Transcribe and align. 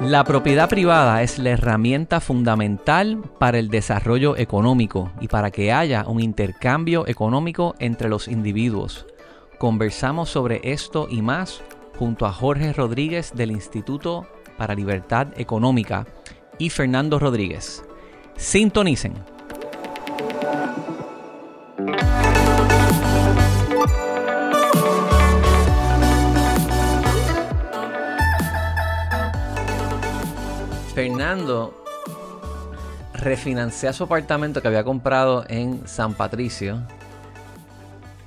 La 0.00 0.24
propiedad 0.24 0.66
privada 0.66 1.22
es 1.22 1.38
la 1.38 1.50
herramienta 1.50 2.20
fundamental 2.20 3.22
para 3.38 3.58
el 3.58 3.68
desarrollo 3.68 4.34
económico 4.34 5.12
y 5.20 5.28
para 5.28 5.50
que 5.50 5.74
haya 5.74 6.06
un 6.06 6.20
intercambio 6.20 7.06
económico 7.06 7.74
entre 7.80 8.08
los 8.08 8.26
individuos. 8.26 9.06
Conversamos 9.58 10.30
sobre 10.30 10.62
esto 10.64 11.06
y 11.10 11.20
más 11.20 11.60
junto 11.98 12.24
a 12.24 12.32
Jorge 12.32 12.72
Rodríguez 12.72 13.32
del 13.34 13.50
Instituto 13.50 14.26
para 14.56 14.74
Libertad 14.74 15.28
Económica 15.36 16.06
y 16.56 16.70
Fernando 16.70 17.18
Rodríguez. 17.18 17.84
Sintonicen. 18.36 19.12
Fernando 31.08 31.74
refinancia 33.14 33.92
su 33.92 34.04
apartamento 34.04 34.60
que 34.62 34.68
había 34.68 34.84
comprado 34.84 35.44
en 35.48 35.86
San 35.86 36.14
Patricio. 36.14 36.82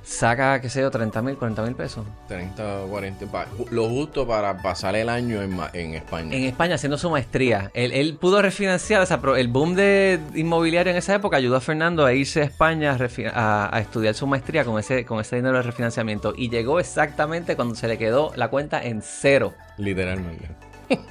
Saca, 0.06 0.60
qué 0.60 0.68
sé 0.68 0.82
yo, 0.82 0.90
30 0.90 1.22
mil, 1.22 1.36
40 1.38 1.62
mil 1.62 1.74
pesos. 1.74 2.04
30 2.28 2.82
o 2.82 2.88
40. 2.88 3.24
pa- 3.26 3.46
Lo 3.70 3.88
justo 3.88 4.26
para 4.26 4.58
pasar 4.58 4.94
el 4.96 5.08
año 5.08 5.40
en, 5.40 5.94
España. 5.94 6.36
En 6.36 6.44
España 6.44 6.74
haciendo 6.74 6.98
su 6.98 7.08
maestría. 7.08 7.70
Él, 7.72 7.90
él 7.92 8.18
pudo 8.20 8.42
refinanciar, 8.42 9.00
o 9.00 9.06
sea, 9.06 9.18
pero 9.22 9.34
el 9.34 9.48
boom 9.48 9.74
de 9.74 10.20
inmobiliario 10.34 10.90
en 10.90 10.98
esa 10.98 11.14
época 11.14 11.38
ayudó 11.38 11.56
a 11.56 11.60
Fernando 11.62 12.04
a 12.04 12.12
irse 12.12 12.42
a 12.42 12.44
España 12.44 12.98
a- 13.34 13.70
a 13.74 13.80
estudiar 13.80 14.12
su 14.14 14.26
maestría 14.26 14.64
con 14.66 14.78
ese, 14.78 15.06
con 15.06 15.20
ese 15.20 15.36
dinero 15.36 15.56
de 15.56 15.62
refinanciamiento. 15.62 16.34
Y 16.36 16.50
llegó 16.50 16.80
exactamente 16.80 17.56
cuando 17.56 17.74
se 17.74 17.88
le 17.88 17.96
quedó 17.96 18.30
la 18.36 18.48
cuenta 18.48 18.84
en 18.84 19.00
cero. 19.00 19.54
Literalmente. 19.78 20.50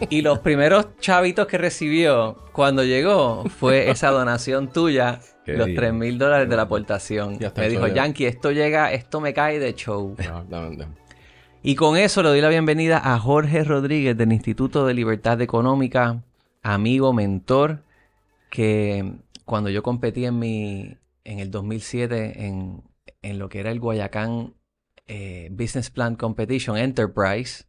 Y 0.09 0.21
los 0.21 0.39
primeros 0.39 0.97
chavitos 0.99 1.47
que 1.47 1.57
recibió 1.57 2.37
cuando 2.51 2.83
llegó 2.83 3.43
fue 3.45 3.89
esa 3.89 4.09
donación 4.09 4.71
tuya, 4.71 5.19
los 5.45 5.67
bien. 5.67 5.77
3 5.77 5.93
mil 5.93 6.17
dólares 6.17 6.49
de 6.49 6.55
la 6.55 6.63
aportación. 6.63 7.37
Me 7.55 7.69
dijo, 7.69 7.87
ya. 7.87 7.95
Yankee, 7.95 8.25
esto 8.25 8.51
llega, 8.51 8.91
esto 8.91 9.21
me 9.21 9.33
cae 9.33 9.59
de 9.59 9.73
show. 9.73 10.15
Y 11.65 11.75
con 11.75 11.95
eso 11.95 12.21
le 12.21 12.27
doy 12.27 12.41
la 12.41 12.49
bienvenida 12.49 12.99
a 13.01 13.17
Jorge 13.17 13.63
Rodríguez 13.63 14.17
del 14.17 14.33
Instituto 14.33 14.85
de 14.85 14.93
Libertad 14.93 15.39
Económica, 15.39 16.21
amigo, 16.61 17.13
mentor, 17.13 17.83
que 18.49 19.13
cuando 19.45 19.69
yo 19.69 19.81
competí 19.81 20.25
en 20.25 20.39
mi 20.39 20.97
en 21.23 21.39
el 21.39 21.51
2007 21.51 22.45
en, 22.45 22.83
en 23.21 23.39
lo 23.39 23.47
que 23.47 23.61
era 23.61 23.71
el 23.71 23.79
Guayacán 23.79 24.55
eh, 25.07 25.49
Business 25.51 25.89
Plan 25.89 26.15
Competition 26.15 26.77
Enterprise, 26.77 27.65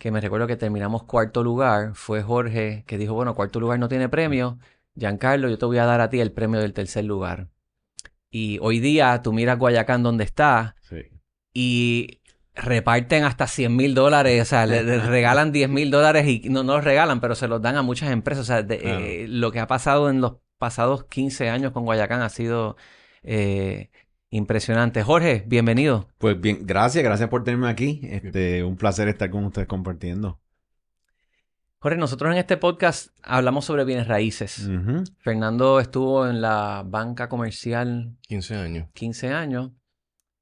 que 0.00 0.10
me 0.10 0.20
recuerdo 0.20 0.48
que 0.48 0.56
terminamos 0.56 1.04
cuarto 1.04 1.44
lugar, 1.44 1.92
fue 1.94 2.22
Jorge 2.22 2.82
que 2.88 2.98
dijo, 2.98 3.14
bueno, 3.14 3.36
cuarto 3.36 3.60
lugar 3.60 3.78
no 3.78 3.88
tiene 3.88 4.08
premio, 4.08 4.58
Giancarlo, 4.96 5.48
yo 5.48 5.56
te 5.58 5.66
voy 5.66 5.78
a 5.78 5.84
dar 5.84 6.00
a 6.00 6.10
ti 6.10 6.18
el 6.20 6.32
premio 6.32 6.58
del 6.58 6.72
tercer 6.72 7.04
lugar. 7.04 7.46
Y 8.30 8.58
hoy 8.60 8.80
día 8.80 9.22
tú 9.22 9.32
miras 9.32 9.58
Guayacán 9.58 10.02
donde 10.02 10.24
está 10.24 10.74
Sí. 10.80 11.02
y 11.54 12.20
reparten 12.54 13.24
hasta 13.24 13.46
100 13.46 13.74
mil 13.76 13.94
dólares, 13.94 14.42
o 14.42 14.44
sea, 14.44 14.66
le, 14.66 14.82
le 14.82 14.98
regalan 15.06 15.52
10 15.52 15.68
mil 15.68 15.90
dólares 15.90 16.26
y 16.26 16.48
no, 16.48 16.62
no 16.64 16.74
los 16.76 16.84
regalan, 16.84 17.20
pero 17.20 17.34
se 17.36 17.46
los 17.48 17.62
dan 17.62 17.76
a 17.76 17.82
muchas 17.82 18.10
empresas. 18.10 18.42
O 18.42 18.46
sea, 18.46 18.62
de- 18.62 18.80
eh, 19.24 19.26
lo 19.28 19.52
que 19.52 19.60
ha 19.60 19.66
pasado 19.68 20.10
en 20.10 20.20
los 20.20 20.38
pasados 20.58 21.04
15 21.04 21.48
años 21.50 21.72
con 21.72 21.84
Guayacán 21.84 22.22
ha 22.22 22.28
sido 22.28 22.76
eh, 23.22 23.90
impresionante. 24.30 25.02
Jorge, 25.02 25.44
bienvenido. 25.46 26.08
Pues 26.18 26.40
bien, 26.40 26.60
gracias, 26.62 27.04
gracias 27.04 27.28
por 27.28 27.44
tenerme 27.44 27.68
aquí. 27.68 28.00
Este, 28.04 28.64
un 28.64 28.76
placer 28.76 29.08
estar 29.08 29.28
con 29.30 29.44
ustedes 29.44 29.68
compartiendo. 29.68 30.40
Jorge, 31.78 31.98
nosotros 31.98 32.32
en 32.32 32.38
este 32.38 32.56
podcast 32.56 33.08
hablamos 33.22 33.64
sobre 33.64 33.84
bienes 33.84 34.06
raíces. 34.06 34.68
Fernando 35.18 35.80
estuvo 35.80 36.26
en 36.28 36.40
la 36.42 36.84
banca 36.86 37.28
comercial 37.28 38.16
15 38.22 38.54
años. 38.54 38.88
15 38.92 39.28
años. 39.32 39.70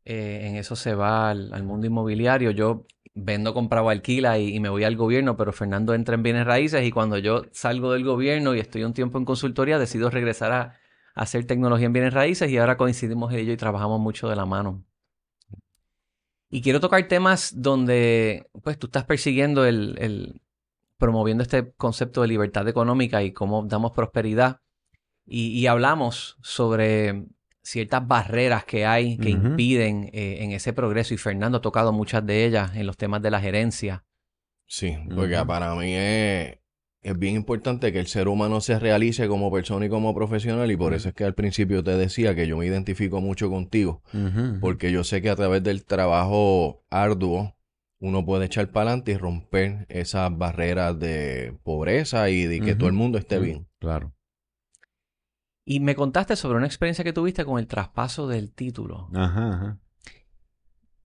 Eh, 0.05 0.49
en 0.49 0.57
eso 0.57 0.75
se 0.75 0.95
va 0.95 1.31
al, 1.31 1.53
al 1.55 1.63
mundo 1.63 1.87
inmobiliario. 1.87 2.51
Yo 2.51 2.87
vendo, 3.15 3.55
compraba, 3.55 3.93
alquila 3.93 4.39
y, 4.39 4.55
y 4.55 4.61
me 4.61 4.69
voy 4.69 4.83
al 4.85 4.97
gobierno, 4.97 5.37
pero 5.37 5.53
Fernando 5.53 5.95
entra 5.95 6.17
en 6.17 6.25
bienes 6.25 6.45
raíces 6.45 6.85
y 6.85 6.91
cuando 6.91 7.19
yo 7.19 7.45
salgo 7.53 7.93
del 7.93 8.05
gobierno 8.05 8.55
y 8.55 8.61
estoy 8.61 8.83
un 8.83 8.93
tiempo 8.93 9.19
en 9.19 9.25
consultoría, 9.25 9.79
decido 9.79 10.11
regresar 10.11 10.53
a 10.53 10.75
hacer 11.19 11.45
tecnología 11.47 11.87
en 11.87 11.93
bienes 11.93 12.15
raíces 12.15 12.51
y 12.51 12.59
ahora 12.59 12.77
coincidimos 12.77 13.33
él 13.33 13.49
y 13.51 13.57
trabajamos 13.57 14.01
mucho 14.01 14.29
de 14.29 14.37
la 14.37 14.47
mano. 14.47 14.85
Y 16.51 16.63
quiero 16.63 16.81
tocar 16.81 17.07
temas 17.09 17.53
donde 17.61 18.49
pues 18.63 18.79
tú 18.79 18.87
estás 18.87 19.05
persiguiendo 19.05 19.67
el, 19.67 19.97
el- 19.99 20.41
promoviendo 20.97 21.43
este 21.43 21.73
concepto 21.77 22.23
de 22.23 22.29
libertad 22.29 22.67
económica 22.67 23.23
y 23.23 23.33
cómo 23.33 23.65
damos 23.67 23.93
prosperidad. 23.93 24.61
Y, 25.27 25.49
y 25.51 25.67
hablamos 25.67 26.39
sobre 26.43 27.27
ciertas 27.63 28.07
barreras 28.09 28.65
que 28.65 28.87
hay 28.87 29.19
que 29.19 29.29
impiden 29.29 30.11
eh, 30.15 30.39
en 30.41 30.53
ese 30.53 30.73
progreso. 30.73 31.13
Y 31.15 31.19
Fernando 31.19 31.59
ha 31.59 31.61
tocado 31.61 31.93
muchas 31.93 32.25
de 32.27 32.47
ellas 32.47 32.75
en 32.75 32.87
los 32.87 32.97
temas 32.97 33.21
de 33.23 33.31
la 33.31 33.41
gerencia. 33.41 34.05
Sí, 34.67 34.97
porque 35.15 35.37
para 35.47 35.75
mí 35.75 35.93
es, 35.95 36.59
es 37.09 37.19
bien 37.19 37.37
importante 37.37 37.91
que 37.93 38.01
el 38.01 38.07
ser 38.07 38.29
humano 38.29 38.61
se 38.61 38.79
realice 38.79 39.29
como 39.29 39.51
persona 39.51 39.87
y 39.87 39.89
como 39.89 40.15
profesional 40.15 40.71
y 40.71 40.77
por 40.77 40.93
eso 40.93 41.09
es 41.09 41.15
que 41.15 41.25
al 41.25 41.35
principio 41.35 41.83
te 41.83 41.97
decía 41.97 42.35
que 42.35 42.47
yo 42.47 42.59
me 42.59 42.67
identifico 42.67 43.21
mucho 43.23 43.49
contigo, 43.49 44.03
porque 44.61 44.93
yo 44.93 45.05
sé 45.05 45.23
que 45.23 45.31
a 45.31 45.37
través 45.37 45.63
del 45.63 45.85
trabajo 45.85 46.85
arduo 46.91 47.57
uno 48.01 48.25
puede 48.25 48.45
echar 48.45 48.71
para 48.71 48.91
adelante 48.91 49.13
y 49.13 49.17
romper 49.17 49.87
esas 49.89 50.37
barreras 50.37 50.99
de 50.99 51.57
pobreza 51.65 52.29
y 52.31 52.45
de 52.45 52.61
que 52.61 52.75
todo 52.75 52.89
el 52.89 52.95
mundo 52.95 53.19
esté 53.19 53.37
Ujú. 53.37 53.45
bien. 53.45 53.69
Claro. 53.79 54.13
Y 55.65 55.81
me 55.81 55.95
contaste 55.95 56.37
sobre 56.37 56.59
una 56.59 56.67
experiencia 56.67 57.05
que 57.05 57.13
tuviste 57.13 57.45
con 57.45 57.59
el 57.59 57.67
traspaso 57.67 58.29
del 58.29 58.53
título. 58.53 59.09
Ajá, 59.15 59.55
ajá. 59.55 59.79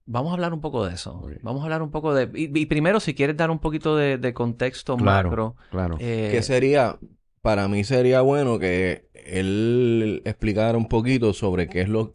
Vamos 0.06 0.30
a 0.30 0.34
hablar 0.34 0.52
un 0.52 0.60
poco 0.60 0.84
de 0.86 0.94
eso. 0.94 1.26
Vamos 1.42 1.62
a 1.62 1.64
hablar 1.64 1.82
un 1.82 1.90
poco 1.90 2.14
de... 2.14 2.30
Y, 2.34 2.58
y 2.58 2.66
primero, 2.66 3.00
si 3.00 3.14
quieres 3.14 3.36
dar 3.36 3.50
un 3.50 3.58
poquito 3.58 3.96
de, 3.96 4.18
de 4.18 4.34
contexto 4.34 4.96
Claro, 4.96 5.28
macro. 5.30 5.56
Claro. 5.70 5.96
eh, 5.98 6.28
que 6.30 6.42
sería, 6.42 6.98
para 7.40 7.68
mí 7.68 7.84
sería 7.84 8.20
bueno 8.20 8.58
que 8.58 9.08
él 9.14 10.20
explicara 10.24 10.76
un 10.76 10.88
poquito 10.88 11.32
sobre 11.32 11.68
qué 11.68 11.80
es 11.80 11.88
lo 11.88 12.12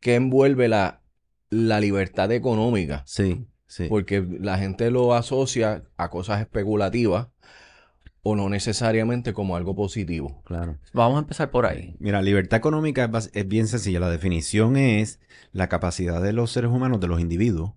que 0.00 0.14
envuelve 0.16 0.68
la, 0.68 1.02
la 1.48 1.78
libertad 1.80 2.32
económica. 2.32 3.02
Sí, 3.06 3.46
sí. 3.66 3.86
Porque 3.88 4.26
la 4.40 4.58
gente 4.58 4.90
lo 4.90 5.14
asocia 5.14 5.84
a 5.96 6.10
cosas 6.10 6.40
especulativas 6.40 7.28
o 8.22 8.36
no 8.36 8.48
necesariamente 8.48 9.32
como 9.32 9.56
algo 9.56 9.74
positivo. 9.74 10.42
Claro. 10.44 10.78
Vamos 10.92 11.16
a 11.16 11.20
empezar 11.20 11.50
por 11.50 11.66
ahí. 11.66 11.96
Mira, 11.98 12.20
libertad 12.22 12.58
económica 12.58 13.10
es, 13.16 13.30
es 13.32 13.48
bien 13.48 13.66
sencilla. 13.66 14.00
La 14.00 14.10
definición 14.10 14.76
es 14.76 15.20
la 15.52 15.68
capacidad 15.68 16.22
de 16.22 16.32
los 16.32 16.52
seres 16.52 16.70
humanos, 16.70 17.00
de 17.00 17.08
los 17.08 17.20
individuos, 17.20 17.72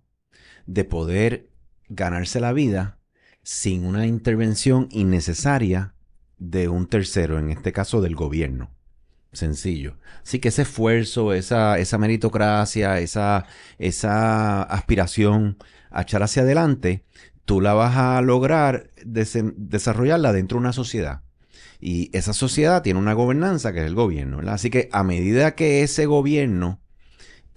de 0.65 0.83
poder 0.83 1.49
ganarse 1.89 2.39
la 2.39 2.53
vida 2.53 2.99
sin 3.43 3.85
una 3.85 4.05
intervención 4.05 4.87
innecesaria 4.91 5.93
de 6.37 6.67
un 6.67 6.87
tercero, 6.87 7.39
en 7.39 7.49
este 7.49 7.71
caso 7.71 8.01
del 8.01 8.15
gobierno. 8.15 8.71
Sencillo. 9.31 9.97
Así 10.21 10.39
que 10.39 10.49
ese 10.49 10.61
esfuerzo, 10.61 11.33
esa, 11.33 11.79
esa 11.79 11.97
meritocracia, 11.97 12.99
esa, 12.99 13.45
esa 13.79 14.61
aspiración 14.63 15.57
a 15.89 16.03
echar 16.03 16.21
hacia 16.21 16.43
adelante, 16.43 17.03
tú 17.45 17.61
la 17.61 17.73
vas 17.73 17.97
a 17.97 18.21
lograr 18.21 18.91
desarrollarla 19.05 20.33
dentro 20.33 20.57
de 20.57 20.61
una 20.61 20.73
sociedad. 20.73 21.21
Y 21.79 22.09
esa 22.17 22.33
sociedad 22.33 22.81
tiene 22.81 22.99
una 22.99 23.13
gobernanza 23.13 23.73
que 23.73 23.79
es 23.79 23.85
el 23.85 23.95
gobierno, 23.95 24.37
¿verdad? 24.37 24.53
Así 24.53 24.69
que 24.69 24.87
a 24.91 25.03
medida 25.03 25.55
que 25.55 25.83
ese 25.83 26.05
gobierno 26.05 26.79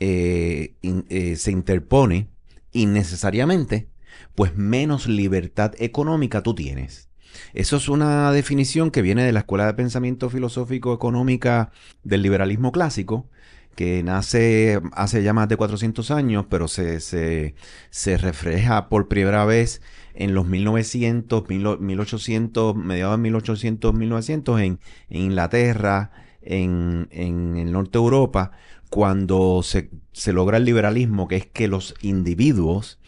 eh, 0.00 0.74
eh, 0.82 1.36
se 1.36 1.52
interpone 1.52 2.28
innecesariamente, 2.72 3.88
pues 4.34 4.56
menos 4.56 5.06
libertad 5.06 5.74
económica 5.78 6.42
tú 6.42 6.54
tienes. 6.54 7.08
Eso 7.54 7.76
es 7.76 7.88
una 7.88 8.32
definición 8.32 8.90
que 8.90 9.02
viene 9.02 9.24
de 9.24 9.32
la 9.32 9.40
Escuela 9.40 9.66
de 9.66 9.74
Pensamiento 9.74 10.30
Filosófico 10.30 10.92
Económica 10.92 11.70
del 12.02 12.22
liberalismo 12.22 12.72
clásico, 12.72 13.28
que 13.76 14.02
nace 14.02 14.80
hace 14.92 15.22
ya 15.22 15.32
más 15.32 15.48
de 15.48 15.56
400 15.56 16.10
años, 16.10 16.46
pero 16.48 16.66
se, 16.66 17.00
se, 17.00 17.54
se 17.90 18.16
refleja 18.16 18.88
por 18.88 19.06
primera 19.06 19.44
vez 19.44 19.82
en 20.14 20.34
los 20.34 20.46
1900, 20.46 21.44
1800, 21.48 22.74
mediados 22.74 23.16
de 23.18 23.22
1800, 23.22 23.94
1900 23.94 24.60
en, 24.60 24.80
Inglaterra, 25.10 26.10
en, 26.42 27.08
en 27.10 27.56
el 27.56 27.70
norte 27.70 27.98
de 27.98 28.04
Europa, 28.04 28.52
cuando 28.90 29.62
se, 29.62 29.90
se 30.12 30.32
logra 30.32 30.56
el 30.56 30.64
liberalismo, 30.64 31.28
que 31.28 31.36
es 31.36 31.46
que 31.46 31.68
los 31.68 31.94
individuos, 32.00 32.98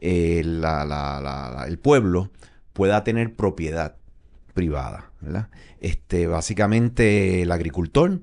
eh, 0.00 0.40
el 0.40 1.78
pueblo, 1.78 2.30
pueda 2.74 3.02
tener 3.02 3.34
propiedad 3.34 3.96
privada. 4.54 5.10
Este, 5.80 6.26
básicamente 6.26 7.42
el 7.42 7.52
agricultor, 7.52 8.20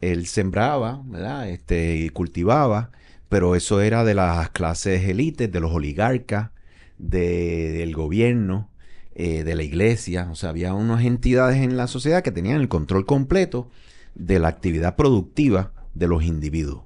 él 0.00 0.26
sembraba, 0.26 1.02
¿verdad? 1.06 1.48
Este, 1.48 1.96
y 1.96 2.08
cultivaba, 2.10 2.90
pero 3.28 3.54
eso 3.56 3.80
era 3.80 4.04
de 4.04 4.14
las 4.14 4.50
clases 4.50 5.04
élites, 5.08 5.50
de 5.50 5.60
los 5.60 5.72
oligarcas, 5.72 6.50
de- 6.98 7.70
del 7.72 7.94
gobierno, 7.94 8.70
eh, 9.14 9.44
de 9.44 9.54
la 9.54 9.62
iglesia, 9.62 10.28
o 10.30 10.34
sea, 10.34 10.50
había 10.50 10.74
unas 10.74 11.04
entidades 11.04 11.58
en 11.58 11.76
la 11.76 11.86
sociedad 11.86 12.22
que 12.22 12.30
tenían 12.32 12.60
el 12.60 12.68
control 12.68 13.06
completo 13.06 13.70
de 14.14 14.38
la 14.38 14.48
actividad 14.48 14.96
productiva 14.96 15.72
de 15.94 16.08
los 16.08 16.22
individuos. 16.24 16.84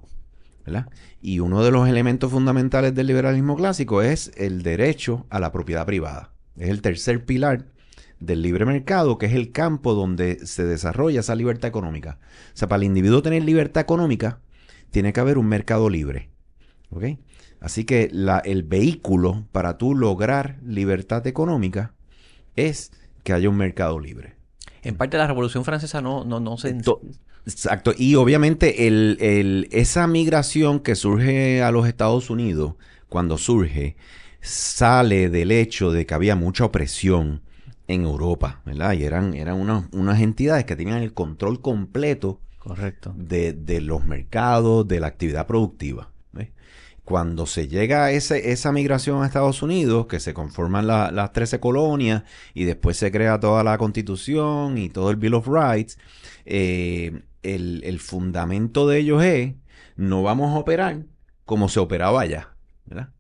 ¿verdad? 0.67 0.89
Y 1.21 1.41
uno 1.41 1.63
de 1.63 1.71
los 1.71 1.87
elementos 1.89 2.31
fundamentales 2.31 2.95
del 2.95 3.07
liberalismo 3.09 3.55
clásico 3.57 4.01
es 4.01 4.33
el 4.37 4.63
derecho 4.63 5.27
a 5.29 5.39
la 5.39 5.53
propiedad 5.53 5.85
privada. 5.85 6.33
Es 6.57 6.71
el 6.71 6.81
tercer 6.81 7.27
pilar 7.27 7.67
del 8.21 8.43
libre 8.43 8.65
mercado, 8.65 9.19
que 9.19 9.27
es 9.27 9.33
el 9.35 9.53
campo 9.53 9.95
donde 9.95 10.47
se 10.47 10.65
desarrolla 10.65 11.21
esa 11.21 11.35
libertad 11.35 11.69
económica. 11.69 12.19
O 12.55 12.57
sea, 12.57 12.69
para 12.69 12.79
el 12.79 12.85
individuo 12.85 13.23
tener 13.23 13.43
libertad 13.45 13.83
económica, 13.83 14.41
tiene 14.91 15.13
que 15.13 15.21
haber 15.21 15.39
un 15.39 15.47
mercado 15.47 15.91
libre. 15.91 16.31
¿Ok? 16.91 17.05
Así 17.61 17.85
que 17.85 18.09
la, 18.13 18.39
el 18.39 18.63
vehículo 18.63 19.47
para 19.53 19.79
tú 19.79 19.95
lograr 19.95 20.59
libertad 20.65 21.27
económica 21.27 21.95
es 22.57 22.93
que 23.23 23.33
haya 23.33 23.49
un 23.49 23.57
mercado 23.57 23.99
libre. 24.01 24.37
En 24.83 24.97
parte 24.97 25.17
la 25.17 25.27
Revolución 25.27 25.65
Francesa 25.65 26.03
no, 26.03 26.25
no, 26.25 26.41
no 26.41 26.57
se... 26.59 26.75
To- 26.75 27.01
Exacto. 27.47 27.93
Y 27.97 28.15
obviamente 28.15 28.87
el, 28.87 29.19
el- 29.21 29.69
esa 29.71 30.07
migración 30.07 30.81
que 30.81 30.95
surge 30.95 31.63
a 31.63 31.71
los 31.71 31.87
Estados 31.87 32.31
Unidos, 32.31 32.75
cuando 33.09 33.37
surge, 33.39 33.97
sale 34.41 35.29
del 35.29 35.51
hecho 35.53 35.91
de 35.93 36.07
que 36.07 36.15
había 36.15 36.37
mucha 36.37 36.65
opresión 36.65 37.43
en 37.89 38.03
Europa, 38.03 38.63
¿verdad? 38.65 38.93
Y 38.95 39.05
eran, 39.05 39.35
eran 39.35 39.57
unas, 39.61 39.85
unas 39.93 40.21
entidades 40.21 40.65
que 40.65 40.77
tenían 40.77 41.03
el 41.03 41.13
control 41.15 41.61
completo 41.61 42.41
Correcto. 42.59 43.15
de, 43.17 43.53
de 43.53 43.81
los 43.81 44.07
mercados, 44.07 44.89
de 44.89 45.01
la 45.01 45.09
actividad 45.09 45.47
productiva. 45.47 46.11
¿ves? 46.33 46.49
Cuando 47.05 47.47
se 47.47 47.69
llega 47.69 48.05
a 48.07 48.11
ese, 48.13 48.53
esa 48.53 48.73
migración 48.73 49.23
a 49.23 49.27
Estados 49.27 49.63
Unidos, 49.63 50.07
que 50.07 50.21
se 50.21 50.33
conforman 50.35 50.87
la- 50.87 51.11
las 51.13 51.33
13 51.33 51.61
colonias 51.61 52.23
y 52.55 52.65
después 52.65 52.97
se 52.97 53.13
crea 53.13 53.39
toda 53.41 53.63
la 53.65 53.77
constitución 53.79 54.79
y 54.79 54.89
todo 54.89 55.11
el 55.11 55.17
Bill 55.17 55.35
of 55.35 55.49
Rights, 55.49 55.99
eh, 56.47 57.23
el, 57.43 57.83
el 57.85 58.01
fundamento 58.01 58.89
de 58.89 58.99
ellos 58.99 59.23
es, 59.23 59.55
no 59.97 60.23
vamos 60.23 60.55
a 60.55 60.59
operar 60.59 61.05
como 61.45 61.69
se 61.69 61.81
operaba 61.81 62.23
allá. 62.23 62.57
¿verdad? 62.87 63.11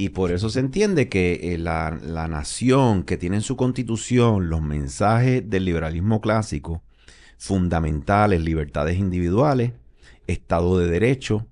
Y 0.00 0.10
por 0.10 0.30
eso 0.30 0.48
se 0.48 0.60
entiende 0.60 1.08
que 1.08 1.54
eh, 1.54 1.58
la, 1.58 1.98
la 2.00 2.28
nación 2.28 3.02
que 3.02 3.16
tiene 3.16 3.34
en 3.34 3.42
su 3.42 3.56
constitución 3.56 4.48
los 4.48 4.62
mensajes 4.62 5.50
del 5.50 5.64
liberalismo 5.64 6.20
clásico, 6.20 6.84
fundamentales, 7.36 8.40
libertades 8.40 8.96
individuales, 8.96 9.72
Estado 10.28 10.78
de 10.78 10.86
Derecho, 10.86 11.48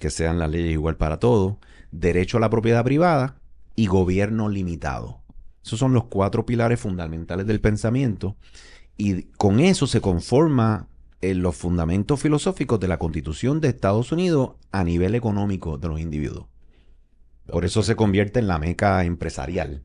que 0.00 0.10
sean 0.10 0.40
las 0.40 0.50
leyes 0.50 0.72
igual 0.72 0.96
para 0.96 1.20
todos, 1.20 1.58
derecho 1.92 2.38
a 2.38 2.40
la 2.40 2.50
propiedad 2.50 2.82
privada 2.82 3.38
y 3.76 3.86
gobierno 3.86 4.48
limitado. 4.48 5.20
Esos 5.64 5.78
son 5.78 5.92
los 5.92 6.06
cuatro 6.06 6.44
pilares 6.44 6.80
fundamentales 6.80 7.46
del 7.46 7.60
pensamiento 7.60 8.34
y 8.96 9.26
con 9.36 9.60
eso 9.60 9.86
se 9.86 10.00
conforma 10.00 10.88
eh, 11.20 11.34
los 11.34 11.54
fundamentos 11.54 12.20
filosóficos 12.20 12.80
de 12.80 12.88
la 12.88 12.98
Constitución 12.98 13.60
de 13.60 13.68
Estados 13.68 14.10
Unidos 14.10 14.56
a 14.72 14.82
nivel 14.82 15.14
económico 15.14 15.78
de 15.78 15.86
los 15.86 16.00
individuos. 16.00 16.46
Por 17.46 17.64
eso 17.64 17.82
se 17.82 17.96
convierte 17.96 18.38
en 18.40 18.48
la 18.48 18.58
meca 18.58 19.04
empresarial. 19.04 19.82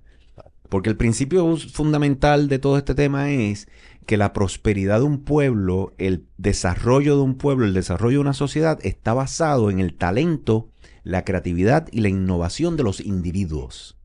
Porque 0.69 0.89
el 0.89 0.97
principio 0.97 1.57
fundamental 1.57 2.47
de 2.47 2.59
todo 2.59 2.77
este 2.77 2.95
tema 2.95 3.31
es 3.31 3.67
que 4.05 4.17
la 4.17 4.33
prosperidad 4.33 4.99
de 4.99 5.05
un 5.05 5.23
pueblo, 5.23 5.93
el 5.97 6.25
desarrollo 6.37 7.17
de 7.17 7.21
un 7.23 7.35
pueblo, 7.35 7.65
el 7.65 7.73
desarrollo 7.73 8.17
de 8.17 8.21
una 8.21 8.33
sociedad 8.33 8.79
está 8.83 9.13
basado 9.13 9.69
en 9.69 9.79
el 9.79 9.93
talento, 9.95 10.69
la 11.03 11.23
creatividad 11.25 11.87
y 11.91 12.01
la 12.01 12.09
innovación 12.09 12.77
de 12.77 12.83
los 12.83 12.99
individuos. 13.01 13.97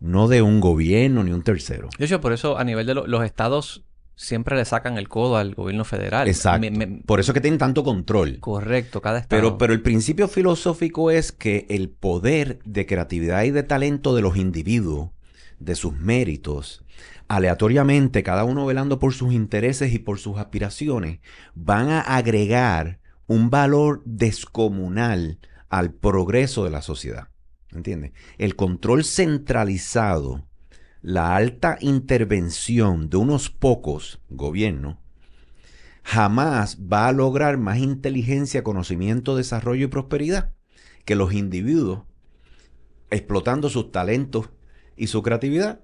No 0.00 0.26
de 0.28 0.42
un 0.42 0.60
gobierno 0.60 1.22
ni 1.24 1.32
un 1.32 1.42
tercero. 1.42 1.88
Hecho, 1.98 2.20
por 2.20 2.32
eso 2.32 2.56
a 2.58 2.64
nivel 2.64 2.86
de 2.86 2.94
lo- 2.94 3.06
los 3.06 3.24
estados 3.24 3.84
siempre 4.20 4.56
le 4.56 4.64
sacan 4.64 4.98
el 4.98 5.08
codo 5.08 5.36
al 5.36 5.54
gobierno 5.54 5.84
federal. 5.84 6.26
Exacto. 6.26 6.60
Me- 6.60 6.70
me- 6.86 7.02
Por 7.06 7.20
eso 7.20 7.32
que 7.32 7.40
tienen 7.40 7.58
tanto 7.58 7.84
control. 7.84 8.38
correcto, 8.40 9.00
cada 9.00 9.20
estado. 9.20 9.40
Pero, 9.40 9.58
pero 9.58 9.72
el 9.72 9.80
principio 9.80 10.26
filosófico 10.26 11.10
es 11.12 11.30
que 11.30 11.66
el 11.70 11.88
poder 11.88 12.58
de 12.64 12.84
creatividad 12.84 13.44
y 13.44 13.52
de 13.52 13.62
talento 13.62 14.14
de 14.16 14.22
los 14.22 14.36
individuos, 14.36 15.10
de 15.60 15.76
sus 15.76 15.94
méritos, 15.94 16.84
aleatoriamente, 17.28 18.22
cada 18.24 18.42
uno 18.44 18.66
velando 18.66 18.98
por 18.98 19.14
sus 19.14 19.32
intereses 19.32 19.92
y 19.92 19.98
por 20.00 20.18
sus 20.18 20.36
aspiraciones, 20.38 21.20
van 21.54 21.88
a 21.90 22.00
agregar 22.00 22.98
un 23.28 23.50
valor 23.50 24.02
descomunal 24.04 25.38
al 25.68 25.92
progreso 25.92 26.64
de 26.64 26.70
la 26.70 26.82
sociedad. 26.82 27.28
¿Entiendes? 27.70 28.12
El 28.38 28.56
control 28.56 29.04
centralizado, 29.04 30.47
la 31.02 31.36
alta 31.36 31.78
intervención 31.80 33.08
de 33.10 33.16
unos 33.16 33.50
pocos 33.50 34.20
gobiernos, 34.28 34.96
jamás 36.02 36.78
va 36.80 37.08
a 37.08 37.12
lograr 37.12 37.58
más 37.58 37.78
inteligencia, 37.78 38.64
conocimiento, 38.64 39.36
desarrollo 39.36 39.84
y 39.84 39.88
prosperidad 39.88 40.54
que 41.04 41.14
los 41.14 41.32
individuos 41.32 42.02
explotando 43.10 43.70
sus 43.70 43.92
talentos 43.92 44.50
y 44.96 45.06
su 45.06 45.22
creatividad 45.22 45.80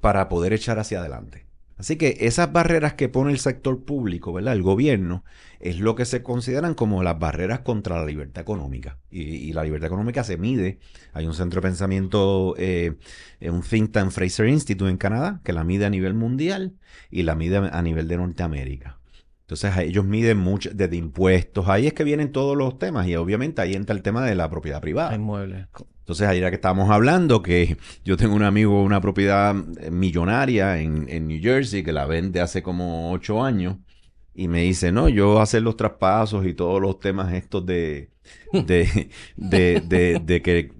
para 0.00 0.28
poder 0.28 0.52
echar 0.52 0.78
hacia 0.78 1.00
adelante. 1.00 1.46
Así 1.76 1.96
que 1.96 2.18
esas 2.20 2.52
barreras 2.52 2.94
que 2.94 3.08
pone 3.08 3.32
el 3.32 3.38
sector 3.38 3.84
público, 3.84 4.32
¿verdad? 4.32 4.54
El 4.54 4.62
gobierno, 4.62 5.24
es 5.60 5.80
lo 5.80 5.94
que 5.94 6.04
se 6.04 6.22
consideran 6.22 6.74
como 6.74 7.02
las 7.02 7.18
barreras 7.18 7.60
contra 7.60 7.98
la 7.98 8.06
libertad 8.06 8.42
económica. 8.42 8.98
Y, 9.10 9.52
la 9.52 9.64
libertad 9.64 9.86
económica 9.86 10.22
se 10.24 10.36
mide. 10.36 10.78
Hay 11.12 11.26
un 11.26 11.34
centro 11.34 11.60
de 11.60 11.68
pensamiento, 11.68 12.54
eh, 12.58 12.96
eh, 13.40 13.50
un 13.50 13.62
think 13.62 13.92
tank 13.92 14.10
Fraser 14.10 14.48
Institute 14.48 14.90
en 14.90 14.98
Canadá, 14.98 15.40
que 15.44 15.52
la 15.52 15.64
mide 15.64 15.86
a 15.86 15.90
nivel 15.90 16.14
mundial 16.14 16.74
y 17.10 17.22
la 17.22 17.34
mide 17.34 17.56
a 17.56 17.82
nivel 17.82 18.08
de 18.08 18.16
Norteamérica. 18.18 18.98
Entonces 19.44 19.76
ellos 19.76 20.06
miden 20.06 20.38
mucho 20.38 20.70
desde 20.72 20.96
impuestos. 20.96 21.68
Ahí 21.68 21.86
es 21.86 21.92
que 21.92 22.02
vienen 22.02 22.32
todos 22.32 22.56
los 22.56 22.78
temas 22.78 23.06
y 23.06 23.14
obviamente 23.14 23.60
ahí 23.60 23.74
entra 23.74 23.94
el 23.94 24.02
tema 24.02 24.24
de 24.24 24.34
la 24.34 24.48
propiedad 24.48 24.80
privada. 24.80 25.14
Inmuebles. 25.14 25.66
Entonces, 26.04 26.28
ayer 26.28 26.50
que 26.50 26.56
estábamos 26.56 26.90
hablando, 26.90 27.42
que 27.42 27.78
yo 28.04 28.18
tengo 28.18 28.34
un 28.34 28.42
amigo, 28.42 28.82
una 28.82 29.00
propiedad 29.00 29.56
eh, 29.80 29.90
millonaria 29.90 30.78
en, 30.78 31.06
en 31.08 31.26
New 31.28 31.40
Jersey, 31.40 31.82
que 31.82 31.92
la 31.92 32.04
vende 32.04 32.42
hace 32.42 32.62
como 32.62 33.10
ocho 33.10 33.42
años, 33.42 33.76
y 34.34 34.48
me 34.48 34.62
dice, 34.62 34.92
no, 34.92 35.08
yo 35.08 35.40
hacer 35.40 35.62
los 35.62 35.78
traspasos 35.78 36.44
y 36.44 36.52
todos 36.52 36.80
los 36.80 36.98
temas 36.98 37.32
estos 37.32 37.64
de, 37.64 38.10
de, 38.52 39.08
de, 39.36 39.82
de, 39.86 40.20
de 40.22 40.42
que 40.42 40.72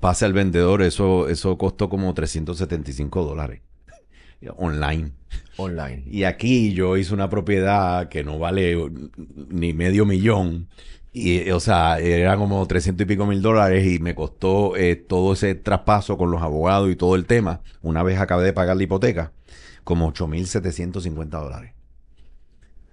pase 0.00 0.24
al 0.24 0.32
vendedor, 0.32 0.82
eso, 0.82 1.28
eso 1.28 1.56
costó 1.58 1.88
como 1.88 2.12
375 2.12 3.24
dólares 3.24 3.62
online. 4.56 5.12
Online. 5.56 6.02
Y 6.10 6.24
aquí 6.24 6.72
yo 6.74 6.96
hice 6.96 7.14
una 7.14 7.28
propiedad 7.30 8.08
que 8.08 8.22
no 8.24 8.38
vale 8.38 8.76
ni 9.48 9.72
medio 9.72 10.04
millón. 10.04 10.68
Y, 11.12 11.48
o 11.50 11.60
sea, 11.60 11.98
era 11.98 12.36
como 12.36 12.66
300 12.66 13.04
y 13.04 13.08
pico 13.08 13.24
mil 13.26 13.40
dólares 13.40 13.86
y 13.86 13.98
me 14.00 14.14
costó 14.14 14.76
eh, 14.76 14.96
todo 14.96 15.32
ese 15.32 15.54
traspaso 15.54 16.18
con 16.18 16.30
los 16.30 16.42
abogados 16.42 16.90
y 16.90 16.96
todo 16.96 17.14
el 17.14 17.24
tema. 17.24 17.62
Una 17.80 18.02
vez 18.02 18.18
acabé 18.20 18.44
de 18.44 18.52
pagar 18.52 18.76
la 18.76 18.82
hipoteca, 18.82 19.32
como 19.82 20.12
8.750 20.12 21.26
dólares. 21.42 21.72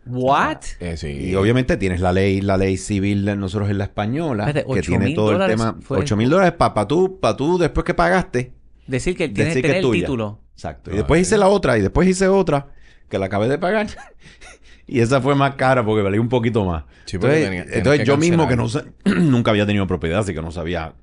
¿What? 0.05 0.57
Eh, 0.79 0.97
sí. 0.97 1.07
Y 1.07 1.35
obviamente 1.35 1.77
tienes 1.77 2.01
la 2.01 2.11
ley, 2.11 2.41
la 2.41 2.57
ley 2.57 2.75
civil 2.77 3.23
de 3.25 3.35
nosotros 3.37 3.69
en 3.69 3.77
la 3.77 3.85
española, 3.85 4.47
Espérate, 4.47 4.73
que 4.73 4.81
tiene 4.81 5.05
8.000 5.07 5.15
todo 5.15 5.31
el 5.43 5.49
tema. 5.49 5.77
fue- 5.81 5.97
8 5.99 6.17
mil 6.17 6.29
dólares 6.29 6.53
para 6.53 6.87
tú, 6.87 7.19
para 7.21 7.37
tú, 7.37 7.57
después 7.57 7.85
que 7.85 7.93
pagaste, 7.93 8.51
Decir 8.85 9.15
que 9.15 9.29
tiene 9.29 9.49
decir 9.49 9.61
que 9.61 9.67
que 9.69 9.73
tener 9.73 9.77
es 9.79 9.83
el 9.85 9.89
tuya. 9.89 10.01
título. 10.01 10.39
Exacto. 10.53 10.91
Y 10.91 10.93
Ah, 10.93 10.97
después 10.97 11.21
hice 11.21 11.37
la 11.37 11.47
otra 11.47 11.77
y 11.77 11.81
después 11.81 12.07
hice 12.07 12.27
otra 12.27 12.67
que 13.09 13.17
la 13.17 13.25
acabé 13.27 13.47
de 13.49 13.57
pagar. 13.57 13.87
y 14.87 14.99
esa 14.99 15.21
fue 15.21 15.35
más 15.35 15.55
cara 15.55 15.85
porque 15.85 16.01
valía 16.01 16.21
un 16.21 16.29
poquito 16.29 16.65
más. 16.65 16.83
Sí, 17.05 17.17
entonces, 17.17 17.43
tenía- 17.43 17.65
entonces 17.71 18.07
yo 18.07 18.17
mismo 18.17 18.47
que 18.47 18.55
no 18.55 18.69
sa- 18.69 18.85
nunca 19.05 19.51
había 19.51 19.65
tenido 19.65 19.85
propiedad, 19.87 20.19
así 20.19 20.33
que 20.33 20.41
no 20.41 20.51
sabía 20.51 20.95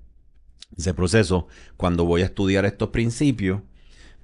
ese 0.76 0.95
proceso. 0.95 1.49
Cuando 1.76 2.04
voy 2.04 2.23
a 2.23 2.26
estudiar 2.26 2.64
estos 2.64 2.88
principios, 2.90 3.61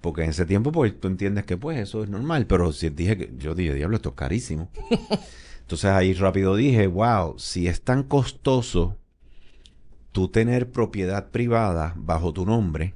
porque 0.01 0.23
en 0.23 0.31
ese 0.31 0.47
tiempo 0.47 0.73
pues 0.73 0.99
tú 0.99 1.09
entiendes 1.09 1.45
que 1.45 1.57
pues 1.57 1.79
eso 1.79 2.03
es 2.05 2.09
normal, 2.09 2.47
pero 2.47 2.73
si 2.73 2.89
dije 2.91 3.17
que 3.17 3.33
yo 3.37 3.55
dije, 3.55 3.75
diablo, 3.75 3.97
esto 3.97 4.11
es 4.11 4.15
carísimo. 4.15 4.71
Entonces 5.61 5.91
ahí 5.91 6.15
rápido 6.15 6.55
dije, 6.55 6.87
wow, 6.87 7.37
si 7.39 7.67
es 7.67 7.83
tan 7.83 8.05
costoso 8.05 8.97
tú 10.13 10.29
tener 10.29 10.71
propiedad 10.71 11.31
privada 11.31 11.93
bajo 11.97 12.33
tu 12.33 12.47
nombre, 12.47 12.95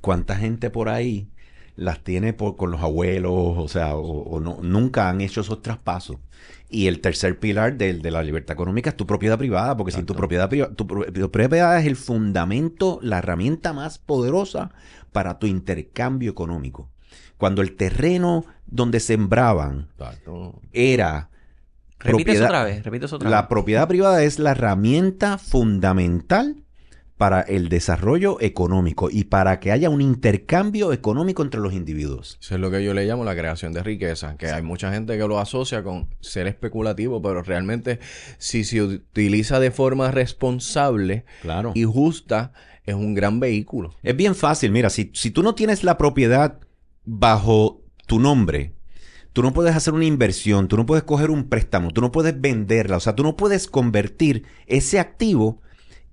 ¿cuánta 0.00 0.36
gente 0.36 0.68
por 0.70 0.88
ahí 0.90 1.28
las 1.76 2.02
tiene 2.04 2.32
por, 2.32 2.56
con 2.56 2.70
los 2.70 2.82
abuelos? 2.82 3.32
O 3.34 3.68
sea, 3.68 3.96
o, 3.96 4.22
o 4.24 4.40
no, 4.40 4.58
nunca 4.62 5.08
han 5.08 5.20
hecho 5.20 5.40
esos 5.42 5.62
traspasos. 5.62 6.16
Y 6.70 6.86
el 6.86 7.00
tercer 7.00 7.38
pilar 7.38 7.76
del- 7.76 8.00
de, 8.02 8.10
la 8.10 8.22
libertad 8.22 8.54
económica 8.54 8.90
es 8.90 8.96
tu 8.96 9.06
propiedad 9.06 9.38
privada, 9.38 9.76
porque 9.76 9.92
sin 9.92 10.06
tu 10.06 10.14
propiedad 10.14 10.48
privada, 10.48 10.74
tu, 10.74 10.86
tu 10.86 10.86
propiedad 11.30 11.30
privada 11.50 11.80
es 11.80 11.86
el 11.86 11.96
fundamento, 11.96 12.98
la 13.02 13.18
herramienta 13.18 13.72
más 13.72 13.98
poderosa 13.98 14.70
para 15.12 15.38
tu 15.38 15.46
intercambio 15.46 16.30
económico. 16.30 16.90
Cuando 17.36 17.60
el 17.62 17.76
terreno 17.76 18.44
donde 18.66 19.00
sembraban 19.00 19.88
Exacto. 19.98 20.60
era 20.72 21.28
Repite 21.98 22.32
eso 22.32 22.44
otra 22.44 22.64
vez. 22.64 22.82
Repite 22.84 23.04
eso 23.06 23.16
otra 23.16 23.28
la 23.30 23.42
vez. 23.42 23.48
propiedad 23.48 23.86
privada 23.88 24.22
es 24.24 24.38
la 24.38 24.52
herramienta 24.52 25.38
fundamental 25.38 26.61
para 27.22 27.42
el 27.42 27.68
desarrollo 27.68 28.40
económico 28.40 29.08
y 29.08 29.22
para 29.22 29.60
que 29.60 29.70
haya 29.70 29.88
un 29.90 30.00
intercambio 30.00 30.92
económico 30.92 31.44
entre 31.44 31.60
los 31.60 31.72
individuos. 31.72 32.36
Eso 32.40 32.56
es 32.56 32.60
lo 32.60 32.68
que 32.68 32.82
yo 32.82 32.94
le 32.94 33.06
llamo 33.06 33.24
la 33.24 33.36
creación 33.36 33.72
de 33.72 33.80
riqueza, 33.80 34.36
que 34.36 34.48
hay 34.48 34.62
mucha 34.62 34.92
gente 34.92 35.16
que 35.16 35.28
lo 35.28 35.38
asocia 35.38 35.84
con 35.84 36.08
ser 36.18 36.48
especulativo, 36.48 37.22
pero 37.22 37.44
realmente 37.44 38.00
si 38.38 38.64
se 38.64 38.82
utiliza 38.82 39.60
de 39.60 39.70
forma 39.70 40.10
responsable 40.10 41.24
Claro. 41.42 41.70
y 41.76 41.84
justa, 41.84 42.54
es 42.82 42.96
un 42.96 43.14
gran 43.14 43.38
vehículo. 43.38 43.94
Es 44.02 44.16
bien 44.16 44.34
fácil, 44.34 44.72
mira, 44.72 44.90
si, 44.90 45.12
si 45.14 45.30
tú 45.30 45.44
no 45.44 45.54
tienes 45.54 45.84
la 45.84 45.98
propiedad 45.98 46.58
bajo 47.04 47.84
tu 48.08 48.18
nombre, 48.18 48.72
tú 49.32 49.42
no 49.44 49.52
puedes 49.52 49.76
hacer 49.76 49.94
una 49.94 50.06
inversión, 50.06 50.66
tú 50.66 50.76
no 50.76 50.86
puedes 50.86 51.04
coger 51.04 51.30
un 51.30 51.48
préstamo, 51.48 51.92
tú 51.92 52.00
no 52.00 52.10
puedes 52.10 52.40
venderla, 52.40 52.96
o 52.96 53.00
sea, 53.00 53.14
tú 53.14 53.22
no 53.22 53.36
puedes 53.36 53.68
convertir 53.68 54.42
ese 54.66 54.98
activo 54.98 55.62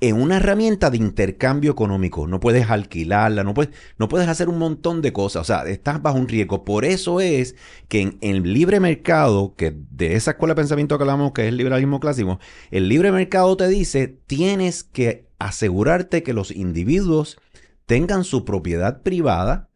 en 0.02 0.22
una 0.22 0.38
herramienta 0.38 0.90
de 0.90 0.98
intercambio 0.98 1.72
económico. 1.72 2.28
No 2.28 2.40
puedes 2.40 2.70
alquilarla, 2.70 3.44
no 3.44 3.54
puedes, 3.54 3.74
no 3.98 4.08
puedes 4.08 4.28
hacer 4.28 4.50
un 4.50 4.58
montón 4.58 5.02
de 5.02 5.12
cosas, 5.12 5.42
o 5.42 5.46
sea, 5.46 5.64
estás 5.70 6.02
bajo 6.02 6.18
un 6.18 6.28
riesgo. 6.28 6.64
Por 6.64 6.86
eso 6.86 7.20
es 7.20 7.56
que 7.88 8.02
en, 8.02 8.18
el 8.22 8.54
libre 8.54 8.80
mercado, 8.80 9.56
que 9.56 9.76
de 9.92 10.16
esa 10.16 10.32
escuela 10.32 10.54
de 10.54 10.62
pensamiento 10.62 10.98
que 10.98 11.04
hablamos, 11.04 11.34
que 11.34 11.44
es 11.44 11.50
el 11.50 11.58
liberalismo 11.58 12.00
clásico, 12.00 12.40
el 12.72 12.88
libre 12.88 13.12
mercado 13.12 13.58
te 13.58 13.68
dice, 13.68 14.08
tienes 14.08 14.84
que 14.84 15.28
asegurarte 15.38 16.24
que 16.24 16.34
los 16.34 16.52
individuos 16.52 17.40
tengan 17.86 18.24
su 18.24 18.46
propiedad 18.46 19.02
privada 19.02 19.70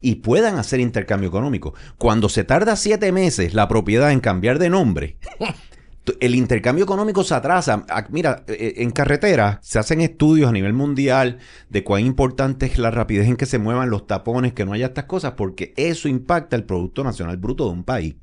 y 0.00 0.16
puedan 0.16 0.58
hacer 0.58 0.80
intercambio 0.80 1.28
económico. 1.28 1.74
Cuando 1.98 2.28
se 2.28 2.44
tarda 2.44 2.76
siete 2.76 3.12
meses 3.12 3.54
la 3.54 3.68
propiedad 3.68 4.12
en 4.12 4.20
cambiar 4.20 4.58
de 4.58 4.70
nombre, 4.70 5.18
el 6.20 6.34
intercambio 6.34 6.84
económico 6.84 7.22
se 7.24 7.34
atrasa. 7.34 7.84
Mira, 8.10 8.44
eh, 8.48 8.74
en 8.78 8.90
carretera 8.90 9.60
se 9.62 9.78
hacen 9.78 10.00
estudios 10.00 10.48
a 10.48 10.52
nivel 10.52 10.72
mundial 10.72 11.38
de 11.68 11.84
cuán 11.84 12.04
importante 12.04 12.66
es 12.66 12.78
la 12.78 12.90
rapidez 12.90 13.28
en 13.28 13.36
que 13.36 13.46
se 13.46 13.58
muevan 13.58 13.90
los 13.90 14.06
tapones, 14.06 14.52
que 14.52 14.64
no 14.64 14.72
haya 14.72 14.86
estas 14.86 15.04
cosas, 15.04 15.32
porque 15.36 15.72
eso 15.76 16.08
impacta 16.08 16.56
el 16.56 16.64
Producto 16.64 17.04
Nacional 17.04 17.36
Bruto 17.36 17.64
de 17.66 17.70
un 17.72 17.84
país. 17.84 18.16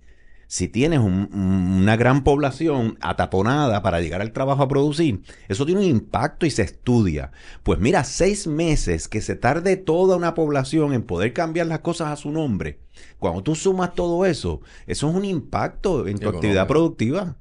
Si 0.50 0.70
tienes 0.70 1.00
un- 1.00 1.30
un- 1.34 1.82
una 1.82 1.98
gran 1.98 2.24
población 2.24 2.98
ataponada 3.02 3.82
para 3.82 4.00
llegar 4.00 4.22
al 4.22 4.32
trabajo 4.32 4.64
a 4.64 4.70
producir, 4.70 5.22
eso 5.50 5.66
tiene 5.66 5.82
un 5.82 5.88
impacto 5.88 6.46
y 6.46 6.52
se 6.52 6.62
estudia. 6.62 7.32
Pues 7.64 7.80
mira, 7.80 8.06
seis 8.06 8.48
meses 8.48 9.10
que 9.10 9.20
se 9.20 9.36
tarde 9.36 9.76
toda 9.76 10.16
una 10.16 10.34
población 10.36 10.94
en 10.94 11.04
poder 11.04 11.34
cambiar 11.34 11.68
las 11.68 11.80
cosas 11.80 12.08
a 12.10 12.16
su 12.16 12.32
nombre. 12.32 12.80
Cuando 13.20 13.44
tú 13.44 13.56
sumas 13.56 13.94
todo 13.94 14.26
eso, 14.26 14.62
eso 14.88 15.10
es 15.10 15.16
un 15.16 15.26
impacto 15.26 16.08
en 16.08 16.14
tu 16.16 16.22
Económico. 16.24 16.38
actividad 16.38 16.68
productiva, 16.68 17.36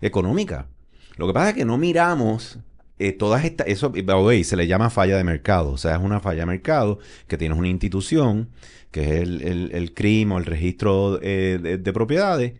económica. 0.00 0.68
Lo 1.16 1.26
que 1.26 1.32
pasa 1.32 1.50
es 1.50 1.54
que 1.54 1.64
no 1.64 1.78
miramos 1.78 2.58
eh, 2.98 3.12
todas 3.12 3.44
estas, 3.44 3.66
eso, 3.68 3.92
se 3.92 4.56
le 4.56 4.66
llama 4.66 4.90
falla 4.90 5.16
de 5.16 5.24
mercado. 5.24 5.70
O 5.70 5.76
sea, 5.76 5.94
es 5.96 6.02
una 6.02 6.20
falla 6.20 6.40
de 6.40 6.46
mercado 6.46 6.98
que 7.26 7.38
tienes 7.38 7.58
una 7.58 7.68
institución, 7.68 8.50
que 8.90 9.02
es 9.02 9.22
el, 9.22 9.42
el, 9.42 9.70
el 9.72 9.94
CRIM 9.94 10.32
o 10.32 10.38
el 10.38 10.44
registro 10.44 11.20
eh, 11.22 11.58
de, 11.60 11.78
de 11.78 11.92
propiedades, 11.92 12.54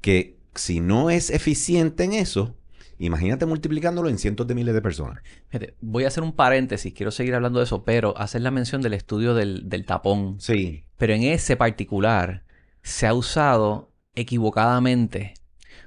que 0.00 0.36
si 0.54 0.80
no 0.80 1.10
es 1.10 1.30
eficiente 1.30 2.04
en 2.04 2.12
eso, 2.12 2.56
imagínate 2.98 3.44
multiplicándolo 3.44 4.08
en 4.08 4.18
cientos 4.18 4.46
de 4.46 4.54
miles 4.54 4.74
de 4.74 4.80
personas. 4.80 5.22
Fíjate, 5.48 5.74
voy 5.80 6.04
a 6.04 6.08
hacer 6.08 6.22
un 6.22 6.32
paréntesis, 6.32 6.94
quiero 6.94 7.10
seguir 7.10 7.34
hablando 7.34 7.58
de 7.58 7.64
eso, 7.64 7.84
pero 7.84 8.16
hacer 8.16 8.42
la 8.42 8.50
mención 8.50 8.82
del 8.82 8.94
estudio 8.94 9.34
del, 9.34 9.68
del 9.68 9.84
tapón. 9.84 10.36
Sí. 10.40 10.84
Pero 10.96 11.14
en 11.14 11.24
ese 11.24 11.56
particular 11.56 12.44
se 12.82 13.06
ha 13.06 13.14
usado 13.14 13.92
equivocadamente, 14.14 15.34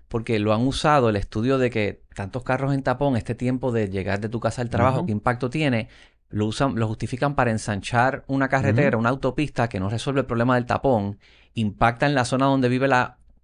porque 0.08 0.40
lo 0.40 0.54
han 0.54 0.62
usado 0.66 1.10
el 1.10 1.16
estudio 1.16 1.58
de 1.58 1.70
que 1.70 2.04
tantos 2.16 2.44
carros 2.44 2.74
en 2.74 2.84
tapón, 2.84 3.18
este 3.18 3.36
tiempo 3.36 3.72
de 3.72 3.90
llegar 3.90 4.20
de 4.20 4.30
tu 4.30 4.40
casa 4.40 4.62
al 4.62 4.70
trabajo, 4.70 5.06
qué 5.06 5.12
impacto 5.12 5.50
tiene, 5.50 5.90
lo 6.30 6.46
usan, 6.46 6.76
lo 6.76 6.88
justifican 6.88 7.36
para 7.36 7.52
ensanchar 7.52 8.24
una 8.28 8.48
carretera, 8.50 8.98
una 8.98 9.10
autopista 9.10 9.70
que 9.70 9.80
no 9.80 9.90
resuelve 9.90 10.22
el 10.22 10.26
problema 10.26 10.56
del 10.56 10.66
tapón, 10.66 11.20
impacta 11.54 12.06
en 12.06 12.16
la 12.16 12.26
zona 12.26 12.46
donde 12.46 12.70
viven 12.70 12.92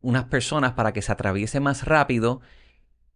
unas 0.01 0.25
personas 0.25 0.74
para 0.74 0.91
que 0.93 1.01
se 1.01 1.12
atraviese 1.12 1.60
más 1.60 1.86
rápido 1.86 2.41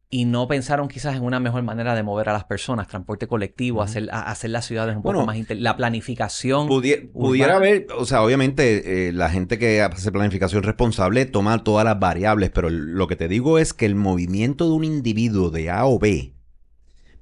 y 0.10 0.26
no 0.26 0.48
pensaron 0.48 0.88
quizás 0.88 1.16
en 1.18 1.24
una 1.24 1.40
mejor 1.40 1.64
manera 1.64 1.94
de 1.94 2.04
mover 2.04 2.30
a 2.30 2.34
las 2.34 2.46
personas, 2.46 2.88
transporte 2.88 3.28
colectivo, 3.28 3.82
hacer, 3.82 4.10
a- 4.12 4.32
hacer 4.32 4.52
las 4.52 4.66
ciudades 4.66 4.96
un 4.96 5.02
Bueno, 5.02 5.20
poco 5.20 5.28
más... 5.28 5.38
la 5.50 5.76
planificación... 5.76 6.68
Pudie- 6.70 7.12
pudiera 7.12 7.58
haber, 7.58 7.88
o 7.98 8.06
sea, 8.06 8.24
obviamente 8.24 9.10
eh, 9.10 9.12
la 9.12 9.30
gente 9.30 9.60
que 9.60 9.82
hace 9.82 10.12
planificación 10.12 10.64
responsable 10.64 11.26
toma 11.26 11.64
todas 11.64 11.84
las 11.84 12.00
variables, 12.00 12.52
pero 12.52 12.70
lo 12.70 13.08
que 13.08 13.18
te 13.18 13.28
digo 13.28 13.60
es 13.60 13.74
que 13.74 13.86
el 13.86 13.96
movimiento 13.96 14.66
de 14.66 14.72
un 14.72 14.84
individuo 14.86 15.50
de 15.50 15.70
A 15.72 15.86
o 15.86 16.00
B, 16.00 16.34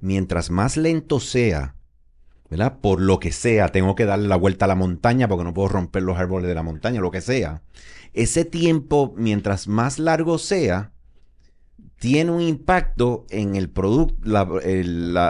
mientras 0.00 0.50
más 0.50 0.76
lento 0.76 1.20
sea, 1.20 1.74
¿verdad? 2.50 2.78
Por 2.80 3.00
lo 3.00 3.18
que 3.20 3.32
sea, 3.32 3.70
tengo 3.70 3.94
que 3.96 4.06
darle 4.06 4.28
la 4.28 4.36
vuelta 4.36 4.66
a 4.66 4.68
la 4.68 4.74
montaña 4.76 5.28
porque 5.28 5.44
no 5.44 5.54
puedo 5.54 5.68
romper 5.68 6.02
los 6.02 6.18
árboles 6.18 6.48
de 6.48 6.54
la 6.54 6.62
montaña, 6.62 7.00
lo 7.00 7.10
que 7.10 7.20
sea. 7.20 7.62
Ese 8.12 8.44
tiempo, 8.44 9.14
mientras 9.16 9.68
más 9.68 9.98
largo 9.98 10.38
sea, 10.38 10.92
tiene 11.98 12.30
un 12.30 12.40
impacto 12.42 13.26
en 13.30 13.56
el 13.56 13.70
la, 14.22 14.44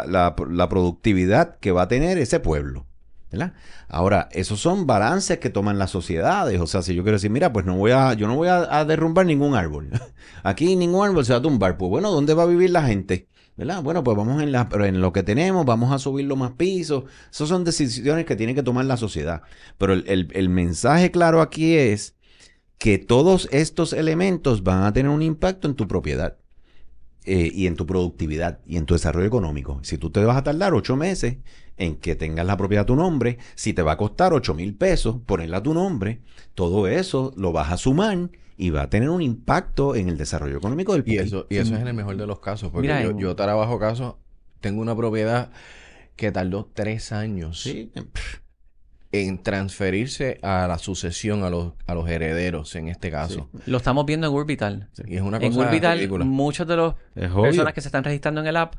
la- 0.07 0.35
la- 0.51 0.69
productividad 0.69 1.59
que 1.59 1.73
va 1.73 1.83
a 1.83 1.89
tener 1.89 2.19
ese 2.19 2.41
pueblo. 2.41 2.87
¿verdad? 3.31 3.55
Ahora, 3.89 4.29
esos 4.33 4.61
son 4.61 4.87
balances 4.87 5.39
que 5.39 5.51
toman 5.51 5.79
las 5.79 5.91
sociedades. 5.91 6.61
O 6.61 6.67
sea, 6.67 6.83
si 6.83 6.95
yo 6.95 7.03
quiero 7.03 7.17
decir, 7.17 7.31
mira, 7.31 7.53
pues 7.53 7.67
no 7.67 7.77
voy 7.77 7.91
a, 7.91 8.15
yo 8.15 8.27
no 8.29 8.37
voy 8.37 8.49
a, 8.49 8.85
derrumbar 8.85 9.27
ningún 9.27 9.55
árbol. 9.55 9.91
Aquí 10.43 10.77
ningún 10.77 11.05
árbol 11.07 11.25
se 11.25 11.33
va 11.33 11.41
a 11.41 11.43
tumbar. 11.43 11.77
Pues 11.77 11.91
bueno, 11.91 12.11
¿dónde 12.11 12.35
va 12.35 12.45
a 12.45 12.47
vivir 12.47 12.71
la 12.71 12.85
gente? 12.85 13.29
¿Verdad? 13.57 13.83
Bueno, 13.83 14.05
pues 14.05 14.17
vamos 14.17 14.43
en, 14.43 14.53
la, 14.53 14.69
en 14.85 15.01
lo 15.01 15.13
que 15.13 15.23
tenemos, 15.23 15.65
vamos 15.65 15.93
a 15.93 15.99
subirlo 15.99 16.37
más 16.37 16.53
pisos. 16.53 17.05
Esas 17.31 17.49
son 17.49 17.65
decisiones 17.65 18.27
que 18.27 18.37
tiene 18.37 18.55
que 18.55 18.63
tomar 18.63 18.85
la 18.85 18.97
sociedad. 18.97 19.43
Pero 19.79 19.93
el- 19.95 20.29
el 20.33 20.49
mensaje 20.49 21.11
claro 21.11 21.41
aquí 21.41 21.75
es 21.75 22.15
que 22.79 22.99
todos 22.99 23.49
estos 23.53 23.93
elementos 23.93 24.63
van 24.63 24.83
a 24.85 24.93
tener 24.93 25.11
un 25.11 25.23
impacto 25.23 25.67
en 25.69 25.75
tu 25.75 25.89
propiedad 25.89 26.37
eh, 27.27 27.51
y 27.53 27.67
en 27.67 27.77
tu 27.77 27.87
productividad 27.87 28.61
y 28.67 28.77
en 28.77 28.87
tu 28.87 28.95
desarrollo 28.95 29.27
económico. 29.27 29.81
Si 29.83 29.99
tú 29.99 30.11
te 30.11 30.25
vas 30.25 30.37
a 30.37 30.43
tardar 30.45 30.75
ocho 30.75 30.97
meses 30.97 31.39
en 31.77 31.97
que 31.97 32.17
tengas 32.17 32.47
la 32.47 32.57
propiedad 32.57 32.85
a 32.85 32.87
tu 32.87 32.97
nombre, 32.97 33.39
si 33.55 33.75
te 33.75 33.83
va 33.83 33.93
a 33.93 33.97
costar 33.99 34.33
ocho 34.33 34.55
mil 34.55 34.75
pesos 34.75 35.17
ponerla 35.27 35.59
a 35.59 35.63
tu 35.63 35.75
nombre, 35.75 36.21
todo 36.55 36.89
eso 36.89 37.33
lo 37.37 37.53
vas 37.53 37.71
a 37.73 37.77
sumar 37.77 38.31
y 38.57 38.71
va 38.71 38.83
a 38.83 38.91
tener 38.91 39.11
un 39.11 39.21
impacto 39.23 39.95
en 39.95 40.09
el 40.09 40.17
desarrollo 40.17 40.57
económico 40.57 40.93
del 40.95 41.03
Y 41.05 41.17
país. 41.17 41.29
eso, 41.29 41.47
y 41.51 41.57
eso 41.57 41.75
es 41.75 41.81
en 41.83 41.89
el 41.89 41.95
mejor 41.95 42.17
de 42.17 42.27
los 42.27 42.41
casos, 42.41 42.71
porque 42.71 42.89
Mira, 42.89 43.03
yo, 43.03 43.19
yo 43.19 43.37
trabajo 43.37 43.79
casos, 43.79 44.15
tengo 44.61 44.81
una 44.81 44.97
propiedad 44.97 45.51
que 46.17 46.33
tardó 46.33 46.71
tres 46.75 47.13
años 47.13 47.63
Sí, 47.63 47.93
en 49.13 49.43
transferirse 49.43 50.39
a 50.43 50.67
la 50.67 50.79
sucesión, 50.79 51.43
a 51.45 51.51
los, 51.51 51.73
a 51.87 51.95
los 51.95 52.09
herederos 52.09 52.75
en 52.77 52.89
este 52.89 53.11
caso. 53.11 53.49
Lo 53.67 53.79
estamos 53.79 54.05
viendo 54.07 54.27
en 54.27 54.33
Urbital. 54.35 54.91
Y 55.07 55.17
es 55.17 55.23
una 55.23 55.39
En 55.39 55.53
cosa 55.53 55.69
Urbital, 55.69 55.99
ridícula. 55.99 56.25
muchos 56.25 56.67
de 56.67 56.75
obvio. 56.75 57.43
personas 57.43 57.73
que 57.73 57.81
se 57.81 57.89
están 57.89 58.05
registrando 58.05 58.41
en 58.41 58.47
el 58.49 58.57
app 58.57 58.75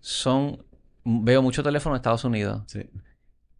son... 0.00 0.64
Veo 1.06 1.42
mucho 1.42 1.62
teléfono 1.62 1.94
de 1.94 1.98
Estados 1.98 2.24
Unidos. 2.24 2.62
Sí, 2.66 2.80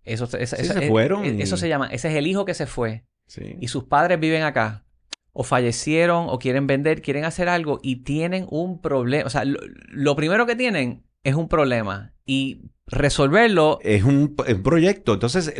Eso, 0.04 0.24
esa- 0.24 0.56
Sí, 0.56 0.62
esa- 0.62 0.74
se 0.80 0.88
fueron 0.88 1.24
y- 1.24 1.42
Eso 1.42 1.56
se 1.56 1.68
llama... 1.68 1.88
Ese 1.88 2.08
es 2.08 2.14
el 2.16 2.26
hijo 2.26 2.44
que 2.44 2.54
se 2.54 2.66
fue. 2.66 3.04
sí. 3.26 3.56
Y 3.60 3.68
sus 3.68 3.84
padres 3.84 4.18
viven 4.20 4.42
acá. 4.42 4.84
O 5.32 5.42
fallecieron, 5.42 6.26
o 6.28 6.38
quieren 6.38 6.66
vender, 6.66 7.02
quieren 7.02 7.24
hacer 7.24 7.48
algo 7.48 7.80
y 7.82 7.96
tienen 8.04 8.46
un 8.50 8.80
problema. 8.80 9.26
O 9.26 9.30
sea, 9.30 9.44
lo, 9.44 9.58
lo 9.88 10.14
primero 10.16 10.46
que 10.46 10.54
tienen 10.56 11.02
es 11.24 11.34
un 11.34 11.48
problema. 11.48 12.12
Y 12.24 12.70
resolverlo... 12.86 13.78
Es 13.82 14.04
un, 14.04 14.36
un 14.36 14.62
proyecto. 14.62 15.14
Entonces, 15.14 15.54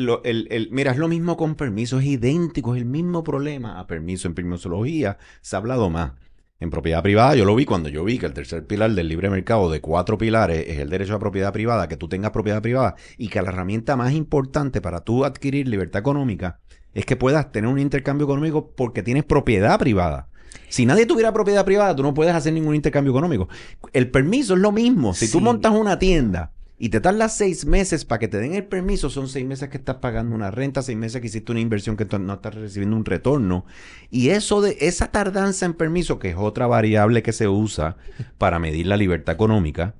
mira, 0.70 0.92
es 0.92 0.98
lo 0.98 1.08
mismo 1.08 1.36
con 1.36 1.56
permiso, 1.56 1.98
es 1.98 2.06
idéntico, 2.06 2.74
es 2.74 2.82
el 2.82 2.86
mismo 2.86 3.24
problema 3.24 3.80
a 3.80 3.86
permiso. 3.86 4.28
En 4.28 4.34
permisología 4.34 5.18
se 5.40 5.56
ha 5.56 5.58
hablado 5.58 5.90
más. 5.90 6.12
En 6.60 6.70
propiedad 6.70 7.02
privada, 7.02 7.34
yo 7.34 7.44
lo 7.44 7.56
vi 7.56 7.64
cuando 7.64 7.88
yo 7.88 8.04
vi 8.04 8.18
que 8.18 8.26
el 8.26 8.32
tercer 8.32 8.66
pilar 8.66 8.92
del 8.92 9.08
libre 9.08 9.28
mercado 9.28 9.68
de 9.70 9.80
cuatro 9.80 10.16
pilares 10.16 10.64
es 10.68 10.78
el 10.78 10.88
derecho 10.88 11.16
a 11.16 11.18
propiedad 11.18 11.52
privada, 11.52 11.88
que 11.88 11.96
tú 11.96 12.08
tengas 12.08 12.30
propiedad 12.30 12.62
privada 12.62 12.94
y 13.18 13.28
que 13.28 13.42
la 13.42 13.48
herramienta 13.48 13.96
más 13.96 14.12
importante 14.12 14.80
para 14.80 15.00
tú 15.00 15.24
adquirir 15.24 15.68
libertad 15.68 16.00
económica 16.00 16.60
es 16.94 17.04
que 17.04 17.16
puedas 17.16 17.50
tener 17.50 17.68
un 17.68 17.80
intercambio 17.80 18.24
económico 18.24 18.72
porque 18.74 19.02
tienes 19.02 19.24
propiedad 19.24 19.78
privada. 19.78 20.28
Si 20.68 20.86
nadie 20.86 21.06
tuviera 21.06 21.32
propiedad 21.32 21.64
privada, 21.64 21.94
tú 21.94 22.02
no 22.02 22.14
puedes 22.14 22.34
hacer 22.34 22.52
ningún 22.52 22.74
intercambio 22.74 23.12
económico. 23.12 23.48
El 23.92 24.10
permiso 24.10 24.54
es 24.54 24.60
lo 24.60 24.72
mismo. 24.72 25.14
Si 25.14 25.30
tú 25.30 25.40
montas 25.40 25.72
una 25.72 25.98
tienda 25.98 26.52
y 26.78 26.88
te 26.88 27.00
tardas 27.00 27.36
seis 27.36 27.64
meses 27.64 28.04
para 28.04 28.18
que 28.18 28.28
te 28.28 28.38
den 28.38 28.54
el 28.54 28.64
permiso, 28.64 29.08
son 29.08 29.28
seis 29.28 29.46
meses 29.46 29.68
que 29.68 29.76
estás 29.76 29.96
pagando 29.96 30.34
una 30.34 30.50
renta, 30.50 30.82
seis 30.82 30.98
meses 30.98 31.20
que 31.20 31.28
hiciste 31.28 31.52
una 31.52 31.60
inversión 31.60 31.96
que 31.96 32.04
no 32.18 32.34
estás 32.34 32.54
recibiendo 32.54 32.96
un 32.96 33.04
retorno. 33.04 33.64
Y 34.10 34.30
eso 34.30 34.60
de 34.60 34.76
esa 34.80 35.12
tardanza 35.12 35.66
en 35.66 35.74
permiso, 35.74 36.18
que 36.18 36.30
es 36.30 36.36
otra 36.36 36.66
variable 36.66 37.22
que 37.22 37.32
se 37.32 37.48
usa 37.48 37.96
para 38.38 38.58
medir 38.58 38.86
la 38.86 38.96
libertad 38.96 39.34
económica, 39.34 39.94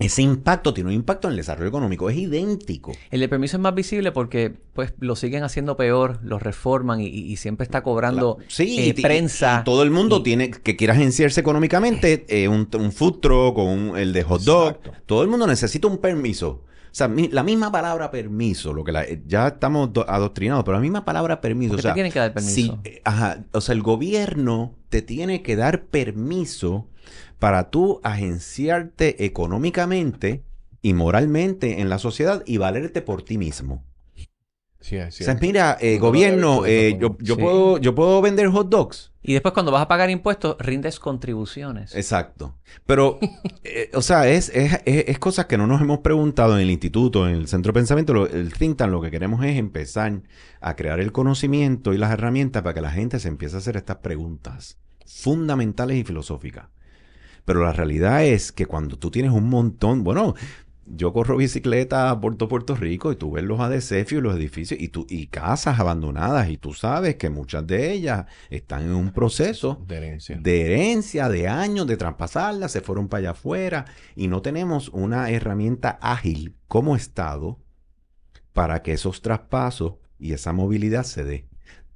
ese 0.00 0.22
impacto 0.22 0.74
tiene 0.74 0.88
un 0.90 0.94
impacto 0.96 1.28
en 1.28 1.32
el 1.32 1.36
desarrollo 1.36 1.68
económico. 1.68 2.10
Es 2.10 2.16
idéntico. 2.16 2.92
El 3.10 3.20
de 3.20 3.28
permiso 3.28 3.56
es 3.56 3.60
más 3.62 3.74
visible 3.74 4.10
porque 4.12 4.52
pues 4.72 4.92
lo 4.98 5.14
siguen 5.14 5.44
haciendo 5.44 5.76
peor, 5.76 6.18
lo 6.24 6.38
reforman 6.38 7.00
y, 7.00 7.36
siempre 7.36 7.64
está 7.64 7.82
cobrando 7.82 8.38
Sí, 8.48 8.78
eh, 8.80 8.94
y 8.96 9.02
prensa. 9.02 9.58
y 9.60 9.64
todo 9.64 9.82
el 9.82 9.90
mundo 9.90 10.22
tiene 10.22 10.50
que 10.50 10.74
quiera 10.74 10.94
agenciarse 10.94 11.40
económicamente, 11.40 12.24
eh, 12.28 12.48
un, 12.48 12.68
un 12.74 12.92
food 12.92 13.20
truck 13.20 13.58
o 13.58 13.62
un- 13.64 13.96
el 13.96 14.12
de 14.12 14.22
hot 14.24 14.42
dog. 14.42 14.68
Exacto. 14.76 14.92
Todo 15.06 15.22
el 15.22 15.28
mundo 15.28 15.46
necesita 15.46 15.86
un 15.86 15.98
permiso. 15.98 16.64
O 16.92 16.92
sea, 16.92 17.06
mi- 17.06 17.28
la 17.28 17.44
misma 17.44 17.70
palabra 17.70 18.10
permiso, 18.10 18.72
lo 18.72 18.82
que 18.82 18.90
la- 18.90 19.06
ya 19.28 19.46
estamos 19.48 19.92
do- 19.92 20.04
adoctrinados, 20.10 20.64
pero 20.64 20.76
la 20.76 20.80
misma 20.80 21.04
palabra 21.04 21.40
permiso. 21.40 21.70
¿Por 21.72 21.78
O 21.78 21.82
qué 21.82 21.88
te 21.88 21.94
tienen 21.94 22.10
que 22.12 22.18
dar 22.18 22.32
permiso? 22.34 22.54
si- 22.56 22.72
eh, 22.82 23.00
ajá, 23.04 23.44
o 23.52 23.60
sea, 23.60 23.74
el 23.74 23.82
gobierno 23.82 24.74
te 24.88 25.00
tiene 25.00 25.42
que 25.42 25.54
dar 25.54 25.84
permiso 25.84 26.88
para 27.40 27.70
tú 27.70 28.00
agenciarte 28.04 29.24
económicamente 29.24 30.44
y 30.82 30.94
moralmente 30.94 31.80
en 31.80 31.88
la 31.88 31.98
sociedad 31.98 32.42
y 32.46 32.58
valerte 32.58 33.02
por 33.02 33.22
ti 33.22 33.36
mismo. 33.38 33.84
Sí, 34.82 34.96
es 34.96 35.20
O 35.20 35.24
sea, 35.24 35.34
mira, 35.34 35.76
eh, 35.78 35.98
gobierno, 35.98 36.64
eh, 36.64 36.96
yo, 36.98 37.14
Sí. 37.22 37.34
puedo, 37.34 37.76
yo 37.76 37.94
puedo 37.94 38.22
vender 38.22 38.48
hot 38.48 38.70
dogs. 38.70 39.12
Y 39.20 39.34
después 39.34 39.52
cuando 39.52 39.70
vas 39.72 39.82
a 39.82 39.88
pagar 39.88 40.08
impuestos, 40.08 40.56
rindes 40.58 40.98
contribuciones. 40.98 41.94
Exacto. 41.94 42.56
Pero, 42.86 43.18
eh, 43.64 43.90
o 43.92 44.00
sea, 44.00 44.26
es, 44.26 44.48
es, 44.54 44.80
es- 44.86 45.04
es 45.08 45.18
cosas 45.18 45.44
que 45.46 45.58
no 45.58 45.66
nos 45.66 45.82
hemos 45.82 45.98
preguntado 45.98 46.54
en 46.56 46.62
el 46.62 46.70
instituto, 46.70 47.28
en 47.28 47.34
el 47.34 47.46
centro 47.46 47.72
de 47.72 47.80
pensamiento, 47.80 48.14
lo- 48.14 48.26
el 48.26 48.54
think 48.54 48.78
tank, 48.78 48.90
lo 48.90 49.02
que 49.02 49.10
queremos 49.10 49.44
es 49.44 49.58
empezar 49.58 50.22
a 50.62 50.76
crear 50.76 50.98
el 50.98 51.12
conocimiento 51.12 51.92
y 51.92 51.98
las 51.98 52.12
herramientas 52.12 52.62
para 52.62 52.72
que 52.74 52.80
la 52.80 52.90
gente 52.90 53.18
se 53.18 53.28
empiece 53.28 53.56
a 53.56 53.58
hacer 53.58 53.76
estas 53.76 53.96
preguntas 53.98 54.78
fundamentales 55.06 55.98
y 55.98 56.04
filosóficas. 56.04 56.68
Pero 57.44 57.62
la 57.64 57.72
realidad 57.72 58.24
es 58.24 58.52
que 58.52 58.66
cuando 58.66 58.98
tú 58.98 59.10
tienes 59.10 59.32
un 59.32 59.48
montón, 59.48 60.04
bueno, 60.04 60.34
yo 60.92 61.12
corro 61.12 61.36
bicicleta 61.36 62.20
por 62.20 62.36
todo 62.36 62.48
Puerto 62.48 62.74
Rico 62.74 63.12
y 63.12 63.16
tú 63.16 63.32
ves 63.32 63.44
los 63.44 63.60
adecesios 63.60 64.20
y 64.20 64.22
los 64.22 64.36
edificios 64.36 64.80
y, 64.80 64.88
tú, 64.88 65.06
y 65.08 65.28
casas 65.28 65.78
abandonadas 65.78 66.48
y 66.50 66.56
tú 66.56 66.72
sabes 66.72 67.16
que 67.16 67.30
muchas 67.30 67.66
de 67.66 67.92
ellas 67.92 68.26
están 68.50 68.82
en 68.82 68.94
un 68.94 69.12
proceso 69.12 69.84
De 69.86 69.96
herencia. 69.96 70.38
de 70.40 70.62
herencia, 70.62 71.28
de 71.28 71.48
años, 71.48 71.86
de 71.86 71.96
traspasarlas, 71.96 72.72
se 72.72 72.80
fueron 72.80 73.08
para 73.08 73.20
allá 73.20 73.30
afuera 73.30 73.84
y 74.16 74.28
no 74.28 74.42
tenemos 74.42 74.88
una 74.88 75.30
herramienta 75.30 75.98
ágil 76.00 76.56
como 76.66 76.96
Estado 76.96 77.58
para 78.52 78.82
que 78.82 78.92
esos 78.92 79.22
traspasos 79.22 79.94
y 80.18 80.32
esa 80.32 80.52
movilidad 80.52 81.04
se 81.04 81.24
dé. 81.24 81.49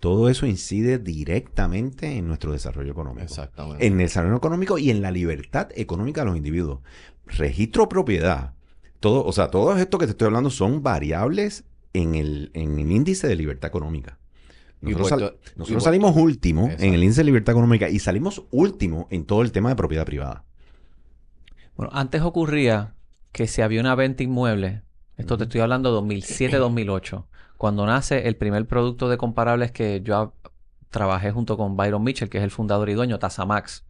Todo 0.04 0.28
eso 0.28 0.44
incide 0.46 0.98
directamente 0.98 2.18
en 2.18 2.28
nuestro 2.28 2.52
desarrollo 2.52 2.92
económico. 2.92 3.22
Exactamente. 3.24 3.86
En 3.86 3.94
el 3.94 3.98
desarrollo 4.00 4.36
económico 4.36 4.76
y 4.76 4.90
en 4.90 5.00
la 5.00 5.10
libertad 5.10 5.68
económica 5.74 6.20
de 6.20 6.26
los 6.26 6.36
individuos. 6.36 6.80
Registro 7.26 7.88
propiedad. 7.88 8.52
Todo, 9.00 9.24
o 9.24 9.32
sea, 9.32 9.48
todo 9.48 9.74
esto 9.78 9.96
que 9.96 10.04
te 10.04 10.10
estoy 10.10 10.26
hablando 10.26 10.50
son 10.50 10.82
variables 10.82 11.64
en 11.94 12.16
el, 12.16 12.50
en 12.52 12.78
el 12.78 12.92
índice 12.92 13.26
de 13.28 13.34
libertad 13.36 13.68
económica. 13.68 14.18
Nosotros, 14.82 15.08
sal- 15.08 15.18
Puerto- 15.20 15.36
y 15.36 15.48
nosotros 15.58 15.68
Puerto- 15.68 15.84
salimos 15.84 16.16
último 16.16 16.64
Exacto. 16.66 16.84
en 16.84 16.92
el 16.94 17.02
índice 17.02 17.20
de 17.22 17.24
libertad 17.24 17.52
económica 17.54 17.88
y 17.88 17.98
salimos 17.98 18.42
último 18.50 19.08
en 19.10 19.24
todo 19.24 19.40
el 19.40 19.52
tema 19.52 19.70
de 19.70 19.76
propiedad 19.76 20.04
privada. 20.04 20.44
Bueno, 21.76 21.90
antes 21.94 22.20
ocurría 22.20 22.94
que 23.32 23.46
si 23.46 23.62
había 23.62 23.80
una 23.80 23.94
venta 23.94 24.22
inmueble, 24.22 24.82
esto 25.16 25.38
te 25.38 25.44
estoy 25.44 25.62
hablando 25.62 25.98
2007-2008, 26.02 27.24
cuando 27.56 27.86
nace 27.86 28.26
el 28.28 28.36
primer 28.36 28.66
producto 28.66 29.08
de 29.08 29.16
comparables 29.16 29.72
que 29.72 30.00
yo 30.02 30.16
a- 30.16 30.32
trabajé 30.90 31.30
junto 31.32 31.56
con 31.56 31.76
Byron 31.76 32.02
Mitchell, 32.02 32.28
que 32.28 32.38
es 32.38 32.44
el 32.44 32.50
fundador 32.50 32.88
y 32.88 32.94
dueño, 32.94 33.18
Tasamax. 33.18 33.84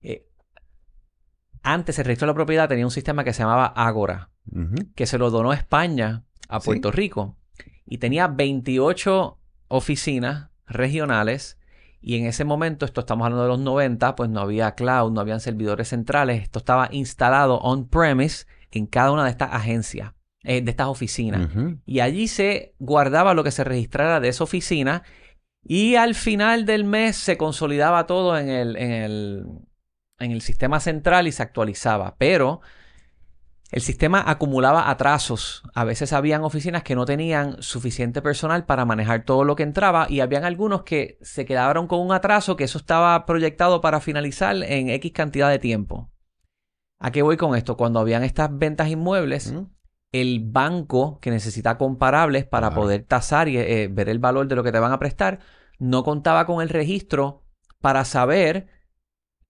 Eh, 0.00 0.26
antes 1.62 1.98
el 1.98 2.04
registro 2.06 2.26
de 2.26 2.30
la 2.32 2.34
propiedad 2.36 2.68
tenía 2.68 2.86
un 2.86 2.90
sistema 2.90 3.24
que 3.24 3.32
se 3.32 3.42
llamaba 3.42 3.66
Agora, 3.66 4.30
que 4.94 5.06
se 5.06 5.18
lo 5.18 5.30
donó 5.30 5.52
España 5.52 6.24
a 6.48 6.60
Sí. 6.60 6.66
Puerto 6.66 6.90
Rico 6.90 7.36
y 7.84 7.98
tenía 7.98 8.26
28 8.28 9.38
oficinas 9.68 10.48
regionales 10.66 11.58
y 12.00 12.16
en 12.16 12.26
ese 12.26 12.44
momento, 12.44 12.86
esto 12.86 13.00
estamos 13.00 13.24
hablando 13.26 13.42
de 13.42 13.48
los 13.48 13.58
90, 13.58 14.14
pues 14.14 14.30
no 14.30 14.40
había 14.40 14.74
cloud, 14.76 15.10
no 15.12 15.20
habían 15.20 15.40
servidores 15.40 15.88
centrales, 15.88 16.42
esto 16.42 16.60
estaba 16.60 16.88
instalado 16.92 17.58
on-premise 17.58 18.46
en 18.70 18.86
cada 18.86 19.10
una 19.12 19.24
de 19.24 19.30
estas 19.30 19.52
agencias, 19.52 20.12
eh, 20.48 20.62
de 20.62 20.70
estas 20.70 20.86
oficinas. 20.86 21.50
Y 21.84 22.00
allí 22.00 22.26
se 22.26 22.74
guardaba 22.78 23.34
lo 23.34 23.44
que 23.44 23.50
se 23.50 23.64
registrara 23.64 24.18
de 24.18 24.28
esa 24.28 24.44
oficina 24.44 25.02
y 25.62 25.96
al 25.96 26.14
final 26.14 26.64
del 26.64 26.84
mes 26.84 27.16
se 27.16 27.36
consolidaba 27.36 28.06
todo 28.06 28.38
en 28.38 28.48
el, 28.48 28.76
en 28.76 28.90
el, 28.90 29.46
en 30.18 30.30
el 30.30 30.40
sistema 30.40 30.80
central 30.80 31.28
y 31.28 31.32
se 31.32 31.42
actualizaba. 31.42 32.16
Pero 32.16 32.62
el 33.70 33.82
sistema 33.82 34.24
acumulaba 34.26 34.88
atrasos. 34.88 35.64
A 35.74 35.84
veces 35.84 36.14
habían 36.14 36.44
oficinas 36.44 36.82
que 36.82 36.94
no 36.94 37.04
tenían 37.04 37.62
suficiente 37.62 38.22
personal 38.22 38.64
para 38.64 38.86
manejar 38.86 39.26
todo 39.26 39.44
lo 39.44 39.54
que 39.54 39.64
entraba 39.64 40.06
y 40.08 40.20
habían 40.20 40.46
algunos 40.46 40.82
que 40.82 41.18
se 41.20 41.44
quedaron 41.44 41.88
con 41.88 42.00
un 42.00 42.12
atraso 42.12 42.56
que 42.56 42.64
eso 42.64 42.78
estaba 42.78 43.26
proyectado 43.26 43.82
para 43.82 44.00
finalizar 44.00 44.56
en 44.62 44.88
X 44.88 45.12
cantidad 45.12 45.50
de 45.50 45.58
tiempo. 45.58 46.10
¿A 46.98 47.10
qué 47.10 47.20
voy 47.20 47.36
con 47.36 47.54
esto? 47.54 47.76
Cuando 47.76 48.00
habían 48.00 48.24
estas 48.24 48.48
ventas 48.50 48.88
inmuebles. 48.88 49.52
El 50.12 50.40
banco 50.44 51.18
que 51.20 51.30
necesita 51.30 51.76
comparables 51.76 52.44
para 52.46 52.68
Claro. 52.68 52.82
poder 52.82 53.04
tasar 53.04 53.48
y 53.48 53.58
eh, 53.58 53.88
ver 53.90 54.08
el 54.08 54.18
valor 54.18 54.48
de 54.48 54.56
lo 54.56 54.62
que 54.64 54.72
te 54.72 54.78
van 54.78 54.92
a 54.92 54.98
prestar, 54.98 55.40
no 55.78 56.02
contaba 56.04 56.46
con 56.46 56.62
el 56.62 56.68
registro 56.70 57.42
para 57.80 58.04
saber 58.04 58.68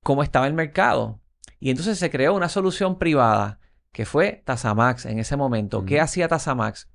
cómo 0.03 0.23
estaba 0.23 0.47
el 0.47 0.55
mercado. 0.55 1.21
Y 1.61 1.71
entonces 1.71 1.99
se 1.99 2.11
creó 2.11 2.35
una 2.35 2.49
solución 2.49 2.99
privada 2.99 3.61
que 3.93 4.05
fue 4.05 4.43
Tasamax 4.45 5.07
en 5.07 5.19
ese 5.19 5.37
momento. 5.37 5.85
¿Qué 5.85 5.97
Ujú. 5.97 6.05
hacía 6.05 6.29
Tasamax? 6.29 6.89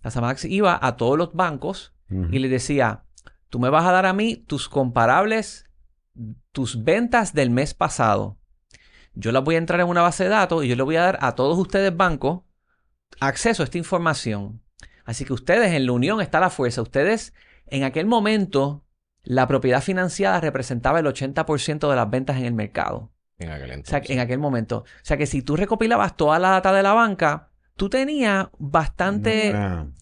Tasamax 0.00 0.44
iba 0.44 0.78
a 0.80 0.96
todos 0.96 1.18
los 1.18 1.32
bancos 1.34 1.92
y 2.08 2.38
le 2.38 2.48
decía, 2.48 3.04
tú 3.48 3.58
me 3.58 3.68
vas 3.68 3.84
a 3.84 3.90
dar 3.92 4.06
a 4.06 4.12
mí 4.12 4.36
tus 4.36 4.68
comparables, 4.68 5.68
tus 6.52 6.84
ventas 6.84 7.32
del 7.34 7.50
mes 7.50 7.74
pasado. 7.74 8.38
Yo 9.14 9.32
las 9.32 9.42
voy 9.42 9.56
a 9.56 9.58
entrar 9.58 9.80
en 9.80 9.88
una 9.88 10.02
base 10.02 10.24
de 10.24 10.30
datos 10.30 10.64
y 10.64 10.68
yo 10.68 10.76
le 10.76 10.82
voy 10.84 10.96
a 10.96 11.02
dar 11.02 11.18
a 11.20 11.34
todos 11.34 11.58
ustedes 11.58 11.94
bancos 11.96 12.42
acceso 13.20 13.62
a 13.62 13.64
esta 13.64 13.78
información. 13.78 14.62
Así 15.04 15.24
que 15.24 15.32
ustedes 15.32 15.72
en 15.72 15.86
la 15.86 15.92
unión 15.92 16.20
está 16.20 16.40
la 16.40 16.50
fuerza. 16.50 16.82
Ustedes 16.82 17.32
en 17.66 17.84
aquel 17.84 18.06
momento 18.06 18.84
la 19.22 19.46
propiedad 19.48 19.82
financiada 19.82 20.40
representaba 20.40 21.00
el 21.00 21.06
80% 21.06 21.88
de 21.88 21.96
las 21.96 22.10
ventas 22.10 22.36
en 22.36 22.44
el 22.44 22.54
mercado. 22.54 23.12
En 23.38 23.50
aquel 23.50 23.64
O 23.64 23.84
sea, 23.84 23.98
entonces. 23.98 24.10
en 24.10 24.20
aquel 24.20 24.38
momento. 24.38 24.78
O 24.78 25.04
sea, 25.04 25.16
que 25.16 25.26
si 25.26 25.42
tú 25.42 25.56
recopilabas 25.56 26.16
toda 26.16 26.38
la 26.38 26.50
data 26.50 26.72
de 26.72 26.82
la 26.82 26.94
banca, 26.94 27.50
tú 27.76 27.88
tenías 27.90 28.48
bastante... 28.58 29.54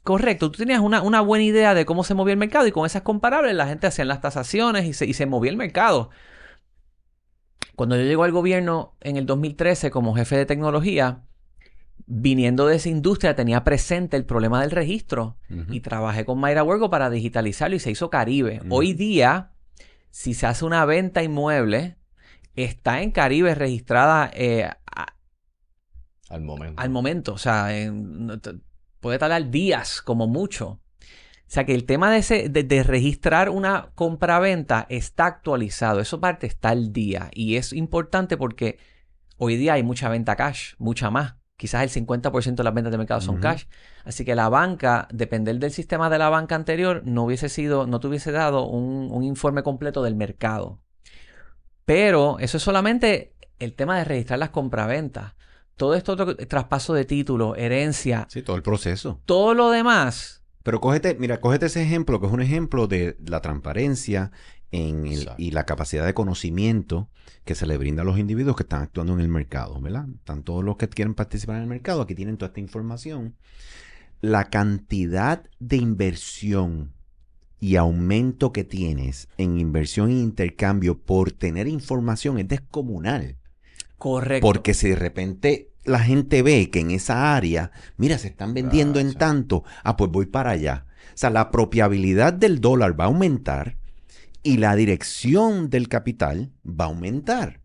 Correcto, 0.03 0.51
tú 0.51 0.59
tenías 0.59 0.81
una, 0.81 1.03
una 1.03 1.21
buena 1.21 1.45
idea 1.45 1.75
de 1.75 1.85
cómo 1.85 2.05
se 2.05 2.14
movía 2.14 2.33
el 2.33 2.38
mercado 2.38 2.67
y 2.67 2.73
con 2.73 2.87
esas 2.87 3.03
comparables 3.03 3.55
la 3.55 3.67
gente 3.67 3.87
hacía 3.87 4.05
las 4.05 4.21
tasaciones 4.21 4.85
y 4.85 4.93
se, 4.93 5.07
y 5.07 5.14
se 5.14 5.27
movía 5.27 5.51
el 5.51 5.57
mercado. 5.57 6.11
Cuando 7.75 7.97
yo 7.97 8.03
llego 8.03 8.25
al 8.25 8.33
gobierno 8.33 8.97
en 9.01 9.17
el 9.17 9.27
2013 9.27 9.90
como 9.90 10.14
jefe 10.14 10.37
de 10.37 10.47
tecnología, 10.47 11.23
viniendo 12.07 12.67
de 12.67 12.77
esa 12.77 12.88
industria 12.88 13.35
tenía 13.35 13.64
presente 13.64 14.17
el 14.17 14.25
problema 14.27 14.61
del 14.61 14.71
registro 14.71 15.38
y 15.71 15.81
trabajé 15.81 16.25
con 16.25 16.38
Mayra 16.38 16.62
Huergo 16.62 16.90
para 16.90 17.09
digitalizarlo 17.11 17.77
y 17.77 17.81
se 17.81 17.90
hizo 17.90 18.11
Caribe. 18.11 18.61
Hoy 18.71 18.93
día, 18.93 19.53
si 20.11 20.35
se 20.35 20.47
hace 20.47 20.64
una 20.64 20.85
venta 20.85 21.23
inmueble, 21.23 21.97
está 22.55 23.03
en 23.03 23.11
Caribe 23.11 23.55
registrada 23.55 24.31
eh, 24.35 24.69
a- 24.87 25.14
Al 26.29 26.43
momento. 26.43 26.81
al 26.83 26.90
momento. 26.90 27.33
O 27.33 27.38
sea, 27.38 27.77
en- 27.77 28.40
puede 29.01 29.19
tardar 29.19 29.51
días 29.51 30.03
como 30.03 30.27
mucho. 30.27 30.81
O 31.47 31.51
sea 31.55 31.64
que 31.64 31.75
el 31.75 31.85
tema 31.85 32.11
de, 32.11 32.19
ese, 32.19 32.49
de, 32.49 32.64
de 32.64 32.83
registrar 32.83 33.49
una 33.51 33.90
compra-venta 33.95 34.87
está 34.88 35.27
actualizado. 35.27 36.01
Eso 36.01 36.21
parte 36.21 36.47
está 36.47 36.71
al 36.71 36.93
día. 36.93 37.31
Y 37.33 37.57
es 37.57 37.73
importante 37.73 38.37
porque 38.37 38.79
hoy 39.37 39.57
día 39.57 39.75
hay 39.75 39.83
mucha 39.83 40.09
venta 40.09 40.37
cash, 40.37 40.75
mucha 40.79 41.11
más. 41.11 41.35
Quizás 41.57 41.83
el 41.85 42.07
50% 42.07 42.57
de 42.57 42.64
las 42.64 42.75
ventas 42.75 42.90
de 42.90 42.99
mercado 42.99 43.21
son 43.21 43.38
cash. 43.38 43.64
Así 44.05 44.25
que 44.25 44.35
la 44.35 44.49
banca, 44.49 45.07
depender 45.12 45.57
del 45.59 45.71
sistema 45.71 46.11
de 46.11 46.19
la 46.19 46.29
banca 46.29 46.57
anterior, 46.57 47.03
no 47.05 47.25
hubiese 47.25 47.49
sido, 47.49 47.87
no 47.87 48.01
te 48.01 48.09
hubiese 48.09 48.33
dado 48.33 48.67
un, 48.67 49.09
un 49.12 49.23
informe 49.23 49.62
completo 49.62 50.03
del 50.03 50.17
mercado. 50.17 50.81
Pero 51.85 52.38
eso 52.38 52.57
es 52.57 52.62
solamente 52.62 53.35
el 53.59 53.75
tema 53.75 53.99
de 53.99 54.05
registrar 54.05 54.38
las 54.38 54.51
compraventas. 54.51 55.35
Todo 55.77 55.95
esto, 55.95 56.12
otro 56.12 56.37
traspaso 56.37 56.95
de 56.95 57.05
título, 57.05 57.57
herencia, 57.57 58.27
Sí, 58.31 58.43
todo 58.43 58.57
el 58.57 58.62
proceso. 58.62 59.21
todo 59.25 59.55
lo 59.55 59.71
demás. 59.71 60.43
Pero 60.64 60.81
cógete, 60.81 61.14
mira, 61.20 61.40
cógete 61.40 61.66
ese 61.66 61.83
ejemplo, 61.83 62.18
que 62.20 62.27
es 62.27 62.33
un 62.33 62.40
ejemplo 62.40 62.88
de 62.88 63.16
la 63.24 63.40
transparencia 63.40 64.33
en 64.72 65.07
el- 65.07 65.20
Exacto. 65.20 65.35
y 65.40 65.50
la 65.53 65.66
capacidad 65.66 66.05
de 66.07 66.14
conocimiento 66.14 67.09
que 67.44 67.55
se 67.55 67.66
le 67.66 67.77
brinda 67.77 68.03
a 68.03 68.05
los 68.05 68.18
individuos 68.18 68.57
que 68.57 68.62
están 68.64 68.83
actuando 68.83 69.12
en 69.12 69.20
el 69.20 69.29
mercado, 69.29 69.79
¿verdad? 69.81 70.07
Están 70.16 70.42
todos 70.42 70.64
los 70.64 70.77
que 70.79 70.88
quieren 70.88 71.14
participar 71.14 71.57
en 71.57 71.62
el 71.62 71.68
mercado, 71.68 72.00
aquí 72.03 72.14
tienen 72.14 72.38
toda 72.38 72.48
esta 72.48 72.61
información. 72.61 73.37
La 74.22 74.48
cantidad 74.48 75.44
de 75.61 75.77
inversión 75.77 76.94
y 77.61 77.77
aumento 77.77 78.53
que 78.53 78.64
tienes 78.64 79.29
en 79.37 79.59
inversión 79.59 80.11
e 80.11 80.14
intercambio 80.14 80.98
por 80.98 81.31
tener 81.31 81.68
información 81.68 82.38
es 82.38 82.48
descomunal. 82.48 83.37
Correcto. 83.98 84.46
Porque 84.46 84.72
si 84.72 84.88
de 84.88 84.96
repente 84.96 85.73
la 85.85 86.01
gente 86.01 86.42
ve 86.42 86.70
que 86.70 86.81
en 86.81 86.90
esa 86.90 87.35
área, 87.35 87.70
mira, 87.97 88.18
se 88.18 88.29
están 88.29 88.55
vendiendo 88.55 89.01
en 89.01 89.14
tanto, 89.14 89.64
ah, 89.83 89.97
pues 89.97 90.11
voy 90.11 90.27
para 90.27 90.51
allá. 90.51 90.87
O 91.09 91.16
sea, 91.16 91.31
la 91.31 91.42
apropiabilidad 91.42 92.33
del 92.33 92.61
dólar 92.61 92.99
va 92.99 93.05
a 93.05 93.09
aumentar 93.09 93.77
y 94.42 94.57
la 94.57 94.75
dirección 94.77 95.70
del 95.70 95.88
capital 95.88 96.53
va 96.66 96.87
a 96.87 96.88
aumentar. 96.88 97.61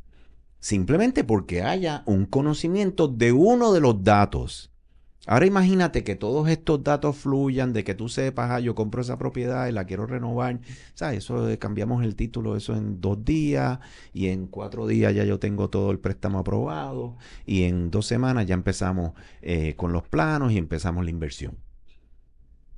Simplemente 0.59 1.23
porque 1.23 1.63
haya 1.63 2.03
un 2.05 2.25
conocimiento 2.25 3.07
de 3.07 3.31
uno 3.31 3.71
de 3.71 3.79
los 3.79 4.03
datos 4.03 4.68
Ahora 5.27 5.45
imagínate 5.45 6.03
que 6.03 6.15
todos 6.15 6.49
estos 6.49 6.83
datos 6.83 7.15
fluyan, 7.17 7.71
de 7.73 7.83
que 7.83 7.93
tú 7.93 8.09
sepas, 8.09 8.49
ah, 8.51 8.59
yo 8.59 8.73
compro 8.73 9.01
esa 9.01 9.17
propiedad 9.17 9.67
y 9.67 9.71
la 9.71 9.85
quiero 9.85 10.07
renovar. 10.07 10.59
¿Sabes? 10.95 11.19
Eso 11.19 11.45
de- 11.45 11.59
cambiamos 11.59 12.03
el 12.03 12.15
título, 12.15 12.55
eso 12.55 12.75
en 12.75 12.99
dos 13.01 13.23
días 13.25 13.79
y 14.13 14.27
en 14.27 14.47
cuatro 14.47 14.87
días 14.87 15.13
ya 15.13 15.25
yo 15.25 15.39
tengo 15.39 15.69
todo 15.69 15.91
el 15.91 15.99
préstamo 15.99 16.39
aprobado 16.39 17.17
y 17.45 17.63
en 17.63 17.91
dos 17.91 18.05
semanas 18.07 18.45
ya 18.47 18.55
empezamos 18.55 19.11
eh, 19.41 19.75
con 19.75 19.91
los 19.93 20.03
planos 20.07 20.51
y 20.51 20.57
empezamos 20.57 21.03
la 21.03 21.11
inversión. 21.11 21.57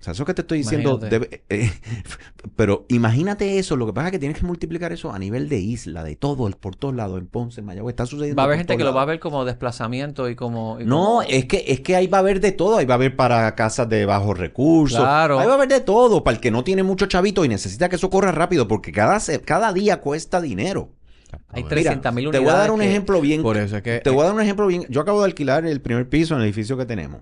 O 0.01 0.03
sea, 0.03 0.13
eso 0.13 0.25
que 0.25 0.33
te 0.33 0.41
estoy 0.41 0.57
diciendo, 0.57 0.97
debe- 0.99 1.43
eh, 1.49 1.71
pero 2.55 2.85
imagínate 2.89 3.59
eso, 3.59 3.75
lo 3.75 3.85
que 3.85 3.93
pasa 3.93 4.07
es 4.07 4.11
que 4.13 4.17
tienes 4.17 4.39
que 4.39 4.45
multiplicar 4.47 4.91
eso 4.91 5.11
a 5.13 5.19
nivel 5.19 5.47
de 5.47 5.59
isla, 5.59 6.03
de 6.03 6.15
todo, 6.15 6.47
el- 6.47 6.55
por 6.55 6.75
todos 6.75 6.95
lados, 6.95 7.19
en 7.19 7.27
Ponce, 7.27 7.59
en 7.61 7.67
Mayagüez, 7.67 7.93
está 7.93 8.07
sucediendo. 8.07 8.35
Va 8.37 8.43
a 8.43 8.45
haber 8.47 8.57
gente 8.57 8.77
que 8.77 8.83
lo 8.83 8.95
va 8.95 9.03
a 9.03 9.05
ver 9.05 9.19
como 9.19 9.45
desplazamiento 9.45 10.27
y 10.27 10.35
como... 10.35 10.79
y 10.79 10.85
No, 10.85 10.97
como- 11.05 11.21
es 11.21 11.45
que, 11.45 11.65
es 11.67 11.81
que 11.81 11.95
ahí 11.95 12.07
va 12.07 12.17
a 12.17 12.21
haber 12.21 12.39
de 12.41 12.51
todo. 12.51 12.77
Ahí 12.77 12.85
va 12.87 12.95
a 12.95 12.97
haber 12.97 13.15
para 13.15 13.53
casas 13.53 13.87
de 13.89 14.05
bajos 14.07 14.39
recursos. 14.39 14.99
Claro. 14.99 15.39
Ahí 15.39 15.45
va 15.45 15.51
a 15.53 15.55
haber 15.57 15.69
de 15.69 15.81
todo. 15.81 16.23
Para 16.23 16.35
el 16.35 16.41
que 16.41 16.49
no 16.49 16.63
tiene 16.63 16.81
mucho 16.81 17.05
chavito 17.05 17.45
y 17.45 17.47
necesita 17.47 17.87
que 17.87 17.97
eso 17.97 18.09
corra 18.09 18.31
rápido, 18.31 18.67
porque 18.67 18.91
cada, 18.91 19.19
cada 19.45 19.71
día 19.71 20.01
cuesta 20.01 20.41
dinero. 20.41 20.89
Hay 21.49 21.61
Mira, 21.63 21.69
300 21.75 22.13
mil 22.13 22.23
Te 22.31 22.39
unidades. 22.39 22.43
voy 22.43 22.53
a 22.55 22.57
dar 22.57 22.71
un 22.71 22.79
que- 22.79 22.89
ejemplo 22.89 23.21
bien. 23.21 23.43
Por 23.43 23.55
eso 23.57 23.77
es 23.77 23.83
que... 23.83 23.99
Te 23.99 24.09
voy 24.09 24.21
a 24.21 24.25
dar 24.25 24.33
un 24.33 24.41
ejemplo 24.41 24.65
bien. 24.65 24.83
Yo 24.89 24.99
acabo 25.01 25.19
de 25.21 25.25
alquilar 25.27 25.63
el 25.65 25.79
primer 25.79 26.09
piso 26.09 26.33
en 26.33 26.39
el 26.41 26.45
edificio 26.47 26.75
que 26.75 26.85
tenemos. 26.87 27.21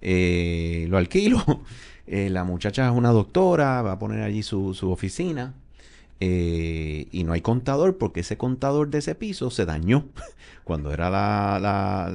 Eh, 0.00 0.86
lo 0.90 0.98
alquilo. 0.98 1.42
Eh, 2.06 2.30
la 2.30 2.44
muchacha 2.44 2.86
es 2.88 2.92
una 2.96 3.10
doctora, 3.10 3.82
va 3.82 3.92
a 3.92 3.98
poner 3.98 4.22
allí 4.22 4.42
su, 4.42 4.74
su 4.74 4.90
oficina. 4.90 5.54
eh, 6.20 7.08
y 7.12 7.24
no 7.24 7.32
hay 7.34 7.42
contador 7.42 7.98
porque 7.98 8.20
ese 8.20 8.38
contador 8.38 8.90
de 8.90 8.98
ese 8.98 9.14
piso 9.14 9.50
se 9.50 9.66
dañó. 9.66 10.06
Cuando 10.64 10.92
era 10.92 11.10
la, 11.10 11.58
la, 11.60 12.10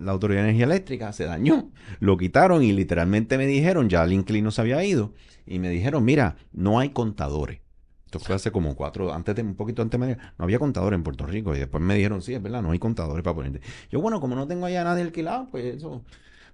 la- 0.00 0.12
Autoridad 0.12 0.40
de 0.42 0.48
Energía 0.50 0.66
Eléctrica, 0.66 1.12
se 1.12 1.24
dañó. 1.24 1.70
Lo 2.00 2.16
quitaron 2.18 2.62
y 2.62 2.72
literalmente 2.72 3.38
me 3.38 3.46
dijeron, 3.46 3.88
ya 3.88 4.04
el 4.04 4.12
inquilino 4.12 4.50
se 4.50 4.60
había 4.62 4.84
ido. 4.84 5.12
Y 5.46 5.58
me 5.60 5.70
dijeron, 5.70 6.04
mira, 6.04 6.36
no 6.52 6.78
hay 6.80 6.90
contadores. 6.90 7.60
Esto 8.06 8.20
fue 8.20 8.36
hace 8.36 8.52
como 8.52 8.76
cuatro, 8.76 9.12
antes 9.12 9.34
de, 9.36 9.42
un 9.42 9.56
poquito 9.56 9.82
antes 9.82 9.98
me 10.00 10.16
no 10.16 10.44
había 10.44 10.58
contadores 10.60 10.96
en 10.96 11.02
Puerto 11.04 11.26
Rico. 11.26 11.54
Y 11.56 11.58
después 11.58 11.82
me 11.82 11.94
dijeron, 11.96 12.22
sí, 12.22 12.34
es 12.34 12.42
verdad, 12.42 12.62
no 12.62 12.70
hay 12.72 12.78
contadores 12.78 13.22
para 13.24 13.34
ponerte. 13.36 13.60
Yo, 13.90 14.00
bueno, 14.00 14.20
como 14.20 14.36
no 14.36 14.46
tengo 14.46 14.66
allá 14.66 14.84
nadie 14.84 15.02
alquilado, 15.02 15.48
pues 15.50 15.64
eso. 15.76 16.04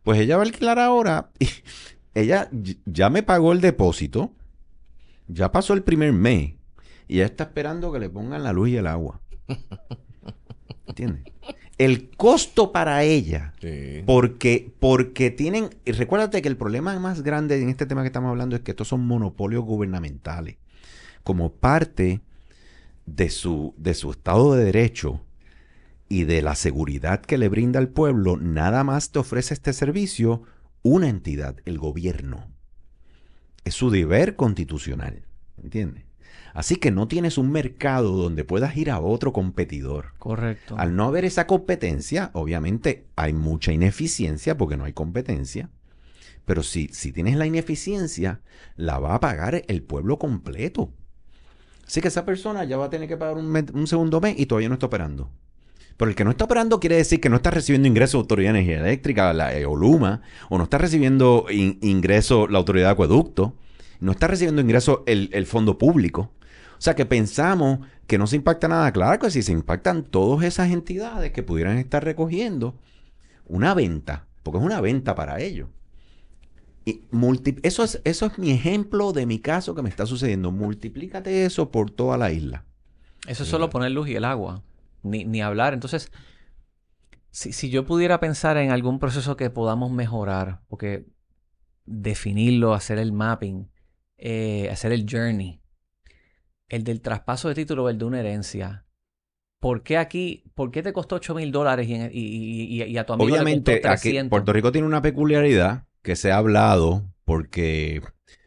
Pues 0.02 0.20
ella 0.20 0.36
va 0.36 0.42
a 0.44 0.46
alquilar 0.46 0.78
ahora. 0.78 1.30
Y 1.40 1.46
ella 2.14 2.48
ya 2.84 3.10
me 3.10 3.22
pagó 3.22 3.52
el 3.52 3.60
depósito. 3.60 4.32
Ya 5.28 5.52
pasó 5.52 5.72
el 5.74 5.82
primer 5.82 6.12
mes. 6.12 6.54
Y 7.08 7.16
ella 7.16 7.26
está 7.26 7.44
esperando 7.44 7.92
que 7.92 7.98
le 7.98 8.10
pongan 8.10 8.42
la 8.42 8.52
luz 8.52 8.70
y 8.70 8.76
el 8.76 8.86
agua. 8.86 9.20
¿Entiendes? 10.86 11.24
El 11.78 12.10
costo 12.10 12.70
para 12.70 13.02
ella 13.02 13.54
Sí. 13.60 14.02
porque, 14.06 14.72
porque 14.78 15.30
tienen, 15.30 15.70
y 15.84 15.92
recuérdate 15.92 16.42
que 16.42 16.48
el 16.48 16.56
problema 16.56 16.96
más 16.98 17.22
grande 17.22 17.60
en 17.60 17.68
este 17.70 17.86
tema 17.86 18.02
que 18.02 18.08
estamos 18.08 18.30
hablando 18.30 18.56
es 18.56 18.62
que 18.62 18.72
estos 18.72 18.88
son 18.88 19.06
monopolios 19.06 19.64
gubernamentales. 19.64 20.56
Como 21.24 21.52
parte 21.52 22.20
de 23.06 23.30
su, 23.30 23.74
de 23.78 23.94
su 23.94 24.10
Estado 24.10 24.54
de 24.54 24.64
Derecho 24.64 25.20
y 26.08 26.24
de 26.24 26.42
la 26.42 26.54
seguridad 26.54 27.20
que 27.22 27.38
le 27.38 27.48
brinda 27.48 27.78
al 27.80 27.88
pueblo, 27.88 28.36
nada 28.36 28.84
más 28.84 29.10
te 29.10 29.18
ofrece 29.18 29.54
este 29.54 29.72
servicio 29.72 30.42
una 30.82 31.08
entidad, 31.08 31.56
el 31.64 31.78
gobierno. 31.78 32.50
Es 33.64 33.74
su 33.74 33.90
deber 33.90 34.36
constitucional. 34.36 35.24
¿Entiendes? 35.62 36.04
Así 36.54 36.76
que 36.76 36.90
no 36.90 37.08
tienes 37.08 37.38
un 37.38 37.50
mercado 37.50 38.12
donde 38.12 38.44
puedas 38.44 38.76
ir 38.76 38.90
a 38.90 39.00
otro 39.00 39.32
competidor. 39.32 40.14
Correcto. 40.18 40.76
Al 40.76 40.94
no 40.96 41.04
haber 41.04 41.24
esa 41.24 41.46
competencia, 41.46 42.30
obviamente 42.34 43.06
hay 43.16 43.32
mucha 43.32 43.72
ineficiencia 43.72 44.56
porque 44.56 44.76
no 44.76 44.84
hay 44.84 44.92
competencia. 44.92 45.70
Pero 46.44 46.62
si, 46.62 46.88
si 46.88 47.12
tienes 47.12 47.36
la 47.36 47.46
ineficiencia, 47.46 48.40
la 48.76 48.98
va 48.98 49.14
a 49.14 49.20
pagar 49.20 49.62
el 49.68 49.82
pueblo 49.82 50.18
completo. 50.18 50.92
Así 51.86 52.00
que 52.00 52.08
esa 52.08 52.24
persona 52.24 52.64
ya 52.64 52.76
va 52.76 52.86
a 52.86 52.90
tener 52.90 53.08
que 53.08 53.16
pagar 53.16 53.36
un, 53.36 53.70
un 53.74 53.86
segundo 53.86 54.20
mes 54.20 54.38
y 54.38 54.46
todavía 54.46 54.68
no 54.68 54.74
está 54.74 54.86
operando. 54.86 55.30
Pero 55.96 56.08
el 56.10 56.14
que 56.16 56.24
no 56.24 56.30
está 56.30 56.44
operando 56.44 56.80
quiere 56.80 56.96
decir 56.96 57.20
que 57.20 57.28
no 57.28 57.36
está 57.36 57.50
recibiendo 57.50 57.88
ingresos 57.88 58.12
de 58.14 58.18
Autoridad 58.20 58.52
de 58.52 58.58
Energía 58.60 58.80
Eléctrica, 58.80 59.32
la 59.32 59.56
eh, 59.56 59.66
Oluma, 59.66 60.22
o 60.48 60.58
no 60.58 60.64
está 60.64 60.78
recibiendo 60.78 61.46
in- 61.50 61.78
ingresos 61.82 62.50
la 62.50 62.58
Autoridad 62.58 62.86
de 62.88 62.92
Acueducto, 62.92 63.54
no 64.00 64.12
está 64.12 64.26
recibiendo 64.26 64.60
ingresos 64.62 65.00
el, 65.06 65.30
el 65.32 65.46
Fondo 65.46 65.78
Público. 65.78 66.32
O 66.78 66.80
sea 66.84 66.96
que 66.96 67.06
pensamos 67.06 67.78
que 68.08 68.18
no 68.18 68.26
se 68.26 68.36
impacta 68.36 68.66
nada. 68.66 68.90
Claro 68.92 69.18
que 69.20 69.30
sí 69.30 69.42
se 69.42 69.52
impactan 69.52 70.02
todas 70.02 70.44
esas 70.44 70.70
entidades 70.72 71.30
que 71.32 71.44
pudieran 71.44 71.78
estar 71.78 72.02
recogiendo 72.04 72.74
una 73.46 73.74
venta, 73.74 74.26
porque 74.42 74.58
es 74.58 74.64
una 74.64 74.80
venta 74.80 75.14
para 75.14 75.40
ellos. 75.40 75.68
Y 76.84 77.02
multi- 77.12 77.60
eso, 77.62 77.84
es, 77.84 78.00
eso 78.04 78.26
es 78.26 78.38
mi 78.38 78.50
ejemplo 78.50 79.12
de 79.12 79.24
mi 79.26 79.38
caso 79.38 79.74
que 79.76 79.82
me 79.82 79.88
está 79.88 80.04
sucediendo. 80.06 80.50
Multiplícate 80.50 81.44
eso 81.44 81.70
por 81.70 81.90
toda 81.92 82.18
la 82.18 82.32
isla. 82.32 82.64
Eso 83.28 83.44
es 83.44 83.48
solo 83.48 83.70
poner 83.70 83.92
luz 83.92 84.08
y 84.08 84.16
el 84.16 84.24
agua. 84.24 84.62
Ni, 85.02 85.24
ni 85.24 85.42
hablar. 85.42 85.74
Entonces, 85.74 86.10
si, 87.30 87.52
si 87.52 87.70
yo 87.70 87.84
pudiera 87.86 88.20
pensar 88.20 88.56
en 88.56 88.70
algún 88.70 88.98
proceso 88.98 89.36
que 89.36 89.50
podamos 89.50 89.90
mejorar, 89.90 90.60
porque 90.68 91.06
definirlo, 91.86 92.74
hacer 92.74 92.98
el 92.98 93.12
mapping, 93.12 93.70
eh, 94.18 94.68
hacer 94.70 94.92
el 94.92 95.06
journey, 95.10 95.60
el 96.68 96.84
del 96.84 97.00
traspaso 97.00 97.48
de 97.48 97.54
título 97.54 97.84
o 97.84 97.88
el 97.88 97.98
de 97.98 98.04
una 98.04 98.20
herencia. 98.20 98.86
¿Por 99.60 99.82
qué 99.82 99.96
aquí, 99.98 100.44
por 100.54 100.70
qué 100.70 100.82
te 100.82 100.92
costó 100.92 101.16
8 101.16 101.34
mil 101.34 101.52
dólares 101.52 101.88
y, 101.88 101.94
y- 101.94 102.82
y- 102.84 102.98
a 102.98 103.06
tu 103.06 103.12
amigo 103.12 103.28
Obviamente, 103.30 103.72
le 103.74 103.80
costó 103.80 103.92
aquí 103.92 104.08
300? 104.10 104.30
Puerto 104.30 104.52
Rico 104.52 104.72
tiene 104.72 104.86
una 104.88 105.02
peculiaridad 105.02 105.84
que 106.02 106.16
se 106.16 106.32
ha 106.32 106.36
hablado 106.38 107.04
porque 107.24 108.02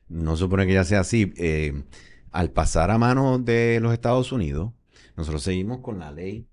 no 0.09 0.35
se 0.35 0.41
supone 0.41 0.67
que 0.67 0.73
ya 0.73 0.83
sea 0.83 1.01
así. 1.01 1.33
eh, 1.37 1.83
al 2.31 2.51
pasar 2.51 2.91
a 2.91 2.97
manos 2.97 3.45
de 3.45 3.79
los 3.81 3.93
Estados 3.93 4.33
Unidos, 4.33 4.73
nosotros 5.17 5.43
seguimos 5.43 5.80
con 5.80 5.99
la 5.99 6.12
ley 6.12 6.47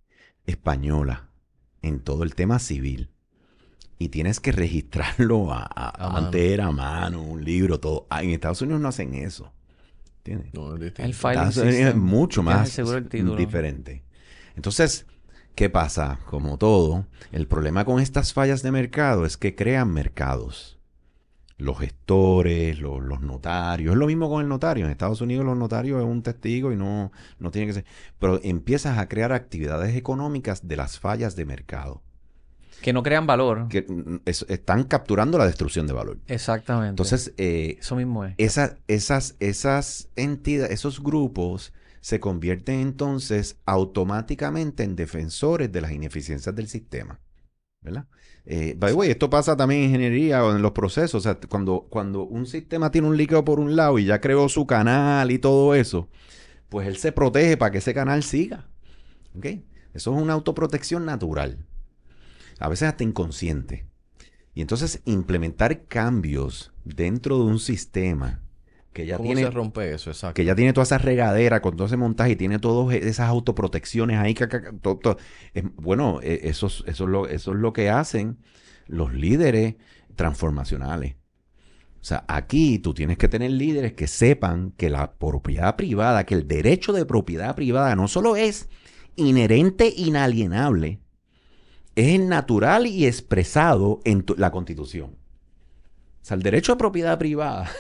española 0.47 1.29
en 1.83 2.01
todo 2.01 2.23
el 2.23 2.35
tema 2.35 2.59
civil. 2.59 3.11
Y 3.99 4.09
tienes 4.09 4.41
que 4.41 4.51
registrarlo 4.53 5.53
a, 5.53 5.63
a- 5.63 5.91
A 5.91 6.09
mano. 6.11 6.27
antes 6.27 6.41
era 6.53 6.67
a 6.67 6.73
mano, 6.73 7.23
un 7.23 7.45
libro, 7.45 7.79
todo. 7.79 8.07
Ah, 8.11 8.23
En 8.23 8.31
Estados 8.31 8.61
Unidos 8.63 8.81
no 8.81 8.89
hacen 8.89 9.15
eso. 9.15 9.53
¿Entiendes? 10.19 10.53
No, 10.55 10.75
es 10.75 10.81
distinto. 10.81 11.03
El 11.03 11.15
filing 11.15 11.31
Estados 11.39 11.57
Unidos 11.59 11.75
es 11.91 11.97
mucho 11.97 12.43
más 12.43 12.79
el 12.79 13.37
diferente. 13.37 14.05
Entonces, 14.57 15.07
¿qué 15.55 15.71
pasa? 15.71 16.19
Como 16.27 16.59
todo, 16.59 17.07
el 17.33 17.47
problema 17.47 17.85
con 17.85 18.01
estas 18.01 18.33
fallas 18.33 18.63
de 18.63 18.71
mercado 18.73 19.25
es 19.25 19.37
que 19.37 19.55
crean 19.55 19.93
mercados. 19.93 20.79
Los 21.63 21.79
gestores, 21.79 22.79
los, 22.81 23.03
los 23.03 23.21
notarios. 23.21 23.93
Es 23.93 23.99
lo 23.99 24.07
mismo 24.07 24.29
con 24.29 24.43
el 24.43 24.49
notario. 24.49 24.85
En 24.85 24.91
Estados 24.91 25.21
Unidos 25.21 25.45
los 25.47 25.57
notarios 25.57 26.01
es 26.01 26.07
un 26.07 26.23
testigo 26.23 26.73
y 26.73 26.77
no, 26.77 27.13
no 27.39 27.51
tiene 27.51 27.69
que 27.69 27.73
ser. 27.75 27.85
Pero 28.19 28.41
empiezas 28.43 28.99
a 28.99 29.09
crear 29.09 29.33
actividades 29.33 29.95
económicas 29.97 30.67
de 30.67 30.77
las 30.77 30.99
fallas 30.99 31.37
de 31.37 31.45
mercado. 31.45 32.03
Que 32.81 32.93
no 32.93 33.05
crean 33.05 33.29
valor. 33.29 33.69
Que 33.69 33.83
mm, 33.83 34.23
es- 34.25 34.45
están 34.49 34.83
capturando 34.85 35.39
la 35.39 35.47
destrucción 35.47 35.87
de 35.87 35.93
valor. 35.93 36.19
Exactamente. 36.27 36.89
Entonces, 36.91 37.33
eh, 37.37 37.77
eso 37.79 37.95
mismo 37.95 38.25
es. 38.25 38.35
esa- 38.39 38.77
esas, 38.89 39.37
esas 39.39 40.09
entidades, 40.17 40.73
esos 40.73 41.01
grupos 41.01 41.73
se 42.01 42.19
convierten 42.19 42.81
entonces 42.81 43.57
automáticamente 43.67 44.83
en 44.83 44.97
defensores 44.97 45.71
de 45.71 45.81
las 45.81 45.93
ineficiencias 45.93 46.55
del 46.57 46.67
sistema. 46.67 47.21
¿Verdad? 47.81 48.07
Eh, 48.45 48.75
by 48.77 48.91
the 48.91 48.97
way, 48.97 49.11
esto 49.11 49.31
pasa 49.31 49.57
también 49.57 49.83
en 49.83 49.87
ingeniería 49.91 50.45
o 50.45 50.55
en 50.55 50.63
los 50.63 50.73
procesos. 50.73 51.15
O 51.15 51.21
sea, 51.21 51.39
cuando, 51.49 51.87
cuando 51.89 52.23
un 52.25 52.47
sistema 52.47 52.91
tiene 52.91 53.09
un 53.09 53.17
líquido 53.17 53.45
por 53.45 53.61
un 53.61 53.77
lado 53.77 53.99
y 53.99 54.05
ya 54.05 54.21
creó 54.21 54.49
su 54.49 54.67
canal 54.67 55.31
y 55.31 55.39
todo 55.39 55.75
eso, 55.75 56.09
pues 56.69 56.89
él 56.89 56.97
se 56.97 57.13
protege 57.13 57.57
para 57.57 57.71
que 57.71 57.79
ese 57.79 57.95
canal 57.95 58.23
siga. 58.23 58.69
¿Ok? 59.37 59.47
Eso 59.95 60.15
es 60.15 60.23
una 60.23 60.33
autoprotección 60.33 61.05
natural. 61.05 61.67
A 62.59 62.69
veces 62.69 62.89
hasta 62.89 63.05
inconsciente. 63.05 63.87
Y 64.55 64.61
entonces 64.61 65.01
implementar 65.05 65.85
cambios 65.87 66.73
dentro 66.85 67.39
de 67.39 67.45
un 67.45 67.59
sistema 67.59 68.43
que 68.93 69.07
ya 69.07 69.17
¿Cómo 69.17 69.27
tiene 69.29 69.43
se 69.43 69.51
rompe 69.51 69.93
eso? 69.95 70.11
Exacto. 70.11 70.35
que 70.35 70.45
ya 70.45 70.55
tiene 70.55 70.73
toda 70.73 70.85
esa 70.85 70.99
regadera 70.99 71.63
con 71.63 71.77
todo 71.77 71.87
ese 71.87 71.97
montaje 71.97 72.33
y 72.33 72.37
tiene 72.37 72.59
todas 72.59 72.95
esas 72.95 73.29
autoprotecciones 73.29 74.19
ahí. 74.19 74.35
todo- 74.83 74.99
todo. 74.99 75.17
Es- 75.55 75.65
bueno, 75.77 76.21
eso, 76.23 76.67
es- 76.67 76.85
eso, 76.87 77.05
es 77.05 77.11
lo, 77.11 77.27
eso 77.27 77.53
es 77.53 77.59
lo 77.59 77.73
que 77.73 77.89
hacen 77.91 78.39
los 78.87 79.13
líderes 79.15 79.77
transformacionales. 80.17 81.15
O 82.01 82.05
sea, 82.05 82.25
aquí 82.27 82.79
tú 82.81 82.95
tienes 82.95 83.17
que 83.17 83.29
tener 83.29 83.53
líderes 83.53 83.93
que 83.93 84.09
sepan 84.09 84.73
que 84.77 84.91
la 84.91 85.13
propiedad 85.15 85.77
privada, 85.77 86.27
que 86.27 86.35
el 86.35 86.49
derecho 86.49 86.93
de 86.93 87.07
propiedad 87.07 87.55
privada 87.55 87.95
no 87.97 88.09
solo 88.09 88.35
es 88.37 88.69
inherente, 89.15 89.93
inalienable, 89.97 91.01
es 91.95 92.19
natural 92.21 92.87
y 92.87 93.07
expresado 93.07 94.01
en 94.05 94.23
tu- 94.23 94.35
la 94.37 94.51
Constitución. 94.51 95.11
O 96.23 96.25
sea, 96.25 96.37
el 96.37 96.43
derecho 96.43 96.73
de 96.73 96.79
propiedad 96.79 97.19
privada 97.19 97.71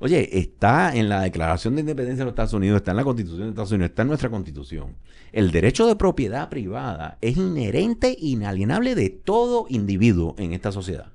Oye, 0.00 0.38
está 0.38 0.94
en 0.94 1.08
la 1.08 1.22
Declaración 1.22 1.74
de 1.74 1.80
Independencia 1.80 2.20
de 2.20 2.26
los 2.26 2.32
Estados 2.32 2.52
Unidos, 2.52 2.76
está 2.76 2.92
en 2.92 2.98
la 2.98 3.04
Constitución 3.04 3.42
de 3.42 3.48
Estados 3.48 3.72
Unidos, 3.72 3.90
está 3.90 4.02
en 4.02 4.08
nuestra 4.08 4.30
Constitución. 4.30 4.96
El 5.32 5.50
derecho 5.50 5.86
de 5.86 5.96
propiedad 5.96 6.48
privada 6.48 7.18
es 7.20 7.36
inherente 7.36 8.10
e 8.10 8.16
inalienable 8.20 8.94
de 8.94 9.10
todo 9.10 9.66
individuo 9.68 10.36
en 10.38 10.52
esta 10.52 10.70
sociedad. 10.70 11.12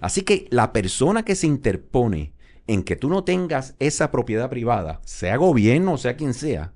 Así 0.00 0.20
que 0.20 0.46
la 0.50 0.72
persona 0.72 1.24
que 1.24 1.34
se 1.34 1.46
interpone 1.46 2.34
en 2.66 2.82
que 2.82 2.96
tú 2.96 3.08
no 3.08 3.24
tengas 3.24 3.74
esa 3.78 4.10
propiedad 4.10 4.50
privada, 4.50 5.00
sea 5.04 5.36
gobierno 5.36 5.94
o 5.94 5.98
sea 5.98 6.16
quien 6.16 6.34
sea, 6.34 6.72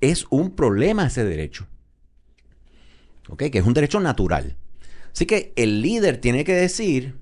es 0.00 0.26
un 0.30 0.50
problema 0.50 1.06
ese 1.06 1.24
derecho. 1.24 1.66
¿Ok? 3.28 3.44
Que 3.50 3.58
es 3.58 3.66
un 3.66 3.74
derecho 3.74 4.00
natural. 4.00 4.56
Así 5.12 5.26
que 5.26 5.52
el 5.56 5.82
líder 5.82 6.18
tiene 6.18 6.44
que 6.44 6.54
decir, 6.54 7.18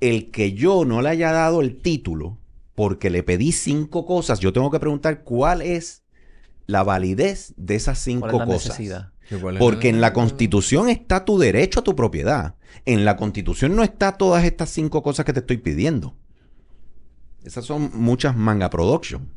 el 0.00 0.30
que 0.30 0.52
yo 0.52 0.84
no 0.84 1.00
le 1.00 1.08
haya 1.08 1.32
dado 1.32 1.62
el 1.62 1.76
título 1.76 2.38
porque 2.74 3.10
le 3.10 3.22
pedí 3.22 3.52
cinco 3.52 4.06
cosas, 4.06 4.40
yo 4.40 4.52
tengo 4.52 4.70
que 4.70 4.80
preguntar 4.80 5.22
cuál 5.22 5.62
es 5.62 6.02
la 6.66 6.82
validez 6.82 7.54
de 7.56 7.74
esas 7.74 7.98
cinco 7.98 8.28
¿Cuál 8.30 8.34
es 8.34 8.40
la 8.40 8.46
cosas. 8.46 9.58
Porque 9.58 9.88
en 9.88 10.00
la 10.00 10.12
constitución 10.12 10.88
está 10.88 11.24
tu 11.24 11.38
derecho 11.38 11.80
a 11.80 11.84
tu 11.84 11.96
propiedad. 11.96 12.56
En 12.84 13.04
la 13.04 13.16
constitución 13.16 13.74
no 13.74 13.82
está 13.82 14.12
todas 14.12 14.44
estas 14.44 14.70
cinco 14.70 15.02
cosas 15.02 15.24
que 15.24 15.32
te 15.32 15.40
estoy 15.40 15.58
pidiendo. 15.58 16.14
Esas 17.42 17.64
son 17.64 17.90
muchas 17.94 18.36
manga 18.36 18.70
production. 18.70 19.28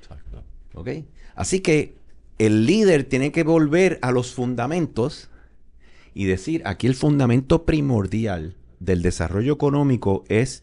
Exacto. 0.00 0.44
¿Ok? 0.74 0.88
Así 1.34 1.60
que 1.60 1.96
el 2.38 2.66
líder 2.66 3.04
tiene 3.04 3.32
que 3.32 3.42
volver 3.42 3.98
a 4.02 4.12
los 4.12 4.32
fundamentos 4.32 5.30
y 6.14 6.24
decir, 6.24 6.62
aquí 6.64 6.86
el 6.86 6.94
fundamento 6.94 7.64
primordial 7.64 8.56
del 8.80 9.02
desarrollo 9.02 9.54
económico 9.54 10.24
es 10.28 10.62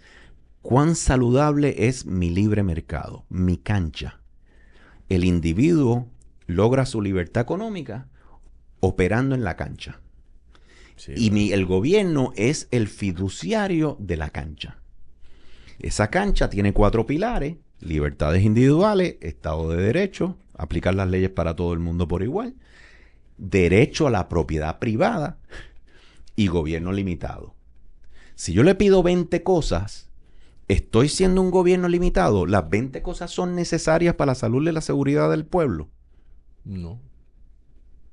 cuán 0.63 0.95
saludable 0.95 1.87
es 1.87 2.05
mi 2.07 2.29
libre 2.31 2.63
mercado, 2.63 3.25
mi 3.29 3.57
cancha. 3.57 4.21
El 5.09 5.25
individuo 5.25 6.07
logra 6.47 6.85
su 6.87 7.01
libertad 7.01 7.43
económica 7.43 8.07
operando 8.79 9.35
en 9.35 9.43
la 9.43 9.55
cancha. 9.55 9.99
Sí, 10.95 11.13
Y 11.15 11.31
mi- 11.31 11.51
el 11.51 11.65
gobierno 11.65 12.31
es 12.35 12.67
el 12.71 12.87
fiduciario 12.87 13.97
de 13.99 14.17
la 14.17 14.29
cancha. 14.29 14.79
Esa 15.79 16.09
cancha 16.09 16.49
tiene 16.49 16.71
cuatro 16.71 17.05
pilares, 17.05 17.57
libertades 17.81 18.43
individuales, 18.43 19.17
Estado 19.19 19.69
de 19.69 19.83
Derecho, 19.83 20.37
aplicar 20.55 20.95
las 20.95 21.09
leyes 21.09 21.29
para 21.29 21.55
todo 21.55 21.73
el 21.73 21.79
mundo 21.79 22.07
por 22.07 22.23
igual, 22.23 22.55
derecho 23.37 24.07
a 24.07 24.11
la 24.11 24.29
propiedad 24.29 24.79
privada 24.79 25.39
y 26.35 26.47
gobierno 26.47 26.93
limitado. 26.93 27.53
Si 28.35 28.53
yo 28.53 28.63
le 28.63 28.75
pido 28.75 29.03
20 29.03 29.43
cosas, 29.43 30.09
estoy 30.67 31.09
siendo 31.09 31.41
un 31.41 31.51
gobierno 31.51 31.87
limitado. 31.87 32.45
Las 32.45 32.69
20 32.69 33.01
cosas 33.01 33.31
son 33.31 33.55
necesarias 33.55 34.15
para 34.15 34.31
la 34.31 34.35
salud 34.35 34.67
y 34.67 34.71
la 34.71 34.81
seguridad 34.81 35.29
del 35.29 35.45
pueblo. 35.45 35.89
No. 36.63 36.99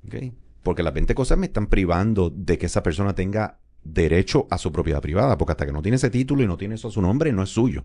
¿ok? 0.07 0.33
Porque 0.63 0.83
las 0.83 0.95
20 0.95 1.15
cosas 1.15 1.39
me 1.39 1.47
están 1.47 1.67
privando 1.67 2.31
de 2.31 2.59
que 2.59 2.67
esa 2.67 2.83
persona 2.83 3.15
tenga 3.15 3.59
derecho 3.83 4.47
a 4.51 4.59
su 4.59 4.73
propiedad 4.73 5.01
privada, 5.01 5.39
porque 5.39 5.53
hasta 5.53 5.67
que 5.67 5.73
no 5.73 5.83
tiene 5.83 5.97
ese 5.97 6.11
título 6.11 6.43
y 6.43 6.47
no 6.47 6.59
tiene 6.59 6.75
eso 6.75 6.89
a 6.89 6.91
su 6.91 7.01
nombre, 7.01 7.33
no 7.33 7.43
es 7.43 7.51
suyo. 7.51 7.85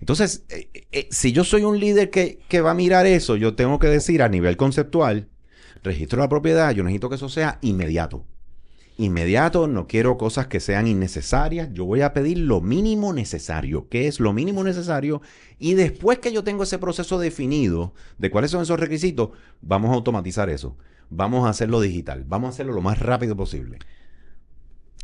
Entonces, 0.00 0.44
eh, 0.48 0.70
eh, 0.92 1.08
si 1.10 1.32
yo 1.32 1.44
soy 1.44 1.64
un 1.64 1.78
líder 1.78 2.10
que, 2.10 2.38
que 2.48 2.60
va 2.60 2.70
a 2.70 2.74
mirar 2.74 3.06
eso, 3.06 3.36
yo 3.36 3.54
tengo 3.54 3.78
que 3.78 3.88
decir 3.88 4.22
a 4.22 4.28
nivel 4.28 4.56
conceptual, 4.56 5.28
registro 5.82 6.20
la 6.20 6.28
propiedad, 6.28 6.72
yo 6.72 6.84
necesito 6.84 7.08
que 7.08 7.16
eso 7.16 7.28
sea 7.28 7.58
inmediato. 7.60 8.24
Inmediato, 9.00 9.68
no 9.68 9.86
quiero 9.86 10.18
cosas 10.18 10.48
que 10.48 10.58
sean 10.58 10.88
innecesarias, 10.88 11.72
yo 11.72 11.84
voy 11.84 12.00
a 12.00 12.12
pedir 12.12 12.38
lo 12.38 12.60
mínimo 12.60 13.12
necesario. 13.12 13.88
¿Qué 13.88 14.08
es 14.08 14.18
lo 14.18 14.32
mínimo 14.32 14.64
necesario? 14.64 15.22
Y 15.56 15.74
después 15.74 16.18
que 16.18 16.32
yo 16.32 16.42
tengo 16.42 16.64
ese 16.64 16.80
proceso 16.80 17.20
definido 17.20 17.94
de 18.18 18.28
cuáles 18.28 18.50
son 18.50 18.62
esos 18.62 18.80
requisitos, 18.80 19.30
vamos 19.60 19.92
a 19.92 19.94
automatizar 19.94 20.50
eso. 20.50 20.76
Vamos 21.10 21.46
a 21.46 21.50
hacerlo 21.50 21.80
digital, 21.80 22.24
vamos 22.26 22.48
a 22.48 22.50
hacerlo 22.50 22.72
lo 22.72 22.80
más 22.80 22.98
rápido 22.98 23.36
posible. 23.36 23.78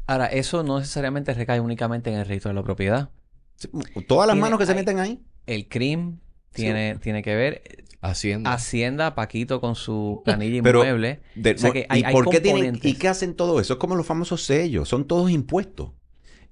Ahora, 0.09 0.27
eso 0.27 0.65
no 0.65 0.81
necesariamente 0.81 1.33
recae 1.33 1.61
únicamente 1.61 2.11
en 2.11 2.19
el 2.19 2.27
registro 2.27 2.49
de 2.49 2.57
la 2.57 2.65
propiedad. 2.65 3.11
Sí, 3.55 3.69
Todas 4.09 4.27
las 4.27 4.37
manos 4.37 4.59
que 4.59 4.67
se 4.67 4.75
meten 4.75 4.99
ahí. 4.99 5.25
El 5.47 5.69
CRIM 5.69 6.19
tiene, 6.55 6.97
tiene 6.99 7.23
que 7.23 7.35
ver. 7.35 7.63
Hacienda. 8.01 8.53
Hacienda, 8.53 9.15
Paquito 9.15 9.61
con 9.63 9.75
su 9.77 10.21
planilla 10.25 10.63
Pero- 10.63 10.81
inmueble. 10.81 11.21
De- 11.35 11.53
O 11.53 11.59
sea 11.59 11.71
que 11.71 11.87
hay- 11.89 12.03
¿Y 12.03 12.05
hay 12.05 12.13
por 12.13 12.29
qué 12.29 12.41
tienen, 12.41 12.79
y 12.83 12.95
qué 12.95 13.09
hacen 13.09 13.35
todo 13.35 13.61
eso? 13.61 13.75
Es 13.75 13.79
como 13.79 13.95
los 13.97 14.07
famosos 14.07 14.43
sellos, 14.45 14.89
son 14.89 15.07
todos 15.07 15.31
impuestos. 15.31 15.93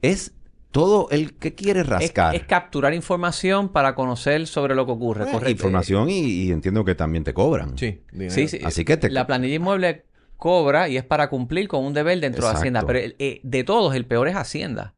Es 0.01 0.33
todo 0.71 1.09
el 1.11 1.35
que 1.37 1.55
quiere 1.55 1.83
rascar. 1.83 2.35
es 2.35 2.45
capturar 2.45 2.95
información 2.95 3.69
para 3.69 3.95
conocer 3.95 4.47
sobre 4.47 4.75
lo 4.75 4.87
que 4.87 4.93
ocurre. 4.93 5.21
Pues, 5.25 5.33
correcto. 5.35 5.51
información 5.53 6.09
y, 6.09 6.21
y 6.21 6.51
entiendo 6.53 6.85
que 6.87 6.95
también 6.95 7.23
te 7.25 7.35
cobran. 7.35 7.77
Sí, 7.77 8.01
dinero. 8.11 8.31
Sí, 8.33 8.49
sí. 8.49 8.59
Así 8.65 8.87
que 8.87 8.97
te- 8.97 9.11
La 9.11 9.27
planilla 9.27 9.55
inmueble 9.57 10.07
cobra 10.38 10.88
y 10.88 10.97
es 10.97 11.05
para 11.05 11.29
cumplir 11.29 11.69
con 11.69 11.85
un 11.85 11.93
deber 11.93 12.19
dentro 12.21 12.41
Exacto. 12.45 12.55
de 12.55 12.59
Hacienda. 12.61 12.83
Pero 12.87 12.99
el- 12.99 13.17
eh, 13.19 13.41
de 13.43 13.62
todos, 13.65 13.95
el 13.95 14.07
peor 14.07 14.27
es 14.29 14.35
Hacienda. 14.37 14.95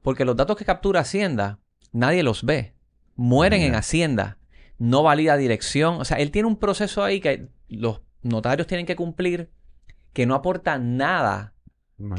Porque 0.00 0.24
los 0.24 0.34
datos 0.36 0.56
que 0.56 0.64
captura 0.64 1.00
Hacienda, 1.00 1.58
nadie 1.92 2.22
los 2.22 2.42
ve. 2.44 2.72
Mueren 3.14 3.60
en. 3.60 3.74
Hacienda. 3.74 4.38
No 4.78 5.02
valida 5.02 5.36
dirección. 5.36 6.00
O 6.00 6.04
sea, 6.04 6.18
él 6.18 6.30
tiene 6.30 6.48
un 6.48 6.56
proceso 6.56 7.02
ahí 7.02 7.20
que 7.20 7.48
los 7.68 8.00
notarios 8.22 8.66
tienen 8.66 8.86
que 8.86 8.96
cumplir 8.96 9.50
que 10.12 10.26
no 10.26 10.34
aporta 10.34 10.78
nada 10.78 11.54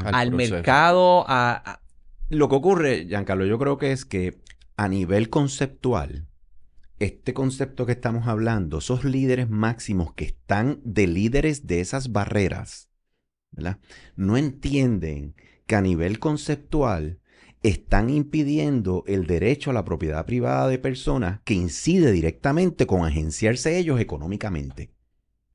Al 0.04 0.32
mercado, 0.32 1.24
a, 1.28 1.52
a- 1.72 1.80
Lo 2.28 2.48
que 2.48 2.54
ocurre, 2.54 3.06
Giancarlo, 3.06 3.44
yo 3.46 3.58
creo 3.58 3.78
que 3.78 3.92
es 3.92 4.04
que 4.04 4.38
a 4.76 4.88
nivel 4.88 5.28
conceptual, 5.30 6.26
este 6.98 7.34
concepto 7.34 7.86
que 7.86 7.92
estamos 7.92 8.26
hablando, 8.26 8.78
esos 8.78 9.04
líderes 9.04 9.48
máximos 9.48 10.12
que 10.14 10.24
están 10.26 10.80
de 10.84 11.06
líderes 11.06 11.66
de 11.66 11.80
esas 11.80 12.12
barreras, 12.12 12.90
¿verdad? 13.52 13.78
No 14.16 14.36
entienden 14.36 15.34
que 15.66 15.76
a 15.76 15.80
nivel 15.80 16.18
conceptual 16.18 17.19
están 17.62 18.08
impidiendo 18.10 19.04
el 19.06 19.26
derecho 19.26 19.70
a 19.70 19.74
la 19.74 19.84
propiedad 19.84 20.24
privada 20.24 20.68
de 20.68 20.78
personas 20.78 21.40
que 21.44 21.54
incide 21.54 22.12
directamente 22.12 22.86
con 22.86 23.04
agenciarse 23.04 23.78
ellos 23.78 24.00
económicamente. 24.00 24.90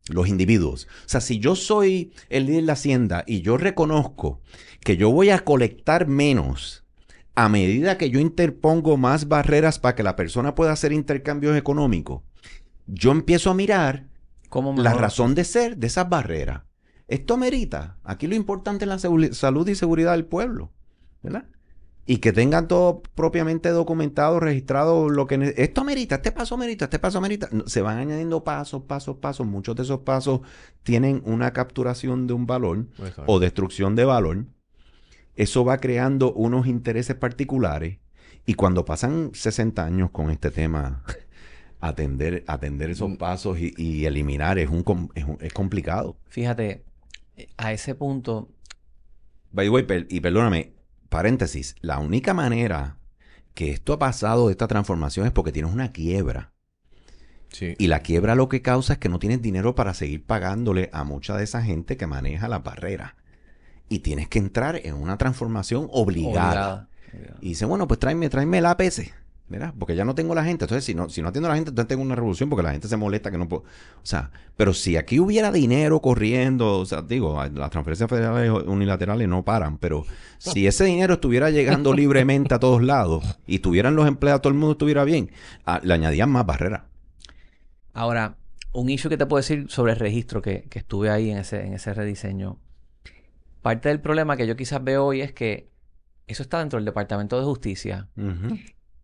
Los 0.08 0.28
individuos. 0.28 0.88
O 1.06 1.10
sea, 1.10 1.20
si 1.20 1.40
yo 1.40 1.56
soy 1.56 2.14
el 2.30 2.46
líder 2.46 2.62
de 2.62 2.68
la 2.68 2.74
hacienda 2.74 3.24
y 3.26 3.42
yo 3.42 3.58
reconozco 3.58 4.42
que 4.82 4.98
yo 4.98 5.10
voy 5.10 5.32
a 5.32 5.40
colectar 5.40 6.08
menos 6.08 6.86
a 7.34 7.50
medida 7.50 7.98
que 7.98 8.10
yo 8.10 8.20
interpongo 8.20 8.98
más 8.98 9.28
barreras 9.28 9.80
para 9.80 9.96
que 9.96 10.04
la 10.04 10.16
persona 10.16 10.56
pueda 10.56 10.72
hacer 10.72 10.94
intercambios 10.94 11.58
económicos, 11.58 12.22
yo 12.88 13.12
empiezo 13.12 13.50
a 13.50 13.56
mirar 13.56 14.08
cómo 14.50 14.80
la 14.82 14.94
razón 14.94 15.36
de 15.36 15.44
ser 15.44 15.78
de 15.78 15.88
esas 15.88 16.08
barreras. 16.08 16.62
Esto 17.08 17.34
amerita. 17.34 17.98
Aquí 18.04 18.28
lo 18.28 18.36
importante 18.36 18.86
es 18.86 18.90
la 18.90 19.34
salud 19.34 19.68
y 19.68 19.76
seguridad 19.76 20.14
del 20.14 20.26
pueblo, 20.26 20.72
¿verdad? 21.22 21.46
Y 22.08 22.18
que 22.18 22.32
tengan 22.32 22.68
todo 22.68 23.02
propiamente 23.16 23.70
documentado, 23.70 24.40
registrado, 24.40 25.10
lo 25.10 25.26
que... 25.26 25.56
Esto 25.58 25.82
amerita, 25.82 26.16
este 26.16 26.32
paso 26.32 26.54
amerita, 26.54 26.86
este 26.86 27.00
paso 27.00 27.18
amerita. 27.18 27.50
Se 27.66 27.82
van 27.82 27.98
añadiendo 27.98 28.44
pasos, 28.44 28.84
pasos, 28.84 29.18
pasos. 29.18 29.48
Muchos 29.48 29.76
de 29.76 29.82
esos 29.84 30.02
pasos 30.02 30.42
tienen 30.84 31.24
una 31.26 31.52
capturación 31.52 32.28
de 32.28 32.34
un 32.34 32.46
valor 32.46 32.86
Exacto. 33.00 33.24
o 33.26 33.40
destrucción 33.40 33.96
de 33.96 34.06
valor. 34.06 34.46
Eso 35.36 35.66
va 35.66 35.80
creando 35.80 36.32
unos 36.34 36.68
intereses 36.68 37.16
particulares. 37.16 37.98
Y 38.46 38.54
cuando 38.54 38.86
pasan 38.86 39.32
60 39.34 39.84
años 39.84 40.12
con 40.12 40.30
este 40.30 40.52
tema, 40.52 41.04
atender, 41.80 42.44
atender 42.46 42.92
esos 42.92 43.10
Mm. 43.10 43.16
pasos 43.18 43.58
y, 43.60 43.74
y 43.78 44.06
eliminar 44.06 44.60
es, 44.60 44.70
un, 44.70 45.10
es, 45.16 45.24
un- 45.24 45.38
es 45.42 45.54
complicado. 45.54 46.18
Fíjate, 46.28 46.84
a 47.58 47.74
ese 47.74 47.96
punto, 47.96 48.50
By 49.52 49.66
the 49.66 49.70
way, 49.72 49.84
per- 49.84 50.06
y 50.10 50.20
perdóname, 50.20 50.74
paréntesis, 51.10 51.76
la 51.82 52.00
única 52.00 52.34
manera 52.34 52.98
que 53.54 53.72
esto 53.72 53.94
ha 53.94 54.00
pasado, 54.00 54.50
esta 54.50 54.68
transformación, 54.68 55.26
es 55.26 55.32
porque 55.32 55.52
tienes 55.52 55.74
una 55.74 55.92
quiebra. 55.92 56.52
Sí. 57.50 57.76
Y 57.78 57.88
la 57.88 58.02
quiebra 58.02 58.36
lo 58.36 58.50
que 58.50 58.62
causa 58.62 58.94
es 58.94 59.00
que 59.00 59.08
no 59.08 59.20
tienes 59.20 59.42
dinero 59.42 59.76
para 59.76 59.94
seguir 59.94 60.26
pagándole 60.26 60.90
a 60.92 61.04
mucha 61.04 61.38
de 61.38 61.46
esa 61.46 61.62
gente 61.62 61.96
que 61.96 62.06
maneja 62.06 62.48
la 62.50 62.60
barrera. 62.60 63.16
Y 63.88 64.00
tienes 64.00 64.28
que 64.28 64.40
entrar 64.40 64.82
en 64.84 64.96
una 64.96 65.18
transformación 65.18 65.88
obligada. 65.92 66.36
obligada. 66.40 66.90
obligada. 67.14 67.38
Y 67.42 67.50
dice, 67.50 67.66
bueno, 67.66 67.88
pues 67.88 68.00
tráeme, 68.00 68.30
tráeme 68.30 68.58
el 68.58 68.66
APC. 68.66 69.14
¿Verdad? 69.48 69.74
Porque 69.78 69.96
ya 69.96 70.06
no 70.06 70.16
tengo 70.16 70.34
la 70.34 70.44
gente. 70.44 70.66
Entonces, 70.66 70.84
si 70.84 70.96
no, 70.96 71.10
si 71.10 71.22
no 71.22 71.30
atiendo 71.30 71.48
a 71.48 71.52
la 71.52 71.56
gente, 71.56 71.70
entonces 71.70 71.88
tengo 71.88 72.02
una 72.02 72.16
revolución 72.16 72.50
porque 72.50 72.64
la 72.64 72.72
gente 72.72 72.88
se 72.88 72.98
molesta 72.98 73.30
que 73.30 73.38
no 73.38 73.48
puedo. 73.48 73.64
O 73.64 74.06
sea, 74.06 74.32
pero 74.58 74.74
si 74.74 74.98
aquí 74.98 75.20
hubiera 75.20 75.52
dinero 75.52 76.02
corriendo, 76.02 76.80
o 76.80 76.86
sea, 76.86 77.02
digo, 77.02 77.42
las 77.54 77.70
transferencias 77.70 78.10
federales 78.10 78.52
unilaterales 78.66 79.28
no 79.28 79.44
paran, 79.44 79.78
pero 79.78 80.06
si 80.38 80.66
ese 80.66 80.86
dinero 80.86 81.16
estuviera 81.16 81.52
llegando 81.52 81.94
libremente 81.96 82.56
a 82.56 82.60
todos 82.60 82.82
lados 82.82 83.24
y 83.46 83.60
tuvieran 83.60 83.96
los 83.96 84.08
empleados, 84.08 84.42
todo 84.42 84.52
el 84.52 84.60
mundo 84.60 84.74
estuviera 84.74 85.04
bien, 85.04 85.32
le 85.84 85.94
añadían 85.94 86.32
más 86.32 86.46
barreras. 86.46 86.84
Ahora, 87.94 88.38
un 88.74 88.90
issue 88.90 89.10
que 89.10 89.18
te 89.18 89.26
puedo 89.26 89.42
decir 89.42 89.68
sobre 89.70 89.94
el 89.94 90.00
registro 90.00 90.42
que, 90.42 90.64
que 90.70 90.80
estuve 90.80 91.10
ahí 91.10 91.30
en 91.30 91.38
ese, 91.38 91.66
en 91.66 91.74
ese 91.74 91.94
rediseño. 91.94 92.60
Parte 93.62 93.90
del 93.90 94.02
problema 94.02 94.36
que 94.38 94.48
yo 94.48 94.56
quizás 94.56 94.84
veo 94.84 95.06
hoy 95.06 95.22
es 95.22 95.32
que 95.32 95.70
eso 96.28 96.44
está 96.44 96.60
dentro 96.60 96.78
del 96.78 96.86
Departamento 96.86 97.38
de 97.38 97.46
Justicia. 97.46 98.10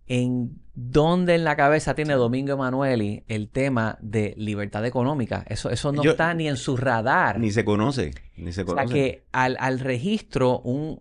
¿En 0.07 0.59
dónde 0.73 1.35
en 1.35 1.43
la 1.43 1.55
cabeza 1.55 1.95
tiene 1.95 2.13
Domingo 2.13 2.53
Emanueli 2.53 3.23
el 3.27 3.49
tema 3.49 3.97
de 4.01 4.33
libertad 4.37 4.85
económica? 4.85 5.45
Eso, 5.47 5.69
eso 5.69 5.91
no 5.91 6.03
Yo- 6.03 6.11
está 6.11 6.33
ni 6.33 6.47
en 6.47 6.57
su 6.57 6.75
radar. 6.77 7.39
Ni 7.39 7.51
se 7.51 7.63
conoce, 7.63 8.11
ni 8.35 8.51
se 8.51 8.61
o 8.63 8.65
sea 8.65 8.75
conoce. 8.75 8.93
que 8.93 9.23
al, 9.31 9.55
al 9.59 9.79
registro, 9.79 10.59
un, 10.59 10.99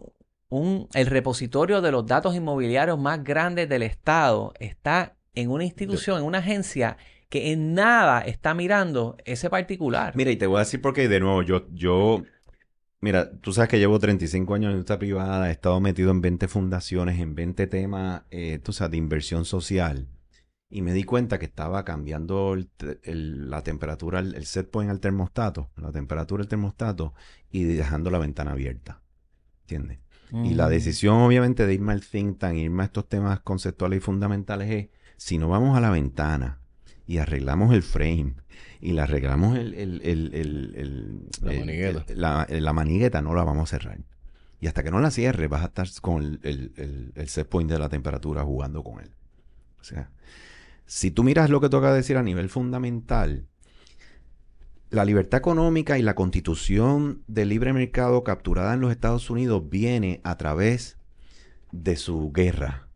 un, 0.48 0.88
el 0.94 1.06
repositorio 1.06 1.80
de 1.80 1.90
los 1.92 2.06
datos 2.06 2.34
inmobiliarios 2.36 2.98
más 2.98 3.24
grandes 3.24 3.68
del 3.68 3.82
Estado 3.82 4.52
está 4.60 5.16
en 5.34 5.50
una 5.50 5.64
institución, 5.64 6.18
en 6.18 6.24
una 6.24 6.38
agencia 6.38 6.96
que 7.28 7.52
en 7.52 7.74
nada 7.74 8.20
está 8.22 8.54
mirando 8.54 9.16
ese 9.24 9.48
particular. 9.48 10.14
Mira, 10.16 10.32
y 10.32 10.36
te 10.36 10.46
voy 10.48 10.56
a 10.56 10.60
decir 10.60 10.80
porque 10.82 11.08
de 11.08 11.20
nuevo, 11.20 11.42
yo, 11.42 11.68
yo, 11.72 12.22
mira, 13.00 13.30
tú 13.40 13.52
sabes 13.52 13.68
que 13.70 13.78
llevo 13.78 13.98
35 13.98 14.54
años 14.54 14.66
en 14.68 14.72
industria 14.72 14.98
privada, 14.98 15.48
he 15.48 15.52
estado 15.52 15.80
metido 15.80 16.10
en 16.10 16.20
20 16.20 16.48
fundaciones, 16.48 17.18
en 17.20 17.34
20 17.34 17.66
temas, 17.66 18.22
eh, 18.30 18.58
tú 18.62 18.72
sabes, 18.72 18.92
de 18.92 18.96
inversión 18.98 19.44
social. 19.44 20.08
Y 20.70 20.82
me 20.82 20.92
di 20.92 21.02
cuenta 21.04 21.38
que 21.38 21.46
estaba 21.46 21.84
cambiando 21.84 22.54
el 22.54 22.70
la 23.50 23.62
temperatura, 23.62 24.20
el, 24.20 24.34
el 24.36 24.46
set 24.46 24.70
point 24.70 24.90
al 24.90 25.00
termostato, 25.00 25.70
la 25.76 25.90
temperatura 25.92 26.42
del 26.42 26.48
termostato, 26.48 27.14
y 27.50 27.64
dejando 27.64 28.10
la 28.10 28.18
ventana 28.18 28.52
abierta. 28.52 29.02
¿Entiendes? 29.62 29.98
Y 30.42 30.54
la 30.54 30.66
Mm. 30.66 30.70
decisión, 30.70 31.16
obviamente, 31.18 31.66
de 31.66 31.74
irme 31.74 31.92
al 31.92 32.02
think 32.02 32.38
tank, 32.38 32.56
irme 32.56 32.82
a 32.84 32.86
estos 32.86 33.08
temas 33.08 33.40
conceptuales 33.40 33.98
y 33.98 34.00
fundamentales 34.00 34.70
es, 34.70 34.88
si 35.16 35.38
no 35.38 35.48
vamos 35.48 35.76
a 35.76 35.80
la 35.80 35.90
ventana 35.90 36.60
y 37.06 37.18
arreglamos 37.18 37.74
el 37.74 37.82
frame 37.82 38.36
y 38.80 38.92
le 38.92 39.02
arreglamos 39.02 39.56
el, 39.58 39.74
el- 39.74 40.00
el- 40.04 41.28
La 41.42 41.52
manigueta. 41.52 42.04
la, 42.14 42.46
la 42.48 42.72
manigueta, 42.72 43.22
no 43.22 43.34
la 43.34 43.44
vamos 43.44 43.72
a 43.72 43.78
cerrar. 43.78 43.98
Y 44.60 44.66
hasta 44.66 44.82
que 44.82 44.90
no 44.90 45.00
la 45.00 45.10
cierre, 45.10 45.48
vas 45.48 45.62
a 45.62 45.66
estar 45.66 45.88
con 46.02 46.22
el, 46.22 46.40
el- 46.42 46.72
el- 46.76 47.12
el 47.14 47.28
set 47.28 47.48
point 47.48 47.70
de 47.70 47.78
la 47.78 47.88
temperatura 47.88 48.42
jugando 48.44 48.82
con 48.82 49.00
él. 49.00 49.10
O 49.80 49.84
sea, 49.84 50.10
si 50.86 51.10
tú 51.10 51.24
miras 51.24 51.48
lo 51.50 51.60
que 51.60 51.68
toca 51.70 51.92
decir 51.94 52.16
a 52.18 52.22
nivel 52.22 52.48
fundamental, 52.50 53.46
la 54.90 55.04
libertad 55.04 55.38
económica 55.38 55.98
y 55.98 56.02
la 56.02 56.14
constitución 56.14 57.22
de 57.28 57.44
libre 57.46 57.72
mercado 57.72 58.24
capturada 58.24 58.74
en 58.74 58.80
los 58.80 58.90
Estados 58.90 59.30
Unidos 59.30 59.70
viene 59.70 60.20
a 60.24 60.36
través 60.36 60.98
de 61.72 61.96
su 61.96 62.32
guerra, 62.32 62.88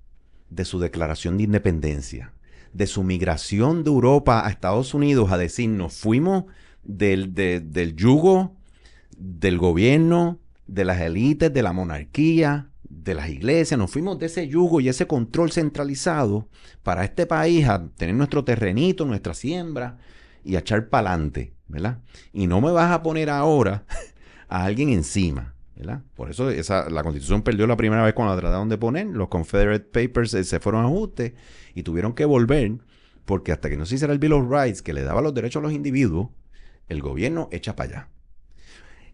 de 0.51 0.64
su 0.64 0.81
declaración 0.81 1.37
de 1.38 1.44
independencia, 1.44 2.33
de 2.75 2.87
su 2.87 3.03
migración 3.05 3.85
de 3.85 3.91
Europa 3.91 4.47
a 4.47 4.51
Estados 4.51 4.93
Unidos 4.93 5.33
a 5.33 5.39
decir, 5.39 5.71
nos 5.71 5.95
fuimos 5.95 6.45
del, 6.83 7.35
de- 7.35 7.61
del 7.61 7.97
yugo 7.97 8.57
del 9.17 9.59
gobierno, 9.59 10.41
de 10.67 10.85
las 10.85 11.01
élites, 11.01 11.53
de 11.53 11.63
la 11.63 11.73
monarquía, 11.73 12.71
de 12.89 13.15
las 13.15 13.29
iglesias, 13.29 13.79
nos 13.79 13.91
fuimos 13.91 14.19
de 14.19 14.27
ese 14.27 14.49
yugo 14.49 14.81
y 14.81 14.89
ese 14.89 15.07
control 15.07 15.53
centralizado 15.53 16.49
para 16.83 17.05
este 17.05 17.27
país 17.27 17.67
a 17.69 17.87
tener 17.97 18.15
nuestro 18.15 18.45
terrenito, 18.45 19.05
nuestra 19.05 19.35
siembra 19.35 19.99
y 20.45 20.57
a 20.57 20.61
echar 20.61 20.89
para 20.89 21.11
adelante, 21.11 21.55
¿verdad? 21.69 21.99
Y 22.33 22.47
no 22.47 22.61
me 22.61 22.71
vas 22.73 22.91
a 22.93 23.03
poner 23.03 23.31
ahora 23.31 23.85
a 24.49 24.65
alguien 24.65 24.89
encima, 24.91 25.54
Por 26.15 26.31
eso 26.31 26.51
la 26.51 27.03
constitución 27.03 27.43
perdió 27.43 27.67
la 27.67 27.77
primera 27.77 28.05
vez 28.05 28.15
cuando 28.15 28.35
la 28.35 28.41
trataron 28.41 28.69
de 28.69 28.79
poner, 28.79 29.07
los 29.07 29.29
Confederate 29.29 29.85
Papers 29.85 30.35
eh, 30.35 30.45
se 30.45 30.61
fueron 30.61 30.85
a 30.85 30.87
ajuste 30.87 31.35
y 31.75 31.83
tuvieron 31.83 32.15
que 32.15 32.25
volver 32.25 32.79
porque 33.25 33.53
hasta 33.53 33.69
que 33.69 33.77
no 33.77 33.87
se 33.87 33.97
hiciera 33.97 34.13
el 34.13 34.19
Bill 34.19 34.35
of 34.35 34.51
Rights 34.51 34.83
que 34.83 34.93
le 34.93 35.03
daba 35.03 35.23
los 35.23 35.35
derechos 35.35 35.61
a 35.61 35.65
los 35.65 35.73
individuos, 35.73 36.29
el 36.89 37.01
gobierno 37.01 37.49
echa 37.51 37.75
para 37.75 37.89
allá. 37.89 38.09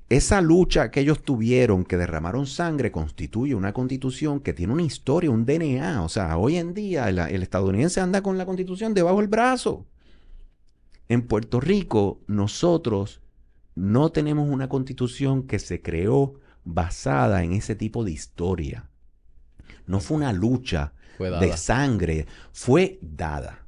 Esa 0.08 0.40
lucha 0.40 0.90
que 0.90 1.00
ellos 1.00 1.22
tuvieron, 1.22 1.84
que 1.84 1.96
derramaron 1.96 2.46
sangre, 2.46 2.90
constituye 2.90 3.54
una 3.54 3.72
constitución 3.72 4.40
que 4.40 4.52
tiene 4.52 4.72
una 4.72 4.82
historia, 4.82 5.30
un 5.30 5.46
DNA. 5.46 6.02
O 6.02 6.08
sea, 6.08 6.36
hoy 6.36 6.56
en 6.56 6.74
día 6.74 7.08
el 7.08 7.42
estadounidense 7.42 8.00
anda 8.00 8.20
con 8.20 8.36
la 8.36 8.44
constitución 8.44 8.92
debajo 8.92 9.18
del 9.18 9.28
brazo. 9.28 9.86
En 11.08 11.22
Puerto 11.22 11.60
Rico, 11.60 12.20
nosotros 12.26 13.20
no 13.76 14.10
tenemos 14.10 14.48
una 14.48 14.68
constitución 14.68 15.44
que 15.44 15.60
se 15.60 15.80
creó 15.80 16.39
basada 16.64 17.42
en 17.42 17.52
ese 17.52 17.74
tipo 17.74 18.04
de 18.04 18.12
historia. 18.12 18.88
No 19.86 20.00
fue 20.00 20.16
una 20.18 20.32
lucha 20.32 20.92
Fue 21.16 21.30
de 21.30 21.56
sangre, 21.56 22.26
fue 22.52 22.98
dada. 23.02 23.66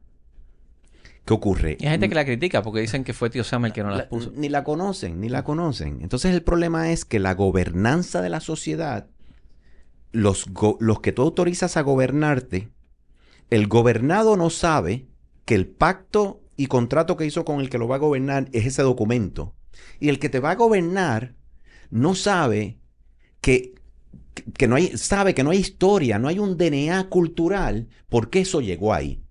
¿Qué 1.24 1.34
ocurre? 1.34 1.76
Y 1.78 1.84
hay 1.86 1.92
gente 1.92 2.08
que 2.08 2.14
la 2.16 2.24
critica 2.24 2.62
porque 2.62 2.80
dicen 2.80 3.04
que 3.04 3.12
fue 3.12 3.30
Tío 3.30 3.44
Sam 3.44 3.66
el 3.66 3.72
que 3.72 3.82
no 3.82 3.90
las 3.90 3.98
La- 3.98 4.08
puso. 4.08 4.32
Ni 4.34 4.48
la 4.48 4.64
conocen, 4.64 5.20
ni 5.20 5.28
la 5.28 5.44
conocen. 5.44 6.00
Entonces 6.02 6.34
el 6.34 6.42
problema 6.42 6.90
es 6.90 7.04
que 7.04 7.20
la 7.20 7.34
gobernanza 7.34 8.22
de 8.22 8.28
la 8.28 8.40
sociedad, 8.40 9.08
los, 10.10 10.46
go- 10.48 10.76
los 10.80 11.00
que 11.00 11.12
tú 11.12 11.22
autorizas 11.22 11.76
a 11.76 11.82
gobernarte, 11.82 12.70
el 13.50 13.68
gobernado 13.68 14.36
no 14.36 14.50
sabe 14.50 15.06
que 15.44 15.54
el 15.54 15.66
pacto 15.68 16.40
y 16.56 16.66
contrato 16.66 17.16
que 17.16 17.26
hizo 17.26 17.44
con 17.44 17.60
el 17.60 17.70
que 17.70 17.78
lo 17.78 17.86
va 17.88 17.96
a 17.96 18.00
gobernar 18.00 18.48
es 18.52 18.66
ese 18.66 18.82
documento. 18.82 19.54
Y 20.00 20.08
el 20.08 20.18
que 20.18 20.28
te 20.28 20.40
va 20.40 20.50
a 20.52 20.56
gobernar 20.56 21.34
no 21.90 22.14
sabe 22.14 22.78
que, 23.42 23.74
que- 24.58 24.68
no 24.68 24.76
hay, 24.76 24.96
sabe 24.98 25.34
que 25.34 25.44
no 25.44 25.50
hay 25.50 25.58
historia, 25.60 26.18
no 26.18 26.28
hay 26.28 26.38
un 26.40 26.56
DNA 26.56 27.08
cultural, 27.10 27.88
porque 28.08 28.40
eso 28.40 28.60
llegó 28.60 28.94
ahí. 28.94 29.22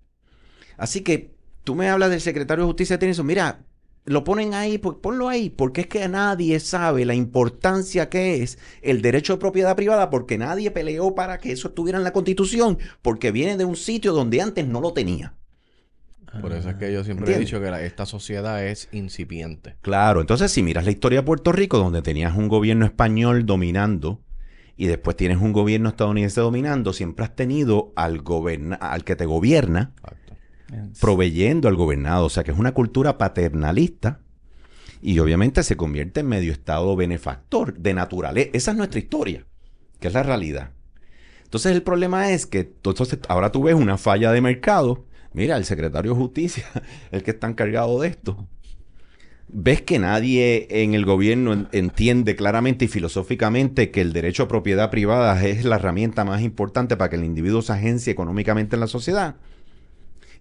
Así 0.77 1.01
que 1.01 1.35
tú 1.63 1.75
me 1.75 1.89
hablas 1.89 2.09
del 2.09 2.21
secretario 2.21 2.63
de 2.65 2.69
justicia 2.69 2.97
de 2.97 3.09
eso, 3.09 3.23
mira, 3.23 3.65
lo 4.05 4.23
ponen 4.23 4.53
ahí, 4.53 4.77
pues 4.79 4.97
ponlo 5.01 5.29
ahí, 5.29 5.49
porque 5.49 5.81
es 5.81 5.87
que 5.87 6.07
nadie 6.09 6.59
sabe 6.59 7.05
la 7.05 7.13
importancia 7.15 8.09
que 8.09 8.41
es 8.43 8.57
el 8.81 9.01
derecho 9.01 9.33
de 9.33 9.39
propiedad 9.39 9.75
privada, 9.75 10.09
porque 10.09 10.37
nadie 10.37 10.71
peleó 10.71 11.13
para 11.15 11.39
que 11.39 11.51
eso 11.51 11.67
estuviera 11.69 11.97
en 11.99 12.03
la 12.03 12.13
constitución, 12.13 12.79
porque 13.01 13.31
viene 13.31 13.57
de 13.57 13.65
un 13.65 13.75
sitio 13.75 14.13
donde 14.13 14.41
antes 14.41 14.67
no 14.67 14.81
lo 14.81 14.93
tenía. 14.93 15.35
Por 16.39 16.53
eso 16.53 16.69
es 16.69 16.75
que 16.75 16.93
yo 16.93 17.03
siempre 17.03 17.25
¿Entiendes? 17.25 17.35
he 17.35 17.39
dicho 17.39 17.61
que 17.61 17.71
la- 17.71 17.81
esta 17.83 18.05
sociedad 18.05 18.65
es 18.65 18.87
incipiente. 18.91 19.75
Claro, 19.81 20.21
entonces 20.21 20.51
si 20.51 20.63
miras 20.63 20.85
la 20.85 20.91
historia 20.91 21.19
de 21.19 21.25
Puerto 21.25 21.51
Rico, 21.51 21.77
donde 21.77 22.01
tenías 22.01 22.35
un 22.35 22.47
gobierno 22.47 22.85
español 22.85 23.45
dominando 23.45 24.21
y 24.77 24.87
después 24.87 25.17
tienes 25.17 25.37
un 25.39 25.51
gobierno 25.51 25.89
estadounidense 25.89 26.39
dominando, 26.39 26.93
siempre 26.93 27.25
has 27.25 27.35
tenido 27.35 27.91
al, 27.95 28.23
al 28.79 29.03
que 29.03 29.15
te 29.15 29.25
gobierna 29.25 29.93
Exacto. 29.97 30.37
proveyendo 30.99 31.67
al 31.67 31.75
gobernado, 31.75 32.25
o 32.25 32.29
sea 32.29 32.43
que 32.43 32.51
es 32.51 32.57
una 32.57 32.73
cultura 32.73 33.17
paternalista 33.17 34.21
y 35.01 35.19
obviamente 35.19 35.63
se 35.63 35.75
convierte 35.75 36.21
en 36.21 36.27
medio 36.27 36.51
estado 36.51 36.95
benefactor 36.95 37.77
de 37.77 37.93
naturaleza. 37.93 38.49
Esa 38.53 38.71
es 38.71 38.77
nuestra 38.77 38.99
historia, 38.99 39.45
que 39.99 40.07
es 40.07 40.13
la 40.13 40.23
realidad. 40.23 40.71
Entonces 41.43 41.73
el 41.73 41.83
problema 41.83 42.31
es 42.31 42.45
que 42.45 42.59
entonces, 42.59 43.19
ahora 43.27 43.51
tú 43.51 43.63
ves 43.63 43.75
una 43.75 43.97
falla 43.97 44.31
de 44.31 44.41
mercado. 44.41 45.05
Mira, 45.33 45.55
el 45.57 45.65
secretario 45.65 46.11
de 46.13 46.17
justicia, 46.19 46.65
el 47.11 47.23
que 47.23 47.31
está 47.31 47.47
encargado 47.47 47.99
de 48.01 48.09
esto. 48.09 48.47
Ves 49.53 49.81
que 49.81 49.99
nadie 49.99 50.67
en 50.69 50.93
el 50.93 51.03
gobierno 51.05 51.51
en- 51.51 51.67
entiende 51.73 52.35
claramente 52.37 52.85
y 52.85 52.87
filosóficamente 52.87 53.91
que 53.91 53.99
el 53.99 54.13
derecho 54.13 54.43
a 54.43 54.47
propiedad 54.47 54.89
privada 54.89 55.43
es 55.45 55.65
la 55.65 55.75
herramienta 55.75 56.23
más 56.23 56.41
importante 56.41 56.95
para 56.95 57.09
que 57.09 57.17
el 57.17 57.25
individuo 57.25 57.61
se 57.61 57.73
agencie 57.73 58.11
económicamente 58.13 58.75
en 58.77 58.79
la 58.79 58.87
sociedad. 58.87 59.35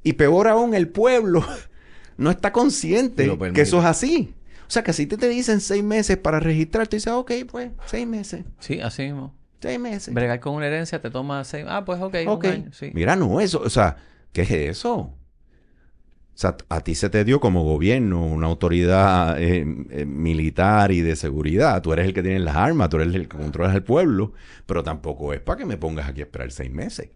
Y 0.05 0.13
peor 0.15 0.47
aún, 0.49 0.75
el 0.75 0.89
pueblo 0.89 1.45
no 2.17 2.31
está 2.31 2.53
consciente 2.53 3.27
lo 3.27 3.39
que 3.39 3.63
eso 3.63 3.81
es 3.81 3.85
así. 3.85 4.35
O 4.69 4.71
sea, 4.73 4.85
que 4.85 4.93
si 4.93 5.07
te, 5.07 5.17
te 5.17 5.29
dicen 5.29 5.61
seis 5.61 5.83
meses 5.83 6.17
para 6.17 6.39
registrarte, 6.39 6.97
dices, 6.97 7.13
ok, 7.13 7.33
pues, 7.51 7.73
seis 7.87 8.07
meses, 8.07 8.45
Sí, 8.61 8.81
así 8.81 9.03
mismo. 9.03 9.35
seis 9.61 9.81
meses. 9.81 10.15
Bregar 10.15 10.39
con 10.39 10.55
una 10.55 10.69
herencia 10.69 11.01
te 11.03 11.11
toma 11.11 11.43
seis... 11.43 11.65
Ah, 11.69 11.85
pues 11.85 12.01
ok, 12.01 12.15
Ok. 12.29 12.45
un 12.45 12.51
año, 12.51 12.73
sí. 12.73 12.93
Mira, 12.95 13.17
no, 13.17 13.41
eso, 13.41 13.61
o 13.65 13.69
sea, 13.71 13.97
¿qué 14.33 14.43
es 14.43 14.51
eso? 14.51 14.95
O 14.97 15.17
sea, 16.41 16.57
a 16.71 16.81
ti 16.81 16.95
se 16.95 17.11
te 17.11 17.23
dio 17.25 17.39
como 17.39 17.65
gobierno 17.65 18.25
una 18.25 18.47
autoridad 18.47 19.39
eh, 19.43 19.67
eh, 19.91 20.07
militar 20.07 20.91
y 20.91 21.01
de 21.03 21.15
seguridad. 21.15 21.83
Tú 21.83 21.93
eres 21.93 22.07
el 22.07 22.15
que 22.15 22.23
tiene 22.23 22.39
las 22.39 22.57
armas, 22.57 22.89
tú 22.89 22.97
eres 22.97 23.15
el 23.15 23.29
que 23.29 23.37
controlas 23.37 23.75
al 23.75 23.83
pueblo, 23.85 24.33
pero 24.65 24.83
tampoco 24.83 25.35
es 25.35 25.41
para 25.41 25.59
que 25.59 25.67
me 25.67 25.77
pongas 25.77 26.09
aquí 26.09 26.21
a 26.21 26.25
esperar 26.25 26.51
seis 26.51 26.71
meses, 26.71 27.11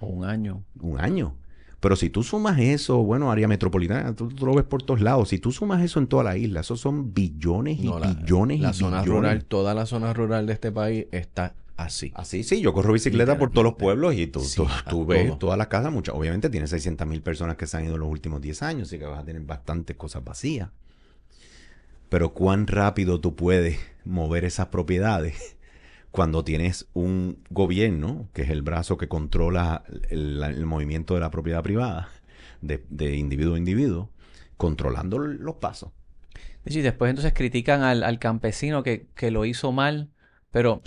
O 0.00 0.06
un 0.08 0.24
año. 0.24 0.62
un 0.80 1.00
año. 1.00 1.36
Pero 1.80 1.96
si 1.96 2.10
tú 2.10 2.22
sumas 2.22 2.58
eso, 2.60 3.02
bueno, 3.02 3.32
área 3.32 3.48
metropolitana, 3.48 4.14
tú, 4.14 4.28
tú 4.28 4.44
lo 4.46 4.54
ves 4.54 4.64
por 4.64 4.82
todos 4.82 5.00
lados. 5.00 5.30
Si 5.30 5.38
tú 5.38 5.50
sumas 5.50 5.82
eso 5.82 5.98
en 5.98 6.06
toda 6.06 6.22
la 6.22 6.36
isla, 6.36 6.60
esos 6.60 6.78
son 6.78 7.12
billones 7.14 7.78
y 7.80 7.86
No, 7.86 7.98
la, 7.98 8.12
billones 8.12 8.60
la 8.60 8.70
y 8.70 8.74
zona 8.74 9.00
billones. 9.00 9.22
rural, 9.22 9.44
toda 9.46 9.74
la 9.74 9.86
zona 9.86 10.12
rural 10.12 10.46
de 10.46 10.52
este 10.52 10.70
país 10.70 11.06
está 11.10 11.54
así. 11.86 12.12
Así, 12.14 12.42
sí, 12.44 12.60
yo 12.60 12.72
corro 12.72 12.92
bicicleta 12.92 13.38
por 13.38 13.50
todos 13.50 13.64
los 13.64 13.74
pueblos 13.74 14.14
y 14.14 14.26
tú, 14.26 14.40
Sí, 14.40 14.56
tú, 14.56 14.66
tú 14.88 15.06
ves 15.06 15.26
todo. 15.28 15.38
todas 15.38 15.58
las 15.58 15.68
casas, 15.68 15.92
muchas, 15.92 16.14
obviamente 16.14 16.50
tienes 16.50 16.70
600 16.70 17.06
mil 17.06 17.22
personas 17.22 17.56
que 17.56 17.66
se 17.66 17.76
han 17.76 17.84
ido 17.84 17.94
en 17.94 18.00
los 18.00 18.08
últimos 18.10 18.40
10 18.40 18.62
años, 18.62 18.88
así 18.88 18.98
que 18.98 19.06
vas 19.06 19.20
a 19.20 19.24
tener 19.24 19.42
bastantes 19.42 19.96
cosas 19.96 20.24
vacías. 20.24 20.70
Pero 22.08 22.34
cuán 22.34 22.66
rápido 22.66 23.20
tú 23.20 23.34
puedes 23.36 23.78
mover 24.04 24.44
esas 24.44 24.66
propiedades 24.66 25.56
cuando 26.10 26.44
tienes 26.44 26.86
un 26.92 27.38
gobierno, 27.50 28.28
que 28.34 28.42
es 28.42 28.50
el 28.50 28.62
brazo 28.62 28.96
que 28.98 29.08
controla 29.08 29.84
el, 30.10 30.42
el 30.42 30.66
movimiento 30.66 31.14
de 31.14 31.20
la 31.20 31.30
propiedad 31.30 31.62
privada, 31.62 32.08
de, 32.60 32.84
de 32.90 33.16
individuo 33.16 33.54
a 33.54 33.58
individuo, 33.58 34.10
controlando 34.56 35.18
los 35.18 35.56
pasos. 35.56 35.90
Y 36.64 36.80
después 36.80 37.10
entonces 37.10 37.32
critican 37.34 37.82
al, 37.82 38.04
al 38.04 38.18
campesino 38.20 38.82
que, 38.84 39.06
que 39.16 39.30
lo 39.32 39.44
hizo 39.44 39.72
mal, 39.72 40.10
pero 40.52 40.82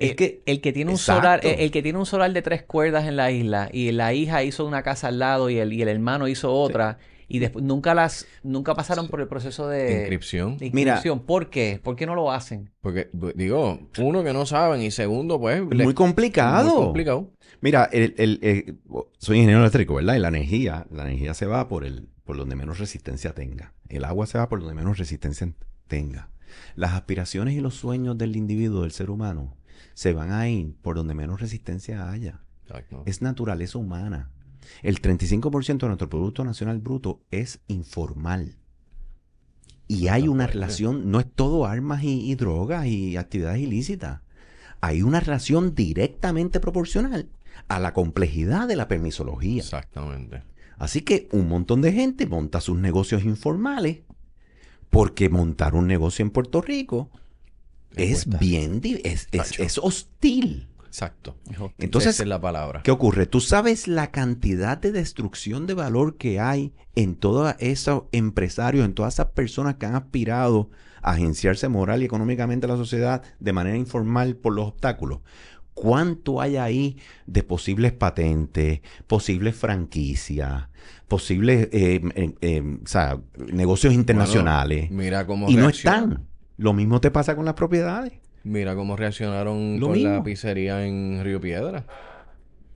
Es 0.00 0.10
el, 0.10 0.16
que- 0.16 0.42
el 0.46 0.60
que 0.60 0.72
tiene 0.72 0.90
un 0.90 0.96
exacto. 0.96 1.20
solar, 1.22 1.40
el, 1.44 1.60
el 1.60 1.70
que 1.70 1.82
tiene 1.82 1.98
un 1.98 2.06
solar 2.06 2.32
de 2.32 2.42
tres 2.42 2.62
cuerdas 2.64 3.06
en 3.06 3.16
la 3.16 3.30
isla 3.30 3.68
y 3.72 3.92
la 3.92 4.12
hija 4.14 4.42
hizo 4.42 4.66
una 4.66 4.82
casa 4.82 5.08
al 5.08 5.18
lado 5.18 5.50
y 5.50 5.58
el, 5.58 5.72
y 5.72 5.82
el 5.82 5.88
hermano 5.88 6.26
hizo 6.26 6.52
otra 6.52 6.98
Y 7.28 7.38
después 7.38 7.64
nunca 7.64 7.94
las, 7.94 8.26
nunca 8.42 8.74
pasaron 8.74 9.06
por 9.08 9.20
el 9.20 9.28
proceso 9.28 9.68
de, 9.68 9.98
Inscripción. 10.00 10.58
de 10.58 10.70
Mira. 10.72 10.94
inscripción. 10.94 11.20
¿Por 11.26 11.48
qué? 11.48 11.78
¿Por 11.80 11.94
qué 11.94 12.04
no 12.06 12.16
lo 12.16 12.32
hacen? 12.32 12.70
Porque, 12.80 13.08
digo, 13.36 13.78
uno 13.98 14.24
que 14.24 14.32
no 14.32 14.46
saben 14.46 14.82
y 14.82 14.90
segundo, 14.90 15.38
pues... 15.38 15.62
Muy 15.62 15.94
complicado. 15.94 16.74
Muy 16.74 16.84
complicado. 16.86 17.30
Mira, 17.60 17.88
el, 17.92 18.14
el- 18.18 18.38
el- 18.42 18.78
soy 19.18 19.36
ingeniero 19.36 19.60
eléctrico, 19.60 19.94
¿verdad? 19.94 20.16
Y 20.16 20.18
la 20.18 20.28
energía, 20.28 20.86
la 20.90 21.02
energía 21.04 21.34
se 21.34 21.46
va 21.46 21.68
por 21.68 21.84
el, 21.84 22.08
por 22.24 22.36
donde 22.36 22.56
menos 22.56 22.78
resistencia 22.80 23.32
tenga. 23.32 23.74
El 23.88 24.04
agua 24.06 24.26
se 24.26 24.38
va 24.38 24.48
por 24.48 24.58
donde 24.58 24.74
menos 24.74 24.98
resistencia 24.98 25.52
tenga. 25.86 26.30
Las 26.74 26.94
aspiraciones 26.94 27.54
y 27.54 27.60
los 27.60 27.74
sueños 27.74 28.18
del 28.18 28.34
individuo, 28.34 28.82
del 28.82 28.90
ser 28.90 29.08
humano, 29.10 29.54
se 29.94 30.12
van 30.12 30.32
a 30.32 30.48
ir 30.48 30.74
por 30.82 30.96
donde 30.96 31.14
menos 31.14 31.40
resistencia 31.40 32.10
haya. 32.10 32.40
Exacto. 32.66 33.02
Es 33.06 33.22
naturaleza 33.22 33.78
humana. 33.78 34.30
El 34.82 35.00
35% 35.00 35.78
de 35.78 35.86
nuestro 35.86 36.08
Producto 36.08 36.44
Nacional 36.44 36.78
Bruto 36.78 37.20
es 37.30 37.60
informal. 37.68 38.56
Y 39.88 40.08
hay 40.08 40.28
una 40.28 40.46
relación, 40.46 41.10
no 41.10 41.18
es 41.18 41.26
todo 41.34 41.66
armas 41.66 42.04
y, 42.04 42.30
y 42.30 42.34
drogas 42.36 42.86
y 42.86 43.16
actividades 43.16 43.60
ilícitas. 43.60 44.20
Hay 44.80 45.02
una 45.02 45.20
relación 45.20 45.74
directamente 45.74 46.60
proporcional 46.60 47.28
a 47.68 47.78
la 47.78 47.92
complejidad 47.92 48.68
de 48.68 48.76
la 48.76 48.88
permisología. 48.88 49.62
Exactamente. 49.62 50.44
Así 50.78 51.02
que 51.02 51.28
un 51.32 51.48
montón 51.48 51.82
de 51.82 51.92
gente 51.92 52.26
monta 52.26 52.60
sus 52.60 52.78
negocios 52.78 53.24
informales 53.24 53.98
porque 54.88 55.28
montar 55.28 55.74
un 55.74 55.86
negocio 55.86 56.24
en 56.24 56.30
Puerto 56.30 56.62
Rico 56.62 57.10
es 57.96 58.24
cuesta. 58.24 58.38
bien, 58.38 58.80
es, 59.04 59.28
es- 59.32 59.78
hostil. 59.78 60.66
Exacto. 60.86 61.36
Entonces, 61.78 62.14
Esa 62.14 62.24
es 62.24 62.28
la 62.28 62.40
palabra. 62.40 62.82
¿Qué 62.82 62.90
ocurre? 62.90 63.26
Tú 63.26 63.40
sabes 63.40 63.86
la 63.86 64.10
cantidad 64.10 64.76
de 64.76 64.90
destrucción 64.90 65.68
de 65.68 65.74
valor 65.74 66.16
que 66.16 66.40
hay 66.40 66.72
en 66.96 67.14
todos 67.14 67.54
esos 67.60 68.04
empresarios, 68.10 68.84
en 68.84 68.94
todas 68.94 69.14
esas 69.14 69.26
personas 69.26 69.76
que 69.76 69.86
han 69.86 69.94
aspirado 69.94 70.68
a 71.00 71.12
agenciarse 71.12 71.68
moral 71.68 72.02
y 72.02 72.06
económicamente 72.06 72.66
a 72.66 72.70
la 72.70 72.76
sociedad 72.76 73.22
de 73.38 73.52
manera 73.52 73.76
informal 73.76 74.34
por 74.34 74.52
los 74.52 74.66
obstáculos. 74.66 75.20
¿Cuánto 75.74 76.40
hay 76.40 76.56
ahí 76.56 76.96
de 77.26 77.44
posibles 77.44 77.92
patentes, 77.92 78.80
posibles 79.06 79.54
franquicias, 79.54 80.64
posibles 81.06 81.68
eh, 81.72 82.00
eh, 82.16 82.34
eh, 82.40 82.78
o 82.82 82.86
sea, 82.86 83.20
negocios 83.52 83.94
internacionales? 83.94 84.90
Mira 84.90 85.24
cómo 85.24 85.48
y 85.48 85.54
no 85.54 85.68
están. 85.68 86.26
Lo 86.60 86.72
mismo 86.74 87.00
te 87.00 87.10
pasa 87.10 87.34
con 87.36 87.44
las 87.46 87.54
propiedades. 87.54 88.12
Mira 88.44 88.74
cómo 88.74 88.96
reaccionaron 88.96 89.80
Lo 89.80 89.86
con 89.88 89.96
mismo. 89.96 90.14
la 90.16 90.22
pizzería 90.22 90.86
en 90.86 91.20
Río 91.24 91.40
Piedra. 91.40 91.86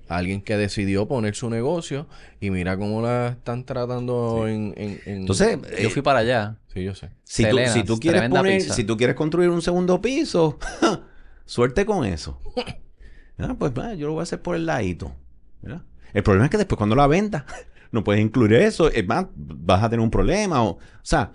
Alguien 0.09 0.43
que 0.43 0.57
decidió 0.57 1.07
poner 1.09 1.35
su 1.35 1.49
negocio 1.49 2.07
y 2.41 2.51
mira 2.51 2.77
cómo 2.77 3.01
la 3.03 3.29
están 3.29 3.65
tratando 3.65 4.47
en, 4.49 4.75
en, 4.77 5.01
en- 5.07 5.21
Entonces, 5.21 5.59
Yo 5.81 5.89
eh, 5.89 5.91
fui 5.91 6.03
para 6.03 6.21
allá. 6.21 6.57
Sí, 6.73 6.83
yo 6.85 6.95
sé. 6.95 7.11
Si 7.25 7.43
tú, 7.45 7.49
Selenas, 7.51 7.73
si 7.75 7.85
tú 7.85 7.99
quieres 7.99 8.21
tremenda 8.21 8.41
poner, 8.41 8.59
pizza. 8.59 8.75
si 8.75 8.85
tú 8.85 8.97
quieres 8.97 9.17
construir 9.17 9.49
un 9.51 9.63
segundo 9.63 10.01
piso, 10.01 10.59
suerte 11.45 11.85
con 11.87 12.05
eso. 12.05 12.41
Ah, 13.37 13.57
pues 13.59 13.73
va, 13.73 13.95
yo 13.95 14.07
lo 14.07 14.13
voy 14.13 14.21
a 14.21 14.23
hacer 14.23 14.41
por 14.41 14.55
el 14.55 14.65
ladito. 14.65 15.13
¿verdad? 15.61 15.83
El 16.13 16.23
problema 16.23 16.45
es 16.45 16.53
que 16.53 16.57
después 16.57 16.77
cuando 16.79 16.95
la 16.95 17.09
vendas, 17.09 17.43
no 17.91 18.05
puedes 18.05 18.23
incluir 18.23 18.53
eso. 18.53 18.89
Es 18.93 19.05
más, 19.09 19.27
vas 19.35 19.83
a 19.83 19.91
tener 19.91 20.05
un 20.05 20.11
problema. 20.13 20.63
O, 20.63 20.69
o 20.75 20.79
sea, 21.03 21.33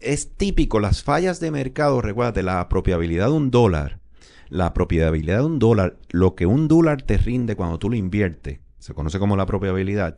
es 0.00 0.34
típico 0.36 0.80
las 0.80 1.02
fallas 1.02 1.40
de 1.40 1.50
mercado. 1.50 2.00
Recuérdate, 2.00 2.42
la 2.42 2.60
apropiabilidad 2.60 3.26
de 3.26 3.32
un 3.32 3.50
dólar. 3.50 4.00
La 4.48 4.66
apropiabilidad 4.66 5.38
de 5.38 5.44
un 5.44 5.58
dólar, 5.58 5.96
lo 6.10 6.34
que 6.34 6.46
un 6.46 6.68
dólar 6.68 7.02
te 7.02 7.16
rinde 7.16 7.56
cuando 7.56 7.78
tú 7.78 7.88
lo 7.88 7.96
inviertes, 7.96 8.60
se 8.78 8.92
conoce 8.92 9.18
como 9.18 9.34
la 9.34 9.44
apropiabilidad, 9.44 10.16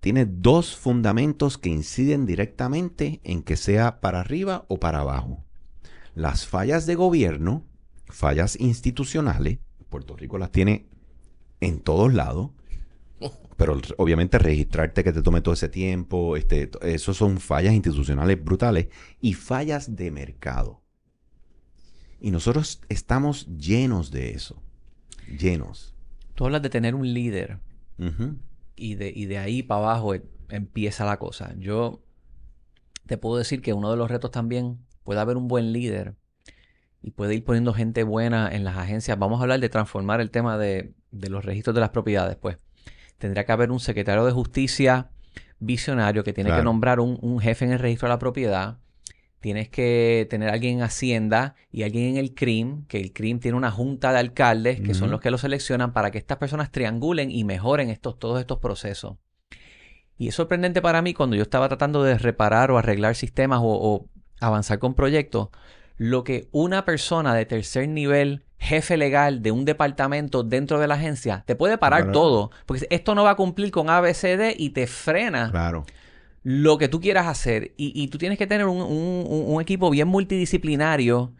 tiene 0.00 0.24
dos 0.24 0.76
fundamentos 0.76 1.58
que 1.58 1.68
inciden 1.68 2.24
directamente 2.24 3.20
en 3.22 3.42
que 3.42 3.56
sea 3.56 4.00
para 4.00 4.20
arriba 4.20 4.64
o 4.68 4.80
para 4.80 5.00
abajo. 5.00 5.44
Las 6.14 6.46
fallas 6.46 6.86
de 6.86 6.94
gobierno, 6.94 7.64
fallas 8.06 8.58
institucionales, 8.58 9.58
Puerto 9.90 10.16
Rico 10.16 10.38
las 10.38 10.52
tiene 10.52 10.86
en 11.60 11.80
todos 11.80 12.14
lados, 12.14 12.50
pero 13.60 13.78
obviamente 13.98 14.38
registrarte 14.38 15.04
que 15.04 15.12
te 15.12 15.20
tome 15.20 15.42
todo 15.42 15.52
ese 15.52 15.68
tiempo, 15.68 16.38
este, 16.38 16.70
eso 16.80 17.12
son 17.12 17.38
fallas 17.38 17.74
institucionales 17.74 18.42
brutales 18.42 18.88
y 19.20 19.34
fallas 19.34 19.96
de 19.96 20.10
mercado. 20.10 20.80
Y 22.22 22.30
nosotros 22.30 22.80
estamos 22.88 23.46
llenos 23.58 24.10
de 24.10 24.30
eso, 24.30 24.62
llenos. 25.38 25.94
Tú 26.34 26.46
hablas 26.46 26.62
de 26.62 26.70
tener 26.70 26.94
un 26.94 27.12
líder 27.12 27.58
y 28.76 28.94
de, 28.94 29.12
y 29.14 29.26
de 29.26 29.36
ahí 29.36 29.62
para 29.62 29.82
abajo 29.82 30.14
e- 30.14 30.24
empieza 30.48 31.04
la 31.04 31.18
cosa. 31.18 31.54
Yo 31.58 32.02
te 33.04 33.18
puedo 33.18 33.36
decir 33.36 33.60
que 33.60 33.74
uno 33.74 33.90
de 33.90 33.98
los 33.98 34.10
retos 34.10 34.30
también 34.30 34.78
puede 35.04 35.20
haber 35.20 35.36
un 35.36 35.48
buen 35.48 35.74
líder 35.74 36.16
y 37.02 37.10
puede 37.10 37.34
ir 37.34 37.44
poniendo 37.44 37.74
gente 37.74 38.04
buena 38.04 38.48
en 38.50 38.64
las 38.64 38.78
agencias. 38.78 39.18
Vamos 39.18 39.38
a 39.38 39.42
hablar 39.42 39.60
de 39.60 39.68
transformar 39.68 40.22
el 40.22 40.30
tema 40.30 40.56
de, 40.56 40.94
de 41.10 41.28
los 41.28 41.44
registros 41.44 41.74
de 41.74 41.80
las 41.82 41.90
propiedades. 41.90 42.36
Pues 42.36 42.56
tendría 43.20 43.44
que 43.44 43.52
haber 43.52 43.70
un 43.70 43.78
secretario 43.78 44.24
de 44.24 44.32
justicia 44.32 45.10
visionario 45.60 46.24
que 46.24 46.32
tiene 46.32 46.50
que 46.50 46.62
nombrar 46.62 46.98
un, 46.98 47.18
un 47.20 47.38
jefe 47.38 47.64
en 47.66 47.72
el 47.72 47.78
registro 47.78 48.08
de 48.08 48.14
la 48.14 48.18
propiedad. 48.18 48.78
Tienes 49.40 49.68
que 49.68 50.26
tener 50.28 50.50
alguien 50.50 50.78
en 50.78 50.82
Hacienda 50.82 51.54
y 51.70 51.84
alguien 51.84 52.10
en 52.10 52.16
el 52.16 52.34
CRIM, 52.34 52.86
que 52.86 53.00
el 53.00 53.12
CRIM 53.12 53.38
tiene 53.38 53.56
una 53.56 53.70
junta 53.70 54.12
de 54.12 54.18
alcaldes 54.18 54.80
que 54.80 54.94
son 54.94 55.10
los 55.10 55.20
que 55.20 55.30
lo 55.30 55.38
seleccionan 55.38 55.92
para 55.92 56.10
que 56.10 56.18
estas 56.18 56.38
personas 56.38 56.72
triangulen 56.72 57.30
y 57.30 57.44
mejoren 57.44 57.88
estos, 57.88 58.18
todos 58.18 58.40
estos 58.40 58.58
procesos. 58.58 59.16
Y 60.18 60.28
es 60.28 60.34
sorprendente 60.34 60.82
para 60.82 61.00
mí 61.00 61.14
cuando 61.14 61.36
yo 61.36 61.42
estaba 61.42 61.68
tratando 61.68 62.02
de 62.02 62.18
reparar 62.18 62.70
o 62.70 62.76
arreglar 62.76 63.14
sistemas 63.14 63.60
o, 63.62 63.68
o 63.68 64.08
avanzar 64.40 64.78
con 64.78 64.94
proyectos, 64.94 65.48
lo 66.02 66.24
que 66.24 66.48
una 66.50 66.86
persona 66.86 67.34
de 67.34 67.44
tercer 67.44 67.86
nivel, 67.86 68.42
jefe 68.58 68.96
legal 68.96 69.42
de 69.42 69.50
un 69.52 69.66
departamento 69.66 70.42
dentro 70.42 70.78
de 70.80 70.88
la 70.88 70.94
agencia, 70.94 71.44
te 71.46 71.54
puede 71.56 71.76
parar 71.76 72.10
todo. 72.10 72.50
Porque 72.64 72.86
esto 72.88 73.14
no 73.14 73.22
va 73.22 73.32
a 73.32 73.36
cumplir 73.36 73.70
con 73.70 73.90
ABCD 73.90 74.54
y 74.56 74.70
te 74.70 74.86
frena 74.86 75.50
Claro. 75.50 75.84
lo 76.42 76.78
que 76.78 76.88
tú 76.88 77.00
quieras 77.02 77.26
hacer. 77.26 77.74
Y, 77.76 77.92
y 77.94 78.08
tú 78.08 78.16
tienes 78.16 78.38
que 78.38 78.46
tener 78.46 78.64
un- 78.66 78.80
un 79.28 79.60
equipo 79.60 79.90
bien 79.90 80.08
multidisciplinario, 80.08 81.32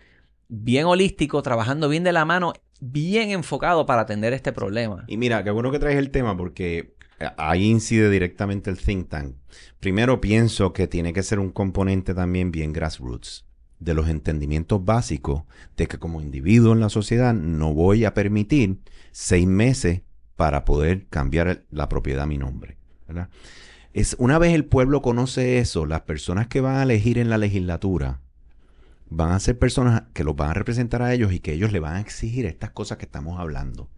bien 0.48 0.84
holístico, 0.84 1.40
trabajando 1.40 1.88
bien 1.88 2.04
de 2.04 2.12
la 2.12 2.26
mano, 2.26 2.52
bien 2.80 3.30
enfocado 3.30 3.86
para 3.86 4.02
atender 4.02 4.34
este 4.34 4.52
problema. 4.52 5.04
Y 5.08 5.16
mira, 5.16 5.42
qué 5.42 5.50
bueno 5.50 5.70
que 5.70 5.78
traes 5.78 5.96
el 5.96 6.10
tema 6.10 6.36
porque 6.36 6.94
ahí 7.38 7.64
incide 7.70 8.10
directamente 8.10 8.68
el 8.68 8.76
think 8.78 9.08
tank. 9.08 9.36
Primero 9.78 10.20
pienso 10.20 10.74
que 10.74 10.86
tiene 10.86 11.14
que 11.14 11.22
ser 11.22 11.38
un 11.38 11.50
componente 11.50 12.12
también 12.14 12.50
bien 12.50 12.74
grassroots 12.74 13.46
de 13.80 13.94
los 13.94 14.08
entendimientos 14.08 14.84
básicos 14.84 15.42
de 15.76 15.88
que 15.88 15.98
como 15.98 16.20
individuo 16.20 16.72
en 16.72 16.80
la 16.80 16.90
sociedad 16.90 17.34
no 17.34 17.74
voy 17.74 18.04
a 18.04 18.14
permitir 18.14 18.78
seis 19.10 19.46
meses 19.46 20.02
para 20.36 20.64
poder 20.64 21.06
cambiar 21.08 21.64
la 21.70 21.88
propiedad 21.88 22.22
a 22.24 22.26
mi 22.26 22.38
nombre. 22.38 22.76
¿verdad? 23.08 23.28
Es, 23.92 24.14
una 24.18 24.38
vez 24.38 24.54
el 24.54 24.64
pueblo 24.64 25.02
conoce 25.02 25.58
eso, 25.58 25.86
las 25.86 26.02
personas 26.02 26.46
que 26.46 26.60
van 26.60 26.76
a 26.76 26.82
elegir 26.82 27.18
en 27.18 27.30
la 27.30 27.38
legislatura 27.38 28.20
van 29.08 29.32
a 29.32 29.40
ser 29.40 29.58
personas 29.58 30.04
que 30.12 30.22
los 30.22 30.36
van 30.36 30.50
a 30.50 30.54
representar 30.54 31.02
a 31.02 31.12
ellos 31.12 31.32
y 31.32 31.40
que 31.40 31.52
ellos 31.52 31.72
le 31.72 31.80
van 31.80 31.96
a 31.96 32.00
exigir 32.00 32.46
estas 32.46 32.70
cosas 32.70 32.98
que 32.98 33.06
estamos 33.06 33.40
hablando. 33.40 33.88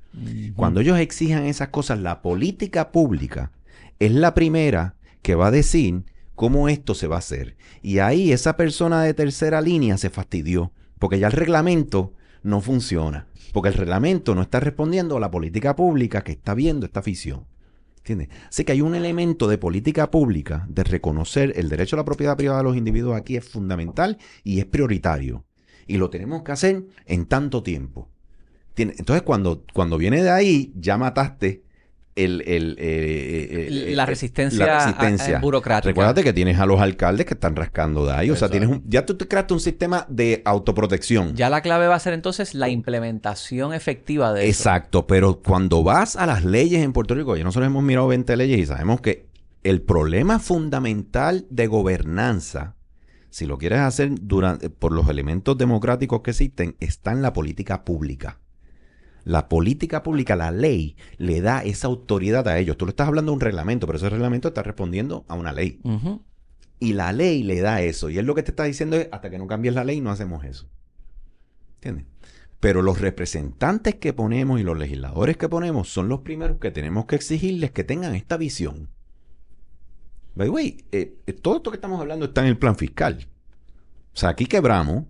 Cuando 0.56 0.80
ellos 0.80 0.98
exijan 0.98 1.44
esas 1.46 1.68
cosas, 1.68 1.98
la 1.98 2.20
política 2.20 2.92
pública 2.92 3.50
es 3.98 4.12
la 4.12 4.34
primera 4.34 4.94
que 5.22 5.34
va 5.34 5.46
a 5.46 5.50
decir 5.50 6.04
cómo 6.42 6.68
esto 6.68 6.96
se 6.96 7.06
va 7.06 7.14
a 7.14 7.18
hacer. 7.20 7.56
Y 7.82 8.00
ahí 8.00 8.32
esa 8.32 8.56
persona 8.56 9.04
de 9.04 9.14
tercera 9.14 9.60
línea 9.60 9.96
se 9.96 10.10
fastidió, 10.10 10.72
porque 10.98 11.20
ya 11.20 11.28
el 11.28 11.32
reglamento 11.32 12.14
no 12.42 12.60
funciona, 12.60 13.28
porque 13.52 13.68
el 13.68 13.76
reglamento 13.76 14.34
no 14.34 14.42
está 14.42 14.58
respondiendo 14.58 15.16
a 15.16 15.20
la 15.20 15.30
política 15.30 15.76
pública 15.76 16.24
que 16.24 16.32
está 16.32 16.54
viendo 16.54 16.84
esta 16.84 16.98
afición. 16.98 17.46
¿Entiendes? 17.98 18.30
Así 18.48 18.64
que 18.64 18.72
hay 18.72 18.80
un 18.80 18.96
elemento 18.96 19.46
de 19.46 19.56
política 19.56 20.10
pública 20.10 20.66
de 20.68 20.82
reconocer 20.82 21.52
el 21.54 21.68
derecho 21.68 21.94
a 21.94 21.98
la 21.98 22.04
propiedad 22.04 22.36
privada 22.36 22.58
de 22.58 22.64
los 22.64 22.76
individuos 22.76 23.16
aquí 23.16 23.36
es 23.36 23.48
fundamental 23.48 24.18
y 24.42 24.58
es 24.58 24.64
prioritario. 24.64 25.44
Y 25.86 25.98
lo 25.98 26.10
tenemos 26.10 26.42
que 26.42 26.50
hacer 26.50 26.86
en 27.06 27.26
tanto 27.26 27.62
tiempo. 27.62 28.10
Entonces, 28.74 29.22
cuando, 29.22 29.64
cuando 29.72 29.96
viene 29.96 30.20
de 30.24 30.30
ahí, 30.30 30.72
ya 30.74 30.98
mataste 30.98 31.62
el, 32.14 32.42
el, 32.46 32.76
eh, 32.78 33.68
eh, 33.68 33.94
la 33.94 34.02
eh, 34.02 34.06
resistencia, 34.06 34.66
la 34.66 34.76
a- 34.76 34.78
resistencia. 34.86 35.38
a- 35.38 35.40
burocrática. 35.40 35.88
Recuérdate 35.88 36.22
que 36.22 36.32
tienes 36.32 36.58
a 36.58 36.66
los 36.66 36.80
alcaldes 36.80 37.24
que 37.26 37.34
están 37.34 37.56
rascando 37.56 38.04
de 38.04 38.12
ahí. 38.12 38.30
O 38.30 38.36
sea, 38.36 38.48
tienes 38.50 38.68
un, 38.68 38.82
ya 38.86 39.06
tú 39.06 39.14
te 39.16 39.26
creaste 39.26 39.54
un 39.54 39.60
sistema 39.60 40.06
de 40.10 40.42
autoprotección. 40.44 41.34
Ya 41.34 41.48
la 41.48 41.62
clave 41.62 41.86
va 41.86 41.94
a 41.94 41.98
ser 42.00 42.12
entonces 42.12 42.54
la 42.54 42.68
implementación 42.68 43.72
efectiva 43.72 44.32
de 44.34 44.48
eso. 44.48 44.50
Exacto, 44.50 45.06
pero 45.06 45.40
cuando 45.40 45.82
vas 45.82 46.16
a 46.16 46.26
las 46.26 46.44
leyes 46.44 46.82
en 46.82 46.92
Puerto 46.92 47.14
Rico, 47.14 47.36
ya 47.36 47.44
nosotros 47.44 47.66
hemos 47.66 47.82
mirado 47.82 48.08
20 48.08 48.36
leyes 48.36 48.58
y 48.58 48.66
sabemos 48.66 49.00
que 49.00 49.26
el 49.62 49.80
problema 49.80 50.38
fundamental 50.38 51.46
de 51.48 51.66
gobernanza, 51.66 52.74
si 53.30 53.46
lo 53.46 53.56
quieres 53.56 53.78
hacer 53.80 54.10
durante, 54.20 54.68
por 54.68 54.92
los 54.92 55.08
elementos 55.08 55.56
democráticos 55.56 56.20
que 56.20 56.32
existen, 56.32 56.76
está 56.80 57.12
en 57.12 57.22
la 57.22 57.32
política 57.32 57.84
pública. 57.84 58.38
La 59.24 59.48
política 59.48 60.02
pública, 60.02 60.36
la 60.36 60.50
ley, 60.50 60.96
le 61.16 61.40
da 61.40 61.62
esa 61.62 61.86
autoridad 61.86 62.48
a 62.48 62.58
ellos. 62.58 62.76
Tú 62.76 62.86
le 62.86 62.90
estás 62.90 63.08
hablando 63.08 63.30
de 63.30 63.34
un 63.34 63.40
reglamento, 63.40 63.86
pero 63.86 63.98
ese 63.98 64.10
reglamento 64.10 64.48
está 64.48 64.62
respondiendo 64.62 65.24
a 65.28 65.34
una 65.34 65.52
ley. 65.52 65.80
Y 66.80 66.94
la 66.94 67.12
ley 67.12 67.42
le 67.42 67.60
da 67.60 67.82
eso. 67.82 68.10
Y 68.10 68.18
él 68.18 68.26
lo 68.26 68.34
que 68.34 68.42
te 68.42 68.50
está 68.50 68.64
diciendo 68.64 68.96
es, 68.96 69.08
hasta 69.12 69.30
que 69.30 69.38
no 69.38 69.46
cambies 69.46 69.74
la 69.74 69.84
ley, 69.84 70.00
no 70.00 70.10
hacemos 70.10 70.44
eso. 70.44 70.68
¿Entiendes? 71.76 72.06
Pero 72.58 72.82
los 72.82 73.00
representantes 73.00 73.96
que 73.96 74.12
ponemos 74.12 74.60
y 74.60 74.62
los 74.62 74.78
legisladores 74.78 75.36
que 75.36 75.48
ponemos 75.48 75.92
son 75.92 76.08
los 76.08 76.20
primeros 76.20 76.58
que 76.58 76.70
tenemos 76.70 77.06
que 77.06 77.16
exigirles 77.16 77.72
que 77.72 77.84
tengan 77.84 78.14
esta 78.14 78.36
visión. 78.36 78.88
By 80.34 80.46
the 80.46 80.50
way, 80.50 80.84
eh, 80.92 81.18
eh, 81.26 81.32
todo 81.32 81.56
esto 81.56 81.70
que 81.70 81.76
estamos 81.76 82.00
hablando 82.00 82.26
está 82.26 82.40
en 82.42 82.48
el 82.48 82.58
plan 82.58 82.76
fiscal. 82.76 83.28
O 84.14 84.16
sea, 84.16 84.30
aquí 84.30 84.46
quebramos 84.46 85.04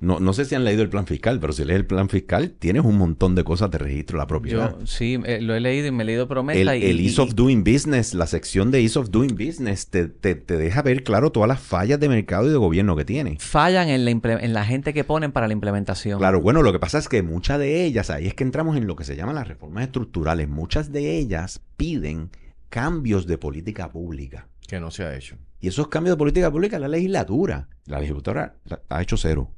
no, 0.00 0.18
no 0.18 0.32
sé 0.32 0.44
si 0.46 0.54
han 0.54 0.64
leído 0.64 0.82
el 0.82 0.88
plan 0.88 1.06
fiscal, 1.06 1.38
pero 1.40 1.52
si 1.52 1.64
lees 1.64 1.78
el 1.78 1.86
plan 1.86 2.08
fiscal, 2.08 2.52
tienes 2.58 2.84
un 2.84 2.96
montón 2.96 3.34
de 3.34 3.44
cosas 3.44 3.70
de 3.70 3.78
registro 3.78 4.16
de 4.16 4.22
la 4.22 4.26
propiedad. 4.26 4.76
Yo 4.78 4.86
sí, 4.86 5.18
eh, 5.24 5.40
lo 5.42 5.54
he 5.54 5.60
leído 5.60 5.86
y 5.88 5.90
me 5.90 6.02
he 6.02 6.06
leído 6.06 6.26
promesa. 6.26 6.58
El, 6.74 6.82
y, 6.82 6.86
el 6.86 7.00
Ease 7.00 7.20
of 7.20 7.34
Doing 7.34 7.62
Business, 7.64 8.14
la 8.14 8.26
sección 8.26 8.70
de 8.70 8.80
Ease 8.80 8.98
of 8.98 9.10
Doing 9.10 9.34
Business, 9.36 9.88
te, 9.88 10.08
te, 10.08 10.34
te 10.34 10.56
deja 10.56 10.82
ver 10.82 11.04
claro 11.04 11.30
todas 11.32 11.48
las 11.48 11.60
fallas 11.60 12.00
de 12.00 12.08
mercado 12.08 12.46
y 12.48 12.50
de 12.50 12.56
gobierno 12.56 12.96
que 12.96 13.04
tiene. 13.04 13.36
fallan 13.40 13.88
en 13.88 14.04
la, 14.04 14.10
en 14.10 14.52
la 14.54 14.64
gente 14.64 14.94
que 14.94 15.04
ponen 15.04 15.32
para 15.32 15.46
la 15.46 15.52
implementación. 15.52 16.18
Claro, 16.18 16.40
bueno, 16.40 16.62
lo 16.62 16.72
que 16.72 16.78
pasa 16.78 16.98
es 16.98 17.08
que 17.08 17.22
muchas 17.22 17.58
de 17.58 17.84
ellas, 17.84 18.08
ahí 18.10 18.26
es 18.26 18.34
que 18.34 18.44
entramos 18.44 18.76
en 18.76 18.86
lo 18.86 18.96
que 18.96 19.04
se 19.04 19.16
llaman 19.16 19.34
las 19.34 19.48
reformas 19.48 19.84
estructurales, 19.84 20.48
muchas 20.48 20.92
de 20.92 21.18
ellas 21.18 21.60
piden 21.76 22.30
cambios 22.68 23.26
de 23.26 23.36
política 23.38 23.90
pública. 23.90 24.46
Que 24.66 24.80
no 24.80 24.90
se 24.90 25.02
ha 25.04 25.14
hecho. 25.16 25.36
Y 25.60 25.68
esos 25.68 25.88
cambios 25.88 26.14
de 26.16 26.18
política 26.18 26.50
pública, 26.50 26.78
la 26.78 26.88
legislatura, 26.88 27.68
la 27.86 27.98
legislatura 28.00 28.54
la- 28.64 28.80
ha 28.88 29.02
hecho 29.02 29.16
cero. 29.16 29.50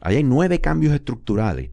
Ahí 0.00 0.16
hay 0.16 0.24
nueve 0.24 0.60
cambios 0.60 0.94
estructurales, 0.94 1.70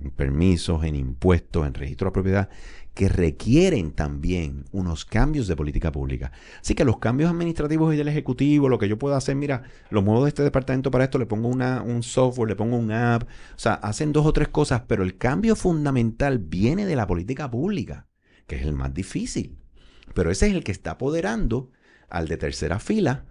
en 0.00 0.10
permisos, 0.10 0.84
en 0.84 0.94
impuestos, 0.94 1.66
en 1.66 1.74
registro 1.74 2.06
de 2.06 2.12
propiedad, 2.12 2.48
que 2.94 3.08
requieren 3.08 3.92
también 3.92 4.64
unos 4.72 5.04
cambios 5.04 5.46
de 5.46 5.54
política 5.54 5.92
pública. 5.92 6.32
Así 6.60 6.74
que 6.74 6.84
los 6.84 6.98
cambios 6.98 7.30
administrativos 7.30 7.94
y 7.94 7.96
del 7.96 8.08
Ejecutivo, 8.08 8.68
lo 8.68 8.78
que 8.78 8.88
yo 8.88 8.98
puedo 8.98 9.14
hacer, 9.14 9.36
mira, 9.36 9.62
lo 9.90 10.02
muevo 10.02 10.24
de 10.24 10.30
este 10.30 10.42
departamento 10.42 10.90
para 10.90 11.04
esto, 11.04 11.18
le 11.18 11.26
pongo 11.26 11.48
una, 11.48 11.82
un 11.82 12.02
software, 12.02 12.48
le 12.48 12.56
pongo 12.56 12.76
un 12.76 12.90
app, 12.90 13.22
o 13.22 13.58
sea, 13.58 13.74
hacen 13.74 14.12
dos 14.12 14.26
o 14.26 14.32
tres 14.32 14.48
cosas, 14.48 14.82
pero 14.88 15.04
el 15.04 15.16
cambio 15.16 15.54
fundamental 15.54 16.40
viene 16.40 16.86
de 16.86 16.96
la 16.96 17.06
política 17.06 17.48
pública, 17.48 18.08
que 18.48 18.56
es 18.56 18.62
el 18.62 18.72
más 18.72 18.92
difícil. 18.92 19.58
Pero 20.14 20.32
ese 20.32 20.48
es 20.48 20.54
el 20.54 20.64
que 20.64 20.72
está 20.72 20.92
apoderando 20.92 21.70
al 22.08 22.26
de 22.26 22.36
tercera 22.36 22.80
fila 22.80 23.26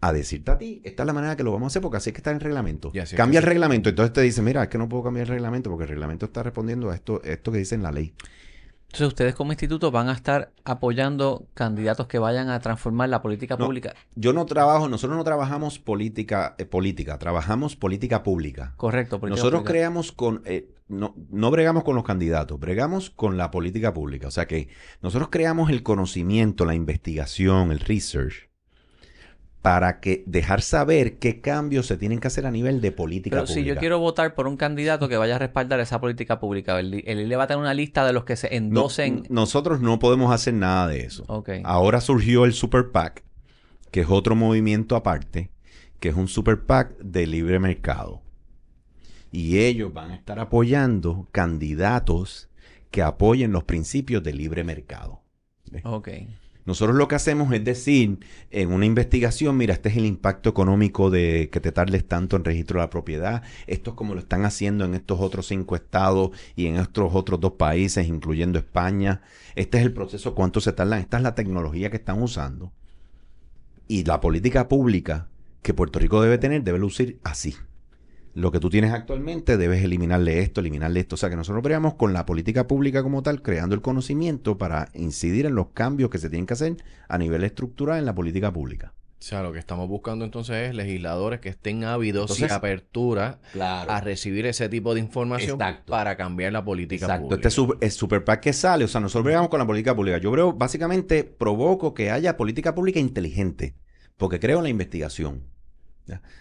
a 0.00 0.12
decirte 0.12 0.50
a 0.50 0.58
ti, 0.58 0.80
esta 0.84 1.02
es 1.02 1.06
la 1.06 1.12
manera 1.12 1.36
que 1.36 1.42
lo 1.42 1.52
vamos 1.52 1.66
a 1.66 1.68
hacer 1.68 1.82
porque 1.82 1.96
así 1.98 2.10
es 2.10 2.14
que 2.14 2.18
está 2.18 2.30
en 2.30 2.36
el 2.36 2.42
reglamento. 2.42 2.90
Y 2.92 2.98
así 2.98 3.14
es 3.14 3.16
Cambia 3.16 3.40
que 3.40 3.44
el 3.46 3.50
reglamento. 3.50 3.88
Entonces 3.88 4.12
te 4.12 4.20
dice, 4.20 4.42
mira, 4.42 4.62
es 4.64 4.68
que 4.68 4.78
no 4.78 4.88
puedo 4.88 5.02
cambiar 5.04 5.24
el 5.26 5.30
reglamento 5.32 5.70
porque 5.70 5.84
el 5.84 5.88
reglamento 5.90 6.26
está 6.26 6.42
respondiendo 6.42 6.90
a 6.90 6.94
esto, 6.94 7.22
esto 7.24 7.50
que 7.52 7.58
dice 7.58 7.74
en 7.74 7.82
la 7.82 7.92
ley. 7.92 8.14
Entonces 8.86 9.08
ustedes 9.08 9.34
como 9.34 9.52
instituto 9.52 9.90
van 9.90 10.08
a 10.08 10.12
estar 10.12 10.52
apoyando 10.64 11.48
candidatos 11.54 12.06
que 12.06 12.18
vayan 12.18 12.48
a 12.50 12.60
transformar 12.60 13.08
la 13.08 13.20
política 13.20 13.56
No. 13.58 13.66
pública. 13.66 13.94
Yo 14.14 14.32
no 14.32 14.46
trabajo, 14.46 14.88
nosotros 14.88 15.16
no 15.18 15.24
trabajamos 15.24 15.78
política, 15.78 16.54
eh, 16.58 16.64
política, 16.66 17.18
trabajamos 17.18 17.74
política 17.76 18.22
pública. 18.22 18.74
Correcto. 18.76 19.18
política 19.18 19.38
Nosotros 19.38 19.60
pública. 19.62 19.72
creamos 19.72 20.12
con, 20.12 20.42
eh, 20.46 20.70
no, 20.88 21.14
no 21.30 21.50
bregamos 21.50 21.82
con 21.84 21.94
los 21.96 22.04
candidatos, 22.04 22.58
bregamos 22.60 23.10
con 23.10 23.36
la 23.36 23.50
política 23.50 23.92
pública. 23.92 24.28
O 24.28 24.30
sea 24.30 24.46
que 24.46 24.68
nosotros 25.02 25.30
creamos 25.30 25.68
el 25.70 25.82
conocimiento, 25.82 26.64
la 26.64 26.74
investigación, 26.74 27.72
el 27.72 27.80
research, 27.80 28.48
para 29.66 29.98
que 29.98 30.22
dejar 30.28 30.62
saber 30.62 31.18
qué 31.18 31.40
cambios 31.40 31.86
se 31.88 31.96
tienen 31.96 32.20
que 32.20 32.28
hacer 32.28 32.46
a 32.46 32.52
nivel 32.52 32.80
de 32.80 32.92
política 32.92 33.34
Pero 33.34 33.46
pública. 33.46 33.60
si 33.60 33.66
yo 33.66 33.76
quiero 33.76 33.98
votar 33.98 34.36
por 34.36 34.46
un 34.46 34.56
candidato 34.56 35.08
que 35.08 35.16
vaya 35.16 35.34
a 35.34 35.38
respaldar 35.40 35.80
esa 35.80 36.00
política 36.00 36.38
pública, 36.38 36.78
el, 36.78 37.02
el 37.04 37.18
ILE 37.22 37.34
va 37.34 37.42
a 37.42 37.46
tener 37.48 37.60
una 37.60 37.74
lista 37.74 38.06
de 38.06 38.12
los 38.12 38.22
que 38.22 38.36
se 38.36 38.48
No, 38.50 38.56
endosen. 38.56 39.24
nosotros 39.28 39.80
no 39.80 39.98
podemos 39.98 40.32
hacer 40.32 40.54
nada 40.54 40.86
de 40.86 41.00
eso. 41.00 41.24
Ok. 41.26 41.50
Ahora 41.64 42.00
surgió 42.00 42.44
el 42.44 42.52
Super 42.52 42.92
PAC, 42.92 43.24
que 43.90 44.02
es 44.02 44.06
otro 44.08 44.36
movimiento 44.36 44.94
aparte, 44.94 45.50
que 45.98 46.10
es 46.10 46.14
un 46.14 46.28
Super 46.28 46.64
PAC 46.64 46.96
de 46.98 47.26
libre 47.26 47.58
mercado. 47.58 48.22
Y 49.32 49.58
ellos 49.58 49.92
van 49.92 50.12
a 50.12 50.14
estar 50.14 50.38
apoyando 50.38 51.26
candidatos 51.32 52.48
que 52.92 53.02
apoyen 53.02 53.50
los 53.50 53.64
principios 53.64 54.22
de 54.22 54.32
libre 54.32 54.62
mercado. 54.62 55.22
Ok. 55.82 56.08
Nosotros 56.66 56.96
lo 56.96 57.06
que 57.06 57.14
hacemos 57.14 57.52
es 57.52 57.64
decir 57.64 58.18
en 58.50 58.72
una 58.72 58.84
investigación, 58.86 59.56
mira, 59.56 59.72
este 59.72 59.88
es 59.88 59.96
el 59.96 60.04
impacto 60.04 60.50
económico 60.50 61.10
de 61.10 61.48
que 61.50 61.60
te 61.60 61.70
tardes 61.70 62.06
tanto 62.06 62.34
en 62.36 62.44
registro 62.44 62.80
de 62.80 62.86
la 62.86 62.90
propiedad. 62.90 63.42
Esto 63.68 63.90
es 63.90 63.96
como 63.96 64.14
lo 64.14 64.20
están 64.20 64.44
haciendo 64.44 64.84
en 64.84 64.94
estos 64.94 65.20
otros 65.20 65.46
cinco 65.46 65.76
estados 65.76 66.30
y 66.56 66.66
en 66.66 66.76
estos 66.76 67.14
otros 67.14 67.40
dos 67.40 67.52
países, 67.52 68.08
incluyendo 68.08 68.58
España. 68.58 69.22
Este 69.54 69.78
es 69.78 69.84
el 69.84 69.92
proceso, 69.92 70.34
cuánto 70.34 70.60
se 70.60 70.72
tardan. 70.72 70.98
Esta 70.98 71.18
es 71.18 71.22
la 71.22 71.36
tecnología 71.36 71.88
que 71.88 71.98
están 71.98 72.20
usando. 72.20 72.72
Y 73.86 74.02
la 74.02 74.20
política 74.20 74.66
pública 74.66 75.28
que 75.62 75.72
Puerto 75.72 76.00
Rico 76.00 76.20
debe 76.20 76.38
tener 76.38 76.64
debe 76.64 76.80
lucir 76.80 77.20
así. 77.22 77.54
Lo 78.36 78.52
que 78.52 78.60
tú 78.60 78.68
tienes 78.68 78.92
actualmente 78.92 79.56
debes 79.56 79.82
eliminarle 79.82 80.40
esto, 80.40 80.60
eliminarle 80.60 81.00
esto. 81.00 81.14
O 81.14 81.16
sea 81.16 81.30
que 81.30 81.36
nosotros 81.36 81.64
creamos 81.64 81.94
con 81.94 82.12
la 82.12 82.26
política 82.26 82.66
pública 82.66 83.02
como 83.02 83.22
tal, 83.22 83.40
creando 83.40 83.74
el 83.74 83.80
conocimiento 83.80 84.58
para 84.58 84.90
incidir 84.92 85.46
en 85.46 85.54
los 85.54 85.68
cambios 85.68 86.10
que 86.10 86.18
se 86.18 86.28
tienen 86.28 86.44
que 86.44 86.52
hacer 86.52 86.76
a 87.08 87.16
nivel 87.16 87.44
estructural 87.44 87.98
en 87.98 88.04
la 88.04 88.14
política 88.14 88.52
pública. 88.52 88.92
O 89.18 89.22
sea, 89.22 89.42
lo 89.42 89.54
que 89.54 89.58
estamos 89.58 89.88
buscando 89.88 90.26
entonces 90.26 90.68
es 90.68 90.74
legisladores 90.74 91.40
que 91.40 91.48
estén 91.48 91.84
ávidos 91.84 92.38
y 92.38 92.44
apertura 92.44 93.38
Claro. 93.54 93.90
a 93.90 94.02
recibir 94.02 94.44
ese 94.44 94.68
tipo 94.68 94.92
de 94.92 95.00
información 95.00 95.58
Exacto. 95.58 95.90
para 95.90 96.18
cambiar 96.18 96.52
la 96.52 96.62
política 96.62 97.06
Exacto. 97.06 97.28
pública. 97.28 97.48
Este 97.48 97.50
super, 97.50 97.78
el 97.80 97.90
super 97.90 98.22
PAC 98.22 98.40
que 98.42 98.52
sale, 98.52 98.84
o 98.84 98.88
sea, 98.88 99.00
nosotros 99.00 99.24
bregamos 99.24 99.48
con 99.48 99.60
la 99.60 99.66
política 99.66 99.96
pública. 99.96 100.18
Yo 100.18 100.30
creo, 100.30 100.52
básicamente, 100.52 101.24
provoco 101.24 101.94
que 101.94 102.10
haya 102.10 102.36
política 102.36 102.74
pública 102.74 103.00
inteligente, 103.00 103.74
porque 104.18 104.38
creo 104.38 104.58
en 104.58 104.64
la 104.64 104.68
investigación. 104.68 105.55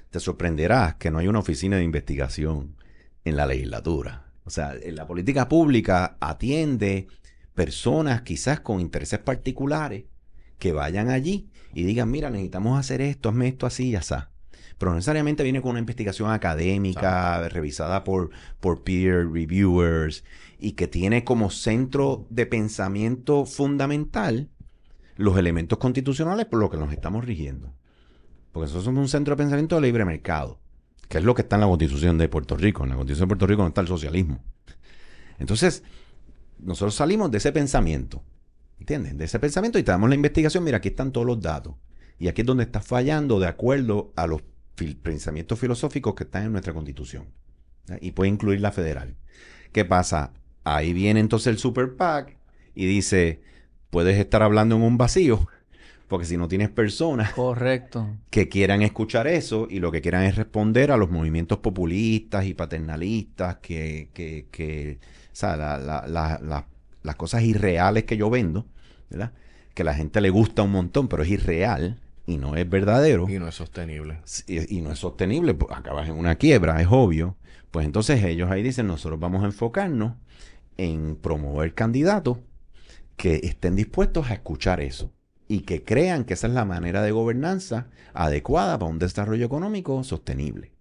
Te 0.09 0.19
sorprenderás 0.19 0.95
que 0.95 1.11
no 1.11 1.19
hay 1.19 1.27
una 1.27 1.39
oficina 1.39 1.77
de 1.77 1.83
investigación 1.83 2.75
en 3.23 3.35
la 3.35 3.45
legislatura. 3.45 4.25
O 4.45 4.49
sea, 4.49 4.73
en 4.79 4.95
la 4.95 5.07
política 5.07 5.49
pública 5.49 6.17
atiende 6.19 7.07
personas 7.55 8.21
quizás 8.21 8.59
con 8.59 8.79
intereses 8.79 9.19
particulares 9.19 10.05
que 10.59 10.71
vayan 10.71 11.09
allí 11.09 11.49
y 11.73 11.83
digan, 11.83 12.11
mira, 12.11 12.29
necesitamos 12.29 12.79
hacer 12.79 13.01
esto, 13.01 13.29
hazme 13.29 13.47
esto 13.47 13.65
así 13.65 13.89
y 13.89 13.95
así. 13.95 14.15
Pero 14.77 14.91
no 14.91 14.95
necesariamente 14.95 15.43
viene 15.43 15.61
con 15.61 15.71
una 15.71 15.79
investigación 15.79 16.31
académica, 16.31 17.47
revisada 17.49 18.03
por, 18.03 18.29
por 18.59 18.83
peer 18.83 19.29
reviewers, 19.31 20.23
y 20.59 20.73
que 20.73 20.87
tiene 20.87 21.23
como 21.23 21.49
centro 21.49 22.27
de 22.29 22.45
pensamiento 22.45 23.45
fundamental 23.45 24.49
los 25.15 25.37
elementos 25.37 25.77
constitucionales 25.79 26.45
por 26.45 26.59
los 26.59 26.69
que 26.69 26.77
nos 26.77 26.91
estamos 26.91 27.25
rigiendo. 27.25 27.73
Porque 28.55 28.67
nosotros 28.67 28.85
somos 28.85 29.01
un 29.01 29.09
centro 29.09 29.33
de 29.33 29.37
pensamiento 29.37 29.75
de 29.75 29.81
libre 29.81 30.05
mercado, 30.05 30.61
que 31.09 31.17
es 31.17 31.25
lo 31.25 31.35
que 31.35 31.41
está 31.41 31.57
en 31.57 31.63
la 31.63 31.67
constitución 31.67 32.17
de 32.17 32.29
Puerto 32.29 32.55
Rico. 32.55 32.83
En 32.83 32.89
la 32.91 32.95
constitución 32.95 33.27
de 33.27 33.31
Puerto 33.31 33.47
Rico 33.47 33.61
no 33.63 33.67
está 33.67 33.81
el 33.81 33.87
socialismo. 33.89 34.39
Entonces, 35.39 35.83
nosotros 36.59 36.95
salimos 36.95 37.29
de 37.31 37.39
ese 37.39 37.51
pensamiento, 37.51 38.23
¿entiendes? 38.79 39.17
De 39.17 39.25
ese 39.25 39.39
pensamiento 39.39 39.77
y 39.77 39.83
te 39.83 39.91
damos 39.91 40.07
la 40.07 40.15
investigación, 40.15 40.63
mira, 40.63 40.77
aquí 40.77 40.87
están 40.87 41.11
todos 41.11 41.27
los 41.27 41.41
datos. 41.41 41.75
Y 42.17 42.29
aquí 42.29 42.43
es 42.43 42.47
donde 42.47 42.63
está 42.63 42.79
fallando 42.79 43.41
de 43.41 43.47
acuerdo 43.47 44.13
a 44.15 44.25
los 44.25 44.41
pensamientos 45.03 45.59
filosóficos 45.59 46.15
que 46.15 46.23
están 46.23 46.45
en 46.45 46.53
nuestra 46.53 46.71
constitución. 46.71 47.25
Y 47.99 48.11
puede 48.11 48.29
incluir 48.29 48.61
la 48.61 48.71
federal. 48.71 49.17
¿Qué 49.73 49.83
pasa? 49.83 50.31
Ahí 50.63 50.93
viene 50.93 51.19
entonces 51.19 51.47
el 51.47 51.57
Super 51.57 51.97
PAC 51.97 52.37
y 52.73 52.85
dice, 52.85 53.41
puedes 53.89 54.17
estar 54.17 54.43
hablando 54.43 54.77
en 54.77 54.81
un 54.81 54.97
vacío, 54.97 55.45
porque 56.07 56.25
si 56.25 56.37
no 56.37 56.47
tienes 56.47 56.69
personas 56.69 57.33
Correcto. 57.33 58.07
que 58.29 58.47
quieran 58.49 58.81
escuchar 58.81 59.27
eso 59.27 59.67
y 59.69 59.79
lo 59.79 59.91
que 59.91 60.01
quieran 60.01 60.23
es 60.23 60.35
responder 60.35 60.91
a 60.91 60.97
los 60.97 61.09
movimientos 61.09 61.59
populistas 61.59 62.45
y 62.45 62.53
paternalistas 62.53 63.57
que, 63.57 64.09
que, 64.13 64.47
que 64.51 64.99
o 65.01 65.35
sea, 65.35 65.55
la- 65.57 65.77
la- 65.77 66.05
la- 66.07 66.39
la- 66.43 66.67
las 67.03 67.15
cosas 67.15 67.43
irreales 67.43 68.03
que 68.05 68.17
yo 68.17 68.29
vendo, 68.29 68.65
¿verdad? 69.09 69.33
Que 69.73 69.81
a 69.83 69.85
la 69.85 69.93
gente 69.93 70.21
le 70.21 70.29
gusta 70.29 70.63
un 70.63 70.71
montón, 70.71 71.07
pero 71.07 71.23
es 71.23 71.29
irreal 71.29 71.99
y 72.27 72.37
no 72.37 72.55
es 72.55 72.67
verdadero 72.69 73.29
Y 73.29 73.37
no 73.39 73.47
es 73.47 73.55
sostenible. 73.55 74.19
y, 74.47 74.77
y 74.77 74.81
no 74.81 74.91
es 74.91 74.99
sostenible, 74.99 75.53
pues 75.53 75.75
acabas 75.77 76.07
en 76.09 76.15
una 76.15 76.35
quiebra, 76.35 76.81
es 76.81 76.87
obvio. 76.89 77.35
Pues 77.71 77.85
entonces 77.85 78.23
ellos 78.23 78.49
ahí 78.49 78.63
dicen, 78.63 78.87
nosotros 78.87 79.19
vamos 79.19 79.43
a 79.43 79.47
enfocarnos 79.47 80.13
en 80.77 81.15
promover 81.17 81.73
candidatos 81.73 82.39
que 83.17 83.35
estén 83.43 83.75
dispuestos 83.75 84.29
a 84.29 84.33
escuchar 84.33 84.81
eso 84.81 85.11
y 85.47 85.61
que 85.61 85.83
crean 85.83 86.23
que 86.25 86.33
esa 86.33 86.47
es 86.47 86.53
la 86.53 86.65
manera 86.65 87.01
de 87.01 87.11
gobernanza 87.11 87.87
adecuada 88.13 88.79
para 88.79 88.89
un 88.91 88.99
desarrollo 88.99 89.45
económico 89.45 90.03
sostenible. 90.03 90.71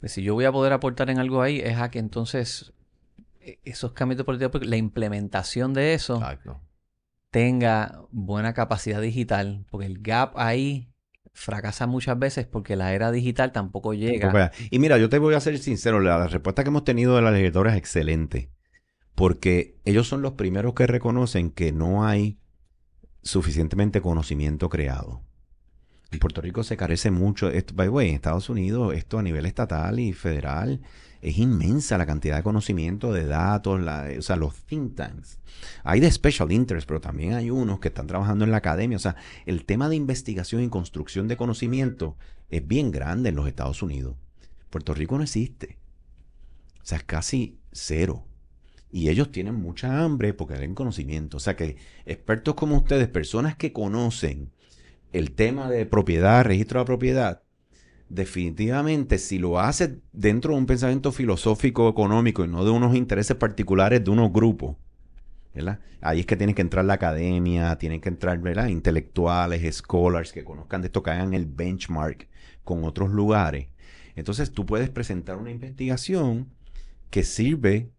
Pues 0.00 0.12
si 0.12 0.22
yo 0.22 0.34
voy 0.34 0.44
a 0.44 0.52
poder 0.52 0.72
aportar 0.72 1.10
en 1.10 1.18
algo 1.18 1.42
ahí, 1.42 1.60
es 1.60 1.78
a 1.78 1.90
que 1.90 1.98
entonces 1.98 2.72
e- 3.40 3.58
esos 3.64 3.92
cambios 3.92 4.18
de 4.18 4.24
política 4.24 4.50
pública, 4.50 4.70
la 4.70 4.76
implementación 4.76 5.74
de 5.74 5.94
eso 5.94 6.16
Exacto. 6.16 6.60
tenga 7.30 8.02
buena 8.10 8.54
capacidad 8.54 9.00
digital, 9.00 9.66
porque 9.70 9.86
el 9.86 10.00
gap 10.00 10.32
ahí 10.36 10.88
fracasa 11.32 11.86
muchas 11.86 12.18
veces 12.18 12.46
porque 12.46 12.76
la 12.76 12.94
era 12.94 13.10
digital 13.12 13.52
tampoco 13.52 13.94
llega. 13.94 14.50
Y 14.70 14.78
mira, 14.78 14.98
yo 14.98 15.08
te 15.08 15.18
voy 15.18 15.34
a 15.34 15.40
ser 15.40 15.58
sincero, 15.58 16.00
la, 16.00 16.18
la 16.18 16.26
respuesta 16.28 16.62
que 16.64 16.68
hemos 16.68 16.84
tenido 16.84 17.14
de 17.16 17.22
la 17.22 17.30
legisladora 17.30 17.72
es 17.72 17.76
excelente, 17.78 18.50
porque 19.14 19.76
ellos 19.84 20.08
son 20.08 20.22
los 20.22 20.32
primeros 20.32 20.74
que 20.74 20.86
reconocen 20.86 21.50
que 21.50 21.72
no 21.72 22.06
hay 22.06 22.38
suficientemente 23.22 24.00
conocimiento 24.00 24.68
creado. 24.68 25.22
En 26.10 26.18
Puerto 26.18 26.40
Rico 26.40 26.64
se 26.64 26.76
carece 26.76 27.10
mucho. 27.10 27.50
Esto, 27.50 27.74
by 27.74 27.86
the 27.86 27.90
way, 27.90 28.08
en 28.08 28.14
Estados 28.14 28.48
Unidos, 28.48 28.94
esto 28.94 29.18
a 29.18 29.22
nivel 29.22 29.44
estatal 29.44 30.00
y 30.00 30.14
federal, 30.14 30.80
es 31.20 31.36
inmensa 31.36 31.98
la 31.98 32.06
cantidad 32.06 32.36
de 32.36 32.42
conocimiento, 32.42 33.12
de 33.12 33.26
datos, 33.26 33.80
o 33.80 34.22
sea, 34.22 34.36
los 34.36 34.54
think 34.54 34.94
tanks. 34.94 35.38
Hay 35.84 36.00
de 36.00 36.10
special 36.10 36.52
interest, 36.52 36.86
pero 36.86 37.00
también 37.00 37.34
hay 37.34 37.50
unos 37.50 37.80
que 37.80 37.88
están 37.88 38.06
trabajando 38.06 38.44
en 38.44 38.52
la 38.52 38.58
academia. 38.58 38.96
O 38.96 39.00
sea, 39.00 39.16
el 39.44 39.64
tema 39.64 39.88
de 39.88 39.96
investigación 39.96 40.62
y 40.62 40.68
construcción 40.68 41.28
de 41.28 41.36
conocimiento 41.36 42.16
es 42.48 42.66
bien 42.66 42.90
grande 42.90 43.28
en 43.28 43.34
los 43.34 43.48
Estados 43.48 43.82
Unidos. 43.82 44.16
Puerto 44.70 44.94
Rico 44.94 45.16
no 45.16 45.24
existe. 45.24 45.78
O 46.80 46.86
sea, 46.86 46.98
es 46.98 47.04
casi 47.04 47.58
cero. 47.72 48.24
Y 48.90 49.08
ellos 49.08 49.30
tienen 49.30 49.54
mucha 49.54 50.02
hambre 50.02 50.32
porque 50.34 50.54
tienen 50.54 50.74
conocimiento. 50.74 51.36
O 51.36 51.40
sea 51.40 51.56
que 51.56 51.76
expertos 52.06 52.54
como 52.54 52.76
ustedes, 52.76 53.08
personas 53.08 53.56
que 53.56 53.72
conocen 53.72 54.50
el 55.12 55.32
tema 55.32 55.70
de 55.70 55.86
propiedad, 55.86 56.44
registro 56.44 56.80
de 56.80 56.86
propiedad, 56.86 57.42
definitivamente 58.08 59.18
si 59.18 59.38
lo 59.38 59.60
hace 59.60 60.00
dentro 60.12 60.52
de 60.52 60.58
un 60.58 60.66
pensamiento 60.66 61.12
filosófico 61.12 61.88
económico 61.88 62.44
y 62.44 62.48
no 62.48 62.64
de 62.64 62.70
unos 62.70 62.96
intereses 62.96 63.36
particulares 63.36 64.02
de 64.04 64.10
unos 64.10 64.32
grupos, 64.32 64.76
¿verdad? 65.54 65.80
Ahí 66.00 66.20
es 66.20 66.26
que 66.26 66.36
tiene 66.36 66.54
que 66.54 66.62
entrar 66.62 66.84
la 66.84 66.94
academia, 66.94 67.76
tienen 67.76 68.00
que 68.00 68.08
entrar, 68.08 68.38
¿verdad? 68.38 68.68
Intelectuales, 68.68 69.76
scholars 69.76 70.32
que 70.32 70.44
conozcan 70.44 70.80
de 70.80 70.86
esto, 70.86 71.02
que 71.02 71.10
hagan 71.10 71.34
el 71.34 71.46
benchmark 71.46 72.28
con 72.64 72.84
otros 72.84 73.10
lugares. 73.10 73.68
Entonces 74.14 74.52
tú 74.52 74.64
puedes 74.64 74.90
presentar 74.90 75.36
una 75.36 75.50
investigación 75.50 76.48
que 77.10 77.24
sirve 77.24 77.90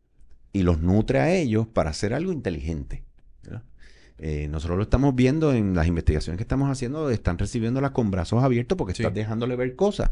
y 0.54 0.64
los 0.64 0.80
nutre 0.82 1.20
a 1.20 1.34
ellos 1.34 1.68
para 1.68 1.89
hacer 1.91 2.14
algo 2.14 2.32
inteligente. 2.32 3.04
Eh, 4.22 4.50
nosotros 4.50 4.76
lo 4.78 4.84
estamos 4.84 5.16
viendo 5.16 5.54
en 5.54 5.74
las 5.76 5.88
investigaciones 5.88 6.38
que 6.38 6.43
estamos 6.43 6.70
haciendo, 6.70 7.10
están 7.10 7.38
recibiéndolas 7.38 7.91
con 7.91 8.12
brazos 8.12 8.43
abiertos 8.43 8.78
porque 8.78 8.93
Sí. 8.93 9.02
estás 9.02 9.16
dejándole 9.16 9.56
ver 9.56 9.78
cosas 9.78 10.12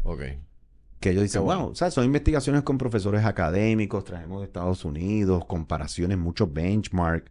que 0.98 1.10
ellos 1.10 1.22
dicen, 1.24 1.44
bueno. 1.44 1.64
wow, 1.64 1.70
o 1.72 1.74
sea, 1.74 1.90
son 1.90 2.06
investigaciones 2.06 2.62
con 2.62 2.78
profesores 2.78 3.24
académicos, 3.26 4.04
traemos 4.04 4.40
de 4.40 4.46
Estados 4.46 4.86
Unidos, 4.86 5.44
comparaciones, 5.44 6.16
muchos 6.16 6.50
benchmark. 6.50 7.30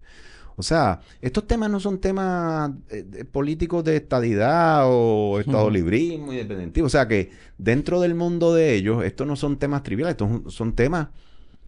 O 0.55 0.61
sea, 0.63 1.01
estos 1.19 1.47
temas 1.47 1.69
no 1.71 1.79
son 1.79 1.99
temas 1.99 2.71
eh, 2.91 3.01
de- 3.03 3.25
políticos 3.25 3.83
de 3.83 3.95
estadidad 3.97 4.83
o 4.85 5.39
estado 5.39 5.71
librismo, 5.71 6.31
independentismo. 6.31 6.85
O 6.85 6.89
sea, 6.89 7.07
que 7.07 7.31
dentro 7.57 7.99
del 8.01 8.13
mundo 8.13 8.53
de 8.53 8.75
ellos, 8.75 9.03
estos 9.03 9.25
no 9.25 9.35
son 9.35 9.57
temas 9.57 9.81
triviales, 9.81 10.11
estos 10.19 10.53
son 10.53 10.73
temas 10.73 11.07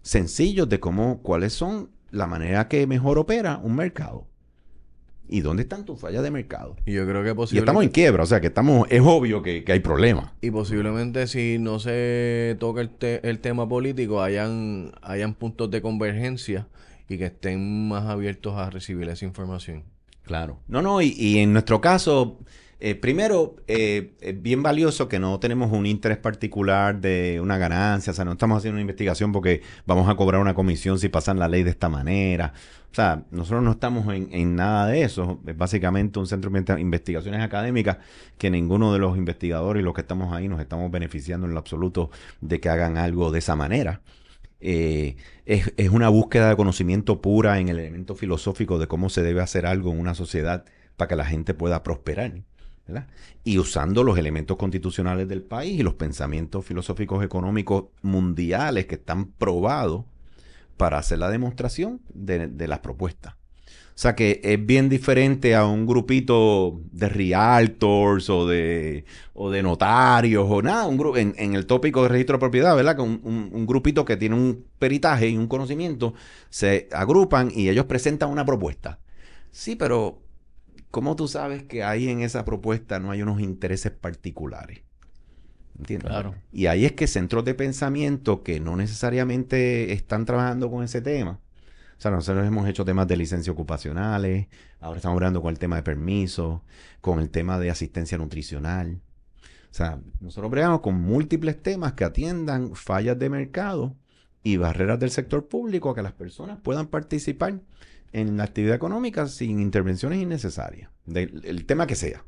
sencillos 0.01 0.69
de 0.69 0.79
cómo, 0.79 1.21
cuáles 1.21 1.53
son 1.53 1.89
la 2.11 2.27
manera 2.27 2.67
que 2.67 2.87
mejor 2.87 3.17
opera 3.19 3.59
un 3.63 3.75
mercado. 3.75 4.25
¿Y 5.31 5.41
dónde 5.41 5.61
están 5.61 5.85
tus 5.85 5.99
fallas 5.99 6.23
de 6.23 6.31
mercado? 6.31 6.75
Y 6.87 6.93
yo 6.93 7.05
creo 7.05 7.23
que 7.23 7.29
Y 7.29 7.33
posiblemente... 7.35 7.59
estamos 7.69 7.83
en 7.83 7.89
quiebra, 7.89 8.23
o 8.23 8.25
sea 8.25 8.41
que 8.41 8.47
estamos, 8.47 8.87
es 8.89 9.01
obvio 9.03 9.43
que, 9.43 9.63
que 9.63 9.73
hay 9.73 9.79
problemas. 9.79 10.31
Y 10.41 10.49
posiblemente 10.49 11.27
si 11.27 11.57
no 11.59 11.77
se 11.79 12.57
toca 12.59 12.81
el, 12.81 12.89
te- 12.89 13.27
el 13.29 13.37
tema 13.39 13.69
político, 13.69 14.23
hayan, 14.23 14.91
hayan 15.03 15.35
puntos 15.35 15.69
de 15.69 15.83
convergencia 15.83 16.67
y 17.07 17.19
que 17.19 17.25
estén 17.27 17.87
más 17.87 18.05
abiertos 18.07 18.55
a 18.57 18.71
recibir 18.71 19.07
esa 19.09 19.25
información. 19.25 19.83
Claro. 20.23 20.59
No, 20.67 20.81
no, 20.81 20.99
y, 20.99 21.13
y 21.15 21.37
en 21.37 21.53
nuestro 21.53 21.79
caso, 21.79 22.39
eh, 22.81 22.95
primero, 22.95 23.57
eh, 23.67 24.13
es 24.21 24.41
bien 24.41 24.63
valioso 24.63 25.09
que 25.09 25.19
no 25.19 25.39
tenemos 25.39 25.71
un 25.71 25.85
interés 25.85 26.17
particular 26.17 27.01
de 27.01 27.39
una 27.41 27.57
ganancia, 27.57 28.11
o 28.11 28.13
sea, 28.13 28.23
no 28.23 28.31
estamos 28.31 28.57
haciendo 28.57 28.75
una 28.75 28.81
investigación 28.81 29.33
porque 29.33 29.61
vamos 29.85 30.07
a 30.07 30.15
cobrar 30.15 30.39
una 30.39 30.53
comisión 30.53 30.97
si 30.97 31.09
pasan 31.09 31.39
la 31.39 31.49
ley 31.49 31.63
de 31.63 31.71
esta 31.71 31.89
manera. 31.89 32.53
O 32.91 32.95
sea, 32.95 33.25
nosotros 33.31 33.63
no 33.63 33.71
estamos 33.71 34.13
en, 34.13 34.55
nada 34.55 34.87
de 34.87 35.03
eso. 35.03 35.39
Es 35.45 35.57
básicamente 35.57 36.19
un 36.19 36.25
centro 36.27 36.49
de 36.49 36.81
investigaciones 36.81 37.41
académicas 37.41 37.97
que 38.37 38.49
ninguno 38.49 38.93
de 38.93 38.99
los 38.99 39.17
investigadores 39.17 39.81
y 39.81 39.83
los 39.83 39.93
que 39.93 40.01
estamos 40.01 40.33
ahí 40.33 40.47
nos 40.47 40.59
estamos 40.61 40.89
beneficiando 40.89 41.47
en 41.47 41.53
lo 41.53 41.59
absoluto 41.59 42.09
de 42.41 42.59
que 42.59 42.69
hagan 42.69 42.97
algo 42.97 43.31
de 43.31 43.39
esa 43.39 43.55
manera. 43.55 44.01
Eh, 44.61 45.17
es, 45.45 45.73
es 45.77 45.89
una 45.89 46.09
búsqueda 46.09 46.49
de 46.49 46.55
conocimiento 46.55 47.21
pura 47.21 47.59
en 47.59 47.69
el 47.69 47.79
elemento 47.79 48.15
filosófico 48.15 48.79
de 48.79 48.87
cómo 48.87 49.09
se 49.09 49.21
debe 49.21 49.41
hacer 49.41 49.65
algo 49.65 49.91
en 49.91 49.99
una 49.99 50.15
sociedad 50.15 50.65
para 50.97 51.09
que 51.09 51.15
la 51.15 51.25
gente 51.25 51.53
pueda 51.53 51.83
prosperar. 51.83 52.33
Y 53.43 53.57
usando 53.57 54.03
los 54.03 54.17
elementos 54.17 54.57
constitucionales 54.57 55.27
del 55.27 55.41
país 55.41 55.79
y 55.79 55.83
los 55.83 55.95
pensamientos 55.95 56.65
filosóficos 56.65 57.23
económicos 57.23 57.85
mundiales 58.01 58.85
que 58.85 58.95
están 58.95 59.27
probados 59.27 60.05
para 60.77 60.97
hacer 60.97 61.19
la 61.19 61.29
demostración 61.29 62.01
de, 62.13 62.67
las 62.67 62.79
propuestas. 62.79 63.33
O 63.33 64.01
sea 64.01 64.15
que 64.15 64.39
es 64.43 64.65
bien 64.65 64.87
diferente 64.87 65.55
a 65.55 65.65
un 65.65 65.85
grupito 65.85 66.79
de 66.91 67.09
realtors 67.09 68.29
o 68.29 68.47
de, 68.47 69.03
o 69.33 69.51
de 69.51 69.61
notarios 69.61 70.45
o 70.49 70.61
nada, 70.61 70.87
un 70.87 70.97
gru- 70.97 71.17
en, 71.17 71.53
el 71.53 71.65
tópico 71.65 72.03
de 72.03 72.09
registro 72.09 72.37
de 72.37 72.39
propiedad, 72.39 72.77
¿verdad? 72.77 72.95
Que 72.95 73.01
un 73.01 73.65
grupito 73.67 74.05
que 74.05 74.15
tiene 74.15 74.35
un 74.35 74.63
peritaje 74.79 75.27
y 75.27 75.37
un 75.37 75.47
conocimiento, 75.47 76.13
se 76.49 76.87
agrupan 76.93 77.51
y 77.53 77.67
ellos 77.67 77.85
presentan 77.85 78.29
una 78.29 78.45
propuesta. 78.45 78.99
Sí, 79.51 79.75
pero 79.75 80.21
¿cómo 80.91 81.15
tú 81.15 81.27
sabes 81.27 81.63
que 81.63 81.83
ahí 81.83 82.09
en 82.09 82.21
esa 82.21 82.45
propuesta 82.45 82.99
no 82.99 83.11
hay 83.11 83.21
unos 83.21 83.41
intereses 83.41 83.91
particulares? 83.91 84.81
¿Entiendes? 85.77 86.09
Claro. 86.09 86.35
Y 86.51 86.65
ahí 86.65 86.85
es 86.85 86.91
que 86.91 87.07
centros 87.07 87.45
de 87.45 87.53
pensamiento 87.53 88.43
que 88.43 88.59
no 88.59 88.75
necesariamente 88.75 89.93
están 89.93 90.25
trabajando 90.25 90.69
con 90.69 90.83
ese 90.83 91.01
tema. 91.01 91.39
O 91.97 92.01
sea, 92.01 92.11
nosotros 92.11 92.45
hemos 92.45 92.67
hecho 92.67 92.85
temas 92.85 93.07
de 93.07 93.17
licencia 93.17 93.51
ocupacionales, 93.51 94.47
ahora 94.79 94.97
estamos 94.97 95.17
hablando 95.17 95.41
con 95.41 95.51
el 95.51 95.59
tema 95.59 95.75
de 95.75 95.83
permisos, 95.83 96.61
con 97.01 97.19
el 97.19 97.29
tema 97.29 97.59
de 97.59 97.69
asistencia 97.69 98.17
nutricional. 98.17 99.01
O 99.69 99.73
sea, 99.73 99.99
nosotros 100.19 100.49
bregamos 100.49 100.79
con 100.79 100.95
múltiples 100.95 101.61
temas 101.61 101.93
que 101.93 102.05
atiendan 102.05 102.73
fallas 102.73 103.19
de 103.19 103.29
mercado 103.29 103.95
y 104.43 104.57
barreras 104.57 104.99
del 104.99 105.11
sector 105.11 105.47
público 105.47 105.89
a 105.89 105.95
que 105.95 106.01
las 106.01 106.13
personas 106.13 106.57
puedan 106.61 106.87
participar 106.87 107.59
en 108.13 108.37
la 108.37 108.43
actividad 108.43 108.75
económica 108.75 109.27
sin 109.27 109.59
intervenciones 109.59 110.21
innecesarias, 110.21 110.89
del 111.05 111.41
el 111.45 111.65
tema 111.65 111.87
que 111.87 111.95
sea. 111.95 112.23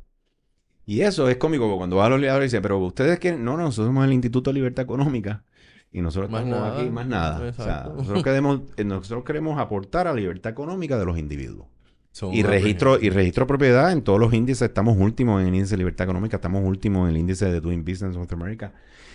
Y 0.86 1.02
eso 1.02 1.30
es 1.30 1.38
cómico 1.38 1.66
porque 1.66 1.78
cuando 1.78 1.96
va 1.98 2.08
a 2.08 2.10
los 2.10 2.22
y 2.22 2.44
dice, 2.44 2.62
pero 2.62 2.80
ustedes 2.80 3.20
quieren, 3.20 3.44
no, 3.46 3.52
no, 3.56 3.64
nosotros 3.64 3.88
somos 3.88 4.06
el 4.06 4.14
Instituto 4.14 4.50
de 4.50 4.56
Libertad 4.56 4.84
Económica 4.84 5.44
y 5.92 6.02
nosotros 6.02 6.32
Más 6.32 6.44
estamos 6.44 6.68
nada. 6.68 6.80
aquí 6.80 6.90
más 6.90 7.08
nada. 7.08 7.36
O 7.36 7.40
sea, 7.40 7.50
Exacto. 7.50 7.94
nosotros 7.96 8.24
queremos, 8.24 8.62
eh, 8.78 8.84
nosotros 8.84 9.24
queremos 9.24 9.60
aportar 9.60 10.08
a 10.08 10.12
la 10.12 10.20
libertad 10.20 10.52
económica 10.52 10.98
de 10.98 11.06
los 11.06 11.18
individuos. 11.18 11.68
Son 12.12 12.34
Y 12.34 12.44
registro, 12.44 13.00
y 13.00 13.10
registro 13.10 13.48
propiedad 13.48 13.92
en 13.92 14.02
todos 14.02 14.20
los 14.20 14.34
índices, 14.34 14.68
estamos 14.68 14.98
últimos 14.98 15.42
en 15.42 15.48
el 15.48 15.56
índice 15.56 15.72
de 15.76 15.78
libertad 15.78 16.06
económica, 16.06 16.38
estamos 16.38 16.64
últimos 16.66 17.04
en 17.08 17.16
el 17.16 17.22
índice 17.22 17.46
de 17.50 17.62
Doing 17.62 17.86
Business 17.86 18.16
North 18.16 18.34
America. 18.34 18.74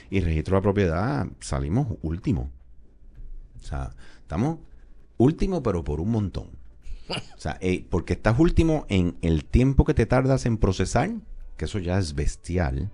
Y 0.08 0.20
registro 0.20 0.56
de 0.56 0.62
propiedad 0.62 1.26
salimos 1.40 1.88
último. 2.02 2.50
O 3.60 3.62
sea, 3.62 3.90
estamos 4.20 4.58
último, 5.16 5.62
pero 5.62 5.84
por 5.84 6.00
un 6.00 6.10
montón. 6.10 6.50
O 7.08 7.40
sea, 7.40 7.56
eh, 7.60 7.86
porque 7.88 8.14
estás 8.14 8.38
último 8.38 8.84
en 8.88 9.16
el 9.22 9.44
tiempo 9.44 9.84
que 9.84 9.94
te 9.94 10.06
tardas 10.06 10.44
en 10.46 10.58
procesar, 10.58 11.10
que 11.56 11.66
eso 11.66 11.78
ya 11.78 11.98
es 11.98 12.14
bestial. 12.14 12.90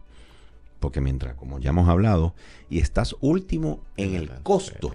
Porque 0.80 1.00
mientras, 1.00 1.34
como 1.36 1.58
ya 1.60 1.70
hemos 1.70 1.88
hablado, 1.88 2.34
y 2.68 2.80
estás 2.80 3.16
último 3.20 3.84
en 3.96 4.14
el 4.14 4.30
costo 4.42 4.94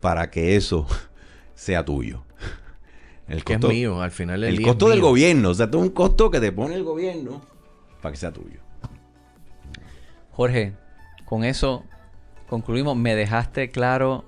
para 0.00 0.30
que 0.30 0.56
eso 0.56 0.86
sea 1.54 1.84
tuyo. 1.84 2.24
El 3.28 3.44
Que 3.44 3.54
es 3.54 3.60
mío, 3.60 4.00
al 4.00 4.10
final 4.10 4.40
del 4.40 4.50
el 4.50 4.56
día 4.58 4.66
costo 4.68 4.86
es 4.86 4.90
del 4.92 5.00
mío. 5.00 5.08
gobierno. 5.10 5.50
O 5.50 5.54
sea, 5.54 5.70
todo 5.70 5.82
un 5.82 5.90
costo 5.90 6.30
que 6.30 6.40
te 6.40 6.50
pone 6.50 6.74
el 6.74 6.82
gobierno 6.82 7.42
para 8.00 8.12
que 8.12 8.18
sea 8.18 8.32
tuyo. 8.32 8.60
Jorge, 10.32 10.72
con 11.24 11.44
eso 11.44 11.84
concluimos. 12.48 12.96
Me 12.96 13.14
dejaste 13.14 13.70
claro 13.70 14.24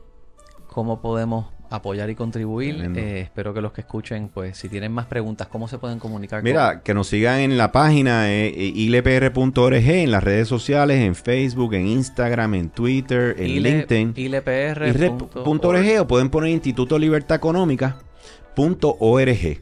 cómo 0.67 1.01
podemos 1.01 1.47
apoyar 1.71 2.11
y 2.11 2.15
contribuir. 2.15 2.91
Eh, 2.97 3.21
espero 3.21 3.55
que 3.55 3.61
los 3.61 3.73
que 3.73 3.83
escuchen, 3.83 4.29
pues, 4.29 4.57
si 4.59 4.69
tienen 4.69 4.93
más 4.93 5.07
preguntas, 5.07 5.49
¿cómo 5.49 5.69
se 5.69 5.79
pueden 5.79 5.99
comunicar? 5.99 6.41
con- 6.41 6.45
Mira, 6.45 6.83
que 6.83 6.93
nos 6.95 7.09
sigan 7.09 7.41
en 7.41 7.57
la 7.57 7.73
página 7.73 8.31
eh, 8.31 8.49
eh, 8.49 8.73
ilpr.org, 8.75 9.75
en 9.75 10.11
las 10.11 10.23
redes 10.25 10.49
sociales, 10.49 10.99
en 11.01 11.15
Facebook, 11.15 11.75
en 11.75 11.87
Instagram, 11.87 12.55
en 12.55 12.71
Twitter, 12.71 13.37
en 13.39 13.47
ile- 13.47 13.71
LinkedIn. 13.79 14.13
ilepr.org. 14.17 16.01
O 16.01 16.07
pueden 16.07 16.29
poner 16.29 16.51
Instituto 16.51 16.99
Libertad 16.99 17.37
Económica.org. 17.37 19.61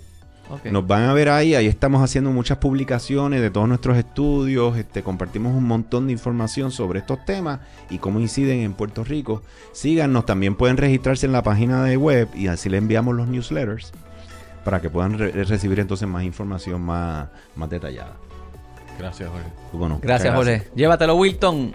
Nos 0.70 0.86
van 0.86 1.03
a 1.05 1.12
ver 1.12 1.28
ahí, 1.28 1.55
ahí 1.55 1.66
estamos 1.66 2.03
haciendo 2.03 2.30
muchas 2.30 2.59
publicaciones 2.59 3.40
de 3.40 3.51
todos 3.51 3.68
nuestros 3.68 3.96
estudios, 3.96 4.76
este, 4.76 5.03
compartimos 5.03 5.55
un 5.55 5.64
montón 5.64 6.07
de 6.07 6.12
información 6.12 6.70
sobre 6.70 7.01
estos 7.01 7.24
temas 7.24 7.61
y 7.90 7.99
cómo 7.99 8.18
inciden 8.20 8.61
en 8.61 8.72
Puerto 8.72 9.05
Rico. 9.05 9.42
Síganos, 9.72 10.26
también 10.26 10.55
pueden 10.55 10.76
registrarse 10.76 11.26
en 11.26 11.32
la 11.32 11.42
página 11.42 11.84
de 11.84 11.96
web 11.96 12.28
y 12.34 12.46
así 12.49 12.68
le 12.68 12.78
enviamos 12.78 13.14
los 13.14 13.28
newsletters 13.28 13.92
para 14.64 14.80
que 14.80 14.90
puedan 14.90 15.18
re- 15.18 15.32
recibir 15.44 15.80
entonces 15.80 16.07
más 16.09 16.24
información 16.24 16.80
más, 16.82 17.28
más 17.57 17.70
detallada. 17.70 18.14
Gracias, 18.99 19.28
Jorge. 19.30 19.46
Bueno, 19.72 19.99
Gracias, 20.03 20.34
muchas 20.34 20.59
Jorge. 20.59 20.70
Llévatelo, 20.74 21.14
Wilton. 21.16 21.72